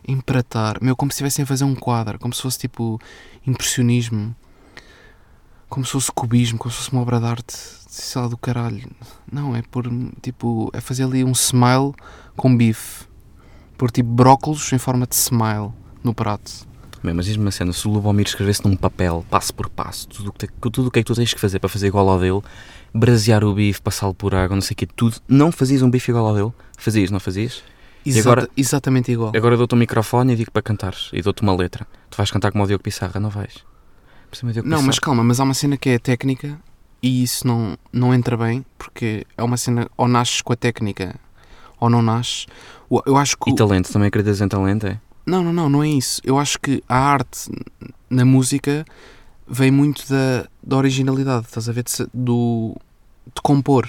Empratar, 0.08 0.80
meu, 0.82 0.96
como 0.96 1.12
se 1.12 1.16
estivessem 1.16 1.44
a 1.44 1.46
fazer 1.46 1.64
um 1.64 1.76
quadro, 1.76 2.18
como 2.18 2.34
se 2.34 2.42
fosse 2.42 2.58
tipo 2.58 3.00
impressionismo, 3.46 4.36
como 5.70 5.86
se 5.86 5.92
fosse 5.92 6.12
cubismo, 6.12 6.58
como 6.58 6.72
se 6.72 6.78
fosse 6.78 6.92
uma 6.92 7.04
obra 7.04 7.20
de 7.20 7.26
arte, 7.28 7.54
sei 7.88 8.20
lá, 8.20 8.28
do 8.28 8.36
caralho. 8.36 8.90
Não, 9.32 9.56
é 9.56 9.62
por 9.62 9.86
tipo, 10.22 10.72
é 10.74 10.82
fazer 10.82 11.04
ali 11.04 11.24
um 11.24 11.34
smile 11.34 11.94
com 12.36 12.56
bife, 12.58 13.06
pôr 13.82 13.89
tipo 13.89 14.10
brócolos 14.10 14.72
em 14.72 14.78
forma 14.78 15.08
de 15.08 15.15
smile 15.15 15.72
no 16.04 16.13
prato. 16.13 16.52
Meu, 17.02 17.15
mas 17.15 17.26
diz-me 17.26 17.44
uma 17.44 17.50
cena, 17.50 17.74
se 17.74 17.88
o 17.88 17.91
Lubomir 17.91 18.28
escrevesse 18.28 18.63
num 18.63 18.76
papel, 18.76 19.26
passo 19.28 19.52
por 19.56 19.67
passo, 19.67 20.08
tudo 20.08 20.30
o 20.30 20.32
que, 20.34 20.48
tudo 20.70 20.88
o 20.88 20.91
que 20.91 21.00
é 21.00 21.02
que 21.02 21.08
tu 21.08 21.15
tens 21.15 21.34
que 21.34 21.39
fazer 21.39 21.58
para 21.58 21.67
fazer 21.67 21.88
igual 21.88 22.08
ao 22.08 22.20
dele, 22.20 22.41
brasear 22.94 23.44
o 23.44 23.56
bife, 23.56 23.82
passá-lo 23.82 24.13
por 24.13 24.36
água, 24.36 24.56
não 24.56 24.62
sei 24.62 24.76
o 24.76 24.78
quê, 24.78 24.86
tudo, 24.86 25.15
não 25.28 25.52
fazias 25.52 25.82
um 25.82 25.89
bife 25.89 26.12
igual 26.12 26.28
ao 26.28 26.36
dele? 26.36 26.52
Fazias, 26.78 27.10
não 27.10 27.20
fazias? 27.20 27.63
E 28.06 28.20
agora- 28.20 28.41
Exata- 28.41 28.54
exatamente 28.56 29.12
igual. 29.12 29.32
Agora 29.36 29.58
dou-te 29.58 29.74
um 29.74 29.80
microfone 29.80 30.34
e 30.34 30.36
digo 30.36 30.52
para 30.52 30.62
cantares, 30.62 31.10
e 31.12 31.20
dou-te 31.24 31.41
uma 31.41 31.56
letra. 31.56 31.88
Tu 32.12 32.17
vais 32.17 32.30
cantar 32.30 32.52
como 32.52 32.63
o 32.63 32.67
Diogo 32.67 32.84
Pissarra, 32.84 33.20
não 33.20 33.32
vais? 33.32 33.56
Não, 34.63 34.84
mas 34.84 34.98
Pissarra. 34.98 35.02
calma, 35.02 35.24
mas 35.24 35.39
há 35.39 35.44
uma 35.44 35.56
cena 35.56 35.76
que 35.76 35.89
é 35.89 35.98
técnica 35.98 36.56
e 37.02 37.24
isso 37.24 37.48
não, 37.48 37.76
não 37.91 38.13
entra 38.13 38.38
bem 38.38 38.63
porque 38.78 39.26
é 39.36 39.41
uma 39.41 39.58
cena 39.58 39.89
ou 39.98 40.08
nasces 40.08 40.41
com 40.44 40.54
a 40.54 40.56
técnica 40.56 41.15
ou 41.80 41.89
não 41.89 42.04
nasces. 42.04 42.46
Eu 43.06 43.16
acho 43.18 43.38
que. 43.38 43.50
E 43.52 43.56
talento, 43.56 43.92
também 43.92 44.08
acreditas 44.08 44.42
em 44.42 44.48
talento, 44.48 44.88
é? 44.88 45.00
Não, 45.26 45.44
não, 45.44 45.54
não, 45.54 45.70
não 45.70 45.84
é 45.84 45.88
isso. 45.90 46.20
Eu 46.24 46.38
acho 46.40 46.60
que 46.60 46.84
a 46.90 46.98
arte 46.98 47.50
na 48.10 48.26
música 48.26 48.86
vem 49.48 49.70
muito 49.72 50.04
da, 50.10 50.48
da 50.64 50.78
originalidade, 50.78 51.46
estás 51.46 51.70
a 51.70 51.72
ver? 51.72 51.84
De, 51.84 52.08
do, 52.14 52.76
de 53.34 53.42
compor. 53.44 53.88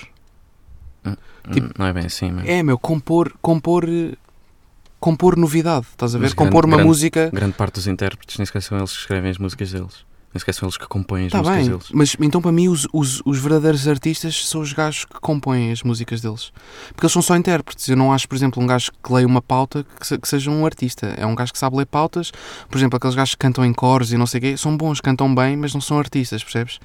Tipo- 1.52 1.66
Hum, 1.66 1.70
não 1.76 1.86
é 1.86 1.92
bem 1.92 2.06
assim, 2.06 2.30
meu. 2.30 2.44
É, 2.44 2.62
meu, 2.62 2.78
compor, 2.78 3.32
compor, 3.42 3.84
compor 5.00 5.36
novidade, 5.36 5.86
estás 5.90 6.14
a 6.14 6.18
ver? 6.18 6.24
Mas 6.26 6.34
compor 6.34 6.52
grande- 6.62 6.66
uma 6.66 6.76
grande- 6.76 6.88
música. 6.88 7.30
Grande 7.32 7.54
parte 7.54 7.74
dos 7.74 7.88
intérpretes 7.88 8.38
nem 8.38 8.46
sequer 8.46 8.62
são 8.62 8.78
eles 8.78 8.92
que 8.92 8.98
escrevem 8.98 9.28
as 9.30 9.38
músicas 9.38 9.72
deles. 9.72 10.04
Nem 10.34 10.38
sequer 10.40 10.54
são 10.54 10.66
eles 10.66 10.78
que 10.78 10.86
compõem 10.88 11.22
as 11.22 11.26
Está 11.26 11.38
músicas 11.38 11.58
bem, 11.60 11.68
deles. 11.68 11.86
mas 11.92 12.16
então 12.20 12.40
para 12.40 12.50
mim 12.52 12.68
os, 12.68 12.88
os, 12.92 13.20
os 13.24 13.38
verdadeiros 13.38 13.86
artistas 13.86 14.48
são 14.48 14.62
os 14.62 14.72
gajos 14.72 15.04
que 15.04 15.20
compõem 15.20 15.70
as 15.70 15.82
músicas 15.82 16.22
deles. 16.22 16.50
Porque 16.88 17.04
eles 17.04 17.12
são 17.12 17.20
só 17.20 17.36
intérpretes. 17.36 17.86
Eu 17.88 17.96
não 17.96 18.12
acho, 18.12 18.26
por 18.28 18.34
exemplo, 18.34 18.62
um 18.62 18.66
gajo 18.66 18.90
que 19.04 19.12
leia 19.12 19.26
uma 19.26 19.42
pauta 19.42 19.84
que, 20.00 20.06
se- 20.06 20.18
que 20.18 20.26
seja 20.26 20.50
um 20.50 20.64
artista. 20.64 21.06
É 21.18 21.26
um 21.26 21.34
gajo 21.34 21.52
que 21.52 21.58
sabe 21.58 21.76
ler 21.76 21.84
pautas. 21.86 22.32
Por 22.70 22.78
exemplo, 22.78 22.96
aqueles 22.96 23.14
gajos 23.14 23.34
que 23.34 23.38
cantam 23.40 23.62
em 23.64 23.74
cores 23.74 24.10
e 24.12 24.16
não 24.16 24.26
sei 24.26 24.38
o 24.38 24.40
quê, 24.40 24.56
são 24.56 24.74
bons, 24.76 25.00
cantam 25.02 25.34
bem, 25.34 25.56
mas 25.56 25.74
não 25.74 25.80
são 25.82 25.98
artistas, 25.98 26.42
percebes? 26.42 26.78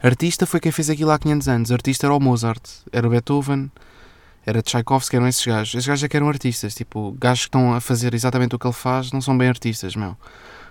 Artista 0.00 0.46
foi 0.46 0.60
quem 0.60 0.70
fez 0.70 0.88
aquilo 0.88 1.10
há 1.10 1.18
500 1.18 1.48
anos. 1.48 1.72
Artista 1.72 2.06
era 2.06 2.14
o 2.14 2.20
Mozart, 2.20 2.62
era 2.92 3.06
o 3.06 3.10
Beethoven, 3.10 3.70
era 4.46 4.62
Tchaikovsky, 4.62 5.16
eram 5.16 5.26
esses 5.28 5.44
gajos. 5.44 5.74
Esses 5.74 5.86
gajos 5.86 6.04
é 6.04 6.08
que 6.08 6.16
eram 6.16 6.28
artistas. 6.28 6.72
Tipo, 6.74 7.16
gajos 7.20 7.40
que 7.44 7.48
estão 7.48 7.74
a 7.74 7.80
fazer 7.80 8.14
exatamente 8.14 8.54
o 8.54 8.58
que 8.60 8.66
ele 8.66 8.72
faz 8.74 9.10
não 9.12 9.20
são 9.20 9.36
bem 9.36 9.48
artistas, 9.48 9.96
meu. 9.96 10.16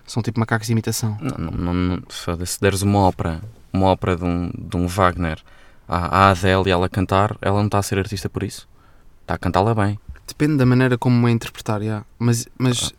São 0.05 0.21
tipo 0.21 0.39
macacos 0.39 0.67
de 0.67 0.73
imitação. 0.73 1.17
Não, 1.21 1.51
não, 1.51 1.73
não. 1.73 2.03
Se 2.09 2.59
deres 2.59 2.81
uma 2.81 2.99
ópera, 2.99 3.41
uma 3.71 3.87
ópera 3.87 4.15
de 4.15 4.23
um, 4.23 4.51
de 4.57 4.77
um 4.77 4.87
Wagner 4.87 5.39
à, 5.87 6.25
à 6.25 6.29
Adele 6.31 6.63
e 6.67 6.71
ela 6.71 6.89
cantar, 6.89 7.37
ela 7.41 7.59
não 7.59 7.67
está 7.67 7.79
a 7.79 7.83
ser 7.83 7.97
artista 7.97 8.29
por 8.29 8.43
isso. 8.43 8.67
Está 9.21 9.35
a 9.35 9.37
cantá-la 9.37 9.73
bem. 9.73 9.99
Depende 10.27 10.57
da 10.57 10.65
maneira 10.65 10.97
como 10.97 11.27
é 11.27 11.31
interpretar, 11.31 11.81
já. 11.81 12.03
mas, 12.17 12.47
mas 12.57 12.93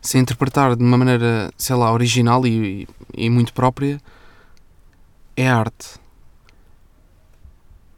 se 0.00 0.18
interpretar 0.18 0.76
de 0.76 0.82
uma 0.82 0.96
maneira, 0.96 1.52
sei 1.56 1.76
lá, 1.76 1.92
original 1.92 2.46
e, 2.46 2.88
e 3.14 3.30
muito 3.30 3.52
própria, 3.52 4.00
é 5.36 5.48
arte. 5.48 5.98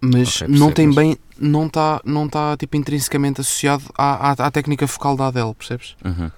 Mas 0.01 0.43
Ok, 0.43 0.49
não 0.49 0.73
tem 0.73 0.93
bem, 0.93 1.17
não 1.39 1.67
está 1.67 2.01
não 2.05 2.29
tá, 2.29 2.57
tipo, 2.57 2.77
intrinsecamente 2.77 3.41
associado 3.41 3.85
à, 3.97 4.31
à, 4.31 4.33
à 4.33 4.51
técnica 4.51 4.87
focal 4.87 5.17
da 5.17 5.29
Adele, 5.29 5.55
percebes? 5.55 5.97
Uhum. 6.05 6.31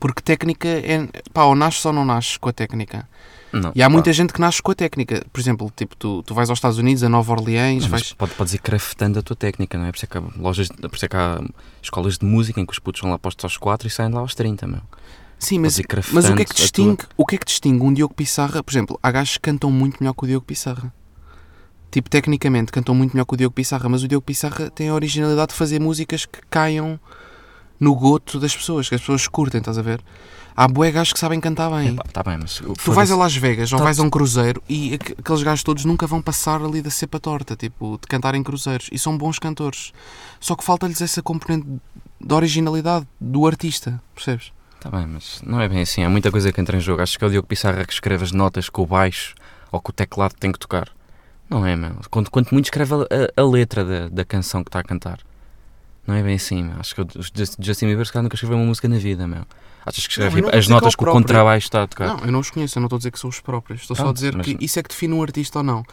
Porque 0.00 0.22
técnica 0.22 0.68
é, 0.68 1.08
pá, 1.32 1.44
ou 1.44 1.54
nasces 1.54 1.84
ou 1.84 1.92
não 1.92 2.04
nasces 2.04 2.36
com 2.36 2.48
a 2.48 2.52
técnica. 2.52 3.08
Não, 3.52 3.72
E 3.74 3.82
há 3.82 3.86
pá, 3.86 3.92
muita 3.92 4.12
gente 4.12 4.32
que 4.32 4.40
nasce 4.40 4.62
com 4.62 4.72
a 4.72 4.74
técnica. 4.74 5.24
Por 5.32 5.40
exemplo, 5.40 5.72
tipo, 5.74 5.96
tu, 5.96 6.22
tu 6.22 6.34
vais 6.34 6.50
aos 6.50 6.58
Estados 6.58 6.78
Unidos, 6.78 7.02
a 7.02 7.08
Nova 7.08 7.32
Orleans, 7.32 7.84
não, 7.84 7.90
vais... 7.90 8.12
pode, 8.12 8.34
podes 8.34 8.54
ir 8.54 8.58
craftando 8.58 9.18
a 9.18 9.22
tua 9.22 9.36
técnica, 9.36 9.78
não 9.78 9.86
é? 9.86 9.90
Por 9.90 9.96
isso 9.96 10.04
é 10.04 10.08
que 10.08 10.18
há, 10.18 10.22
lojas, 10.36 10.68
por 10.68 10.94
isso 10.94 11.06
é 11.06 11.08
há 11.16 11.40
escolas 11.82 12.18
de 12.18 12.26
música 12.26 12.60
em 12.60 12.66
que 12.66 12.72
os 12.72 12.78
putos 12.78 13.00
vão 13.00 13.10
lá 13.10 13.18
postos 13.18 13.44
aos 13.44 13.56
4 13.56 13.88
e 13.88 13.90
saem 13.90 14.10
lá 14.10 14.20
aos 14.20 14.34
30, 14.34 14.66
meu. 14.66 14.82
Sim, 15.38 15.60
mas 15.60 15.80
Mas 16.12 16.28
o 16.28 16.34
que 16.34 16.42
é 16.42 16.44
que 16.44 16.54
distingue, 16.54 17.04
o 17.16 17.24
que 17.24 17.36
é 17.36 17.38
que 17.38 17.46
distingue 17.46 17.82
um 17.82 17.92
Diogo 17.92 18.12
Pissarra? 18.12 18.62
Por 18.62 18.72
exemplo, 18.72 18.98
há 19.00 19.10
gajos 19.10 19.34
que 19.34 19.42
cantam 19.42 19.70
muito 19.70 19.98
melhor 20.00 20.12
que 20.12 20.24
o 20.24 20.26
Diogo 20.26 20.44
Pissarra. 20.44 20.92
Tipo, 21.90 22.10
tecnicamente 22.10 22.72
cantam 22.72 22.94
muito 22.94 23.14
melhor 23.14 23.24
que 23.24 23.34
o 23.34 23.36
Diogo 23.36 23.54
Pissarra, 23.54 23.88
mas 23.88 24.02
o 24.02 24.08
Diogo 24.08 24.24
Pissarra 24.24 24.68
tem 24.68 24.88
a 24.88 24.94
originalidade 24.94 25.52
de 25.52 25.54
fazer 25.54 25.80
músicas 25.80 26.26
que 26.26 26.40
caiam 26.50 27.00
no 27.80 27.94
goto 27.94 28.38
das 28.40 28.54
pessoas, 28.56 28.88
que 28.88 28.94
as 28.94 29.00
pessoas 29.00 29.26
curtem, 29.28 29.58
estás 29.60 29.78
a 29.78 29.82
ver? 29.82 30.00
Há 30.56 30.66
bué 30.66 30.90
gajos 30.90 31.12
que 31.12 31.20
sabem 31.20 31.38
cantar 31.40 31.70
bem. 31.70 31.90
Epá, 31.90 32.02
tá 32.12 32.22
bem, 32.24 32.36
mas 32.40 32.56
Tu 32.82 32.92
vais 32.92 33.10
a 33.12 33.16
Las 33.16 33.36
Vegas 33.36 33.72
ou 33.72 33.78
Tá- 33.78 33.84
vais 33.84 34.00
a 34.00 34.02
um 34.02 34.10
cruzeiro 34.10 34.60
e 34.68 34.94
aqu- 34.94 35.14
aqueles 35.20 35.42
gajos 35.44 35.62
todos 35.62 35.84
nunca 35.84 36.04
vão 36.06 36.20
passar 36.20 36.60
ali 36.60 36.82
da 36.82 36.90
cepa 36.90 37.20
torta, 37.20 37.54
tipo, 37.54 37.96
de 38.00 38.08
cantar 38.08 38.34
em 38.34 38.42
cruzeiros. 38.42 38.88
E 38.90 38.98
são 38.98 39.16
bons 39.16 39.38
cantores. 39.38 39.92
Só 40.40 40.56
que 40.56 40.64
falta-lhes 40.64 41.00
essa 41.00 41.22
componente 41.22 41.64
de 42.20 42.34
originalidade 42.34 43.06
do 43.20 43.46
artista, 43.46 44.02
percebes? 44.14 44.52
Tá 44.80 44.90
bem, 44.90 45.06
mas 45.06 45.40
não 45.46 45.60
é 45.60 45.68
bem 45.68 45.80
assim. 45.82 46.02
Há 46.02 46.10
muita 46.10 46.30
coisa 46.32 46.50
que 46.52 46.60
entra 46.60 46.76
em 46.76 46.80
jogo. 46.80 47.02
Acho 47.02 47.16
que 47.16 47.24
é 47.24 47.28
o 47.28 47.30
Diogo 47.30 47.46
Pissarra 47.46 47.84
que 47.84 47.92
escreve 47.92 48.24
as 48.24 48.32
notas 48.32 48.68
com 48.68 48.82
o 48.82 48.86
baixo 48.86 49.34
ou 49.70 49.80
com 49.80 49.90
o 49.90 49.94
teclado 49.94 50.34
que 50.34 50.40
tem 50.40 50.50
que 50.50 50.58
tocar. 50.58 50.88
Não 51.48 51.64
é, 51.64 51.76
meu. 51.76 51.92
Quanto, 52.10 52.30
quanto 52.32 52.52
muito 52.52 52.64
escreve 52.66 52.94
a, 52.94 52.96
a- 52.98 53.42
a 53.42 53.44
letra 53.46 53.84
da, 53.84 54.08
da 54.08 54.24
canção 54.24 54.64
que 54.64 54.68
está 54.70 54.80
a 54.80 54.84
cantar. 54.84 55.20
Não 56.08 56.14
é 56.14 56.22
bem 56.22 56.36
assim, 56.36 56.62
meu. 56.64 56.80
Acho 56.80 56.94
que 56.94 57.02
o 57.02 57.06
Just- 57.34 57.56
Justin 57.60 57.86
Bieber 57.86 58.06
se 58.06 58.10
calhar 58.12 58.22
nunca 58.22 58.34
escreveu 58.34 58.56
uma 58.56 58.64
música 58.64 58.88
na 58.88 58.96
vida, 58.96 59.28
meu. 59.28 59.42
Achas 59.84 60.06
que 60.06 60.10
escreve 60.12 60.36
tipo, 60.36 60.48
as 60.56 60.64
que 60.66 60.72
é 60.72 60.74
notas 60.74 60.96
que 60.96 61.04
o 61.04 61.12
contrabaixo 61.12 61.66
está 61.66 61.82
a 61.82 61.86
tocar? 61.86 62.06
Não, 62.08 62.24
eu 62.24 62.32
não 62.32 62.40
os 62.40 62.50
conheço, 62.50 62.78
eu 62.78 62.80
não 62.80 62.86
estou 62.86 62.96
a 62.96 62.98
dizer 62.98 63.10
que 63.10 63.18
são 63.18 63.28
os 63.28 63.40
próprios. 63.40 63.82
Estou 63.82 63.94
só 63.94 64.02
a 64.02 64.04
Pronto, 64.06 64.16
dizer 64.16 64.34
mas- 64.34 64.46
que 64.46 64.56
isso 64.58 64.78
é 64.78 64.82
que 64.82 64.88
define 64.88 65.12
um 65.12 65.22
artista 65.22 65.58
ou 65.58 65.62
não. 65.62 65.84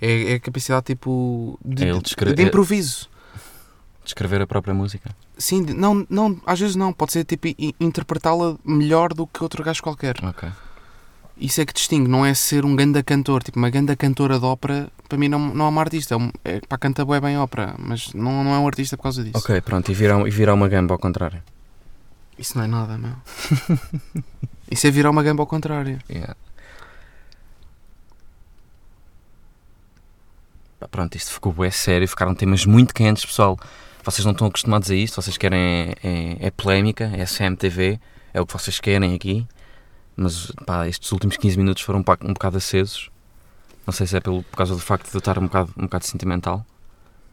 É, 0.00 0.32
é 0.32 0.34
a 0.36 0.40
capacidade 0.40 0.86
tipo 0.86 1.58
de, 1.64 1.88
É 1.88 1.98
descre- 1.98 2.32
de 2.34 2.42
improviso. 2.44 3.08
De 4.04 4.10
escrever 4.10 4.40
a 4.42 4.46
própria 4.46 4.72
música. 4.72 5.10
Sim, 5.36 5.62
não, 5.62 6.06
não, 6.08 6.40
às 6.46 6.60
vezes 6.60 6.76
não. 6.76 6.92
Pode 6.92 7.10
ser 7.12 7.24
tipo 7.24 7.48
interpretá-la 7.80 8.56
melhor 8.64 9.12
do 9.12 9.26
que 9.26 9.42
outro 9.42 9.64
gajo 9.64 9.82
qualquer. 9.82 10.14
Ok. 10.22 10.48
Isso 11.36 11.60
é 11.60 11.66
que 11.66 11.72
distingue, 11.72 12.08
não 12.08 12.24
é 12.24 12.32
ser 12.32 12.64
um 12.64 12.76
ganda 12.76 13.02
cantor. 13.02 13.42
Tipo, 13.42 13.58
uma 13.58 13.68
ganda 13.68 13.96
cantora 13.96 14.38
de 14.38 14.44
ópera, 14.44 14.88
para 15.08 15.18
mim 15.18 15.28
não, 15.28 15.38
não 15.38 15.66
é 15.66 15.68
uma 15.68 15.80
artista. 15.80 16.14
É, 16.14 16.16
um, 16.16 16.30
é 16.44 16.60
para 16.60 16.78
canta 16.78 17.04
bué 17.04 17.20
bem 17.20 17.36
ópera, 17.36 17.74
mas 17.78 18.12
não, 18.14 18.44
não 18.44 18.54
é 18.54 18.58
um 18.58 18.66
artista 18.66 18.96
por 18.96 19.04
causa 19.04 19.22
disso. 19.22 19.38
Ok, 19.38 19.60
pronto. 19.60 19.90
E 19.90 19.94
virar, 19.94 20.26
e 20.26 20.30
virar 20.30 20.54
uma 20.54 20.68
gamba 20.68 20.94
ao 20.94 20.98
contrário. 20.98 21.42
Isso 22.38 22.56
não 22.56 22.64
é 22.64 22.68
nada, 22.68 22.96
meu. 22.96 23.14
Isso 24.70 24.86
é 24.86 24.90
virar 24.90 25.10
uma 25.10 25.22
gamba 25.22 25.42
ao 25.42 25.46
contrário. 25.46 25.98
Yeah. 26.08 26.34
Pá, 30.80 30.88
Pronto, 30.88 31.16
isto 31.16 31.32
ficou 31.32 31.52
bué 31.52 31.70
sério, 31.70 32.08
ficaram 32.08 32.34
temas 32.34 32.64
muito 32.64 32.94
quentes, 32.94 33.24
pessoal. 33.24 33.58
Vocês 34.04 34.24
não 34.24 34.32
estão 34.32 34.46
acostumados 34.46 34.90
a 34.90 34.94
isto, 34.94 35.20
vocês 35.20 35.36
querem 35.36 35.58
é, 35.58 35.94
é, 36.02 36.46
é 36.46 36.50
polémica, 36.50 37.10
é 37.14 37.24
CMTV, 37.24 37.98
é 38.32 38.40
o 38.40 38.46
que 38.46 38.52
vocês 38.52 38.78
querem 38.78 39.14
aqui. 39.14 39.46
Mas 40.16 40.52
pá, 40.66 40.86
estes 40.88 41.10
últimos 41.12 41.36
15 41.36 41.56
minutos 41.58 41.82
foram 41.82 42.00
um, 42.00 42.32
bocado 42.32 42.56
acesos. 42.56 43.10
Não 43.86 43.92
sei 43.92 44.06
se 44.06 44.16
é 44.16 44.20
pelo, 44.20 44.42
por 44.44 44.56
causa 44.56 44.74
do 44.74 44.80
facto 44.80 45.08
de 45.10 45.14
eu 45.14 45.18
estar 45.18 45.38
um 45.38 45.42
bocado, 45.44 45.72
um 45.76 45.82
bocado 45.82 46.06
sentimental. 46.06 46.64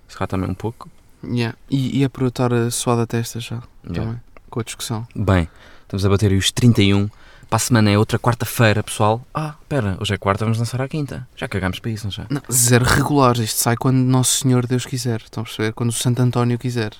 Se 0.07 0.17
calhar 0.17 0.27
também 0.27 0.49
um 0.49 0.53
pouco. 0.53 0.89
Yeah. 1.23 1.57
E, 1.69 1.99
e 1.99 2.03
é 2.03 2.09
por 2.09 2.23
eu 2.23 2.29
estar 2.29 2.51
a 2.53 2.69
suar 2.71 2.97
da 2.97 3.05
testa 3.05 3.39
já, 3.39 3.61
Yeah. 3.83 4.03
também, 4.03 4.21
com 4.49 4.59
a 4.59 4.63
discussão. 4.63 5.07
Bem, 5.15 5.47
estamos 5.83 6.05
a 6.05 6.09
bater 6.09 6.31
os 6.31 6.51
31. 6.51 7.09
Para 7.47 7.57
a 7.57 7.59
semana 7.59 7.91
é 7.91 7.97
outra 7.97 8.17
quarta-feira, 8.17 8.81
pessoal. 8.81 9.21
Ah, 9.33 9.55
espera, 9.61 9.97
hoje 9.99 10.13
é 10.13 10.17
quarta, 10.17 10.45
vamos 10.45 10.57
lançar 10.57 10.81
à 10.81 10.87
quinta. 10.87 11.27
Já 11.35 11.47
cagámos 11.49 11.79
para 11.79 11.91
isso, 11.91 12.05
não 12.05 12.11
já? 12.11 12.25
Não, 12.29 12.41
zero 12.51 12.85
regular, 12.85 13.37
isto 13.39 13.57
sai 13.59 13.75
quando 13.75 13.97
Nosso 13.97 14.39
Senhor 14.39 14.65
Deus 14.65 14.85
quiser, 14.85 15.21
estão 15.21 15.41
a 15.41 15.45
perceber? 15.45 15.73
Quando 15.73 15.89
o 15.89 15.93
Santo 15.93 16.21
António 16.21 16.57
quiser. 16.57 16.93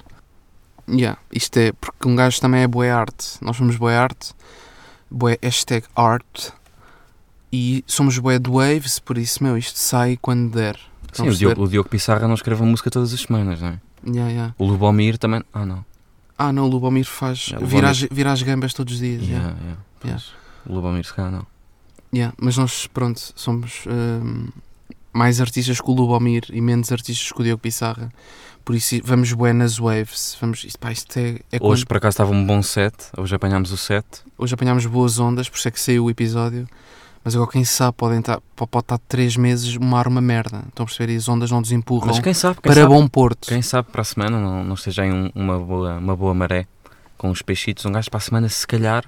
Yeah. 0.90 1.18
Isto 1.32 1.58
é 1.58 1.72
porque 1.72 2.08
um 2.08 2.16
gajo 2.16 2.40
também 2.42 2.62
é 2.64 2.68
boa 2.68 2.94
arte. 2.94 3.38
Nós 3.42 3.56
somos 3.56 3.78
boa 3.78 3.94
arte, 3.94 4.34
boa 5.12 5.38
hashtag 5.42 5.86
art 5.96 6.52
e 7.52 7.84
somos 7.86 8.14
de 8.16 8.22
waves, 8.50 8.98
por 9.00 9.18
isso, 9.18 9.44
meu, 9.44 9.58
isto 9.58 9.78
sai 9.78 10.18
quando 10.22 10.52
der. 10.54 10.78
Sim, 11.12 11.28
o 11.28 11.36
Diogo, 11.36 11.64
o 11.64 11.68
Diogo 11.68 11.90
Pissarra 11.90 12.26
não 12.28 12.36
escreve 12.36 12.64
música 12.64 12.90
todas 12.90 13.14
as 13.14 13.20
semanas, 13.20 13.60
não 13.62 13.68
é? 13.70 13.80
Yeah, 14.08 14.32
yeah. 14.32 14.56
O 14.58 14.66
Lubomir 14.66 15.18
também. 15.18 15.44
Ah, 15.54 15.66
não. 15.66 15.86
Ah, 16.38 16.52
não, 16.54 16.66
o 16.66 16.68
Lubomir 16.70 17.06
faz. 17.06 17.48
Yeah, 17.50 17.66
vira, 17.66 17.88
Lubomir- 17.90 18.10
as, 18.12 18.16
vira 18.16 18.32
as 18.32 18.42
gambas 18.42 18.74
todos 18.74 18.94
os 18.94 19.00
dias. 19.00 19.22
Yeah, 19.24 19.56
Yeah. 20.04 20.24
O 20.66 20.74
Lubomir, 20.74 21.06
se 21.06 21.14
calhar, 21.14 21.32
não. 21.32 21.46
Yeah, 22.14 22.34
Mas 22.42 22.58
nós, 22.58 22.88
pronto, 22.88 23.20
somos 23.36 23.84
hum, 23.88 24.48
mais 25.14 25.40
artistas 25.40 25.80
que 25.80 25.90
o 25.90 25.94
Lubomir 25.94 26.46
e 26.52 26.60
menos 26.62 26.92
artistas 26.92 27.32
que 27.32 27.40
o 27.40 27.44
Diogo 27.44 27.62
Pissarra. 27.62 28.12
Por 28.64 28.76
isso 28.76 29.00
vamos 29.04 29.34
bué 29.34 29.54
nas 29.54 29.78
waves. 29.78 30.38
Vamos, 30.40 30.64
isto, 30.64 30.78
pá, 30.80 30.92
isto 30.92 31.18
é, 31.18 31.40
é 31.52 31.58
Hoje, 31.60 31.84
quando- 31.84 31.88
por 31.88 31.98
acaso, 31.98 32.14
estava 32.14 32.32
um 32.32 32.46
bom 32.46 32.62
set. 32.62 32.94
Hoje 33.18 33.36
apanhámos 33.36 33.72
o 33.72 33.78
set. 33.78 34.06
hoje 34.38 34.54
apanhámos 34.54 34.86
boas 34.86 35.20
ondas, 35.20 35.50
por 35.50 35.58
isso 35.58 35.68
é 35.68 35.72
que 35.72 35.80
saiu 35.80 36.06
o 36.06 36.10
episódio. 36.10 36.68
Mas 37.24 37.36
agora 37.36 37.52
quem 37.52 37.64
sabe 37.64 37.96
podem 37.98 38.20
estar, 38.20 38.40
po- 38.56 38.66
pode 38.66 38.86
estar 38.86 38.98
três 39.08 39.38
meses 39.38 39.76
uma 39.76 40.00
ar 40.00 40.08
uma 40.08 40.22
merda. 40.22 40.64
Estão 40.70 40.84
a 40.84 40.88
perceber? 40.88 41.14
E 41.14 41.16
as 41.18 41.30
ondas 41.30 41.52
não 41.52 41.60
nos 41.60 41.72
empurram 41.72 42.08
Mas 42.08 42.20
quem 42.20 42.34
sabe, 42.34 42.56
quem 42.56 42.72
para 42.72 42.82
sabe, 42.82 42.94
bom 42.94 43.08
porto. 43.08 43.48
quem 43.48 43.62
sabe 43.62 43.90
para 43.92 44.02
a 44.02 44.06
semana 44.06 44.40
não, 44.40 44.64
não 44.64 44.74
esteja 44.74 45.04
aí 45.04 45.12
um- 45.12 45.30
uma, 45.36 45.60
boa, 45.60 45.98
uma 45.98 46.16
boa 46.16 46.34
maré 46.34 46.66
com 47.18 47.30
os 47.30 47.42
peixitos. 47.44 47.86
Um 47.86 47.92
gajo 47.92 48.10
para 48.10 48.18
a 48.18 48.22
semana, 48.22 48.50
se 48.50 48.66
calhar, 48.66 49.06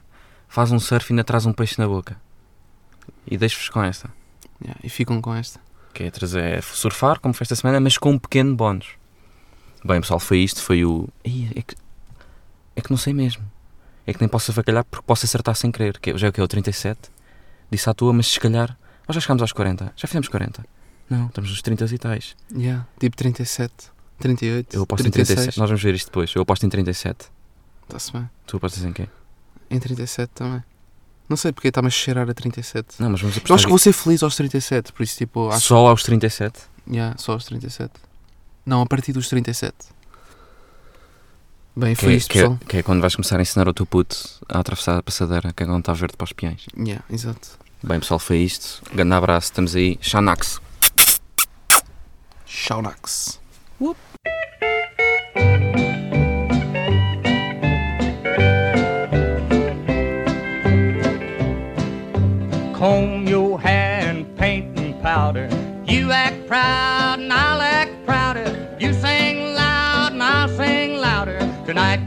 faz 0.48 0.72
um 0.72 0.80
surf 0.80 1.12
e 1.12 1.14
ainda 1.14 1.24
traz 1.24 1.48
um 1.48 1.54
peixe 1.54 1.76
na 1.80 1.88
boca. 1.88 2.16
E 3.26 3.36
deixo-vos 3.36 3.70
com 3.70 3.82
esta. 3.84 4.10
Yeah, 4.62 4.80
e 4.84 4.90
ficam 4.90 5.20
com 5.22 5.34
esta. 5.34 5.60
que 5.94 6.04
é 6.04 6.12
trazer 6.12 6.44
é 6.44 6.62
surfar, 6.62 7.20
como 7.20 7.34
foi 7.36 7.46
esta 7.46 7.56
semana, 7.56 7.80
mas 7.80 7.98
com 8.00 8.12
um 8.12 8.18
pequeno 8.20 8.56
bónus. 8.56 8.88
Bem, 9.84 10.00
pessoal, 10.02 10.20
foi 10.20 10.40
isto, 10.40 10.62
foi 10.62 10.86
o. 10.86 11.08
É, 11.24 11.62
que, 11.62 11.76
é 12.76 12.82
que 12.82 12.90
não 12.90 12.98
sei 12.98 13.14
mesmo. 13.14 13.44
É 14.06 14.14
que 14.14 14.20
nem 14.20 14.28
posso 14.30 14.52
avacalhar 14.52 14.84
porque 14.86 15.06
posso 15.06 15.26
acertar 15.26 15.56
sem 15.56 15.72
querer. 15.72 16.00
Que 16.00 16.12
é- 16.12 16.18
já 16.18 16.28
é 16.28 16.30
o 16.30 16.34
que 16.34 16.40
é 16.40 16.44
o 16.44 16.48
37? 16.48 17.00
Disse 17.72 17.90
à 17.90 17.94
toa, 17.94 18.14
mas 18.14 18.28
se 18.28 18.40
calhar. 18.40 18.78
Nós 19.08 19.16
já 19.16 19.22
chegámos 19.22 19.42
aos 19.42 19.52
40. 19.52 19.92
Já 19.96 20.08
fizemos 20.08 20.28
40. 20.30 20.66
Não, 21.10 21.28
estamos 21.28 21.50
nos 21.50 21.62
30 21.62 21.86
e 21.94 21.98
tais. 21.98 22.36
Yeah, 22.56 22.86
tipo 23.00 23.16
37, 23.18 23.74
38, 24.20 24.76
Eu 24.76 24.84
aposto 24.84 25.06
em 25.08 25.12
37. 25.12 25.58
Nós 25.60 25.70
vamos 25.70 25.84
ver 25.84 25.94
isto 25.94 26.08
depois. 26.08 26.34
Eu 26.34 26.42
aposto 26.42 26.66
em 26.66 26.70
37. 26.70 27.26
Está-se 27.84 28.12
bem. 28.14 28.30
Tu 28.48 28.58
apostas 28.58 28.84
em 28.86 28.94
quê? 28.94 29.08
Em 29.70 29.80
37 29.80 30.30
também. 30.34 30.64
Não 31.28 31.36
sei 31.38 31.52
porque 31.52 31.68
está-me 31.68 31.88
a 31.88 31.92
cheirar 31.92 32.30
a 32.30 32.34
37. 32.34 32.96
Não, 33.00 33.10
mas 33.10 33.20
vamos 33.22 33.36
Eu 33.36 33.40
apostar. 33.40 33.56
acho 33.56 33.66
que 33.66 33.70
vou 33.70 33.80
ser 33.80 33.94
feliz 33.94 34.24
aos 34.24 34.36
37, 34.36 34.94
por 34.94 35.04
isso 35.04 35.18
tipo, 35.18 35.50
acho 35.50 35.68
Só 35.68 35.88
aos 35.88 36.04
37? 36.04 36.60
Yeah, 36.90 37.18
só 37.18 37.34
aos 37.34 37.46
37. 37.46 37.92
Não, 38.66 38.82
a 38.82 38.86
partir 38.86 39.12
dos 39.14 39.28
37. 39.28 39.74
Bem, 41.76 41.96
Que 41.96 42.02
foi 42.02 42.14
é, 42.14 42.16
isto, 42.18 42.30
que, 42.30 42.38
é, 42.38 42.42
pessoal. 42.44 42.60
que 42.68 42.78
é 42.78 42.84
quando 42.84 43.02
vais 43.02 43.16
começar 43.16 43.38
a 43.40 43.42
ensinar 43.42 43.68
o 43.68 43.74
teu 43.74 43.86
puto 43.86 44.16
a 44.48 44.60
atravessar 44.60 45.00
a 45.00 45.04
passadeira, 45.04 45.52
que 45.54 45.64
agora 45.64 45.80
está 45.80 45.92
verde 45.94 46.16
para 46.16 46.26
os 46.26 46.32
peões. 46.34 46.66
Yeah, 46.78 47.04
exato. 47.10 47.58
Bem, 47.82 48.00
pessoal, 48.00 48.20
foi 48.20 48.38
isto. 48.38 48.82
Grande 48.94 49.14
abraço, 49.14 49.46
estamos 49.46 49.76
aí. 49.76 49.98
Xanax. 50.02 50.62
Shaunax. 52.46 53.40
comb 53.80 53.98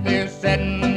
they're 0.06 0.28
setting 0.28 0.95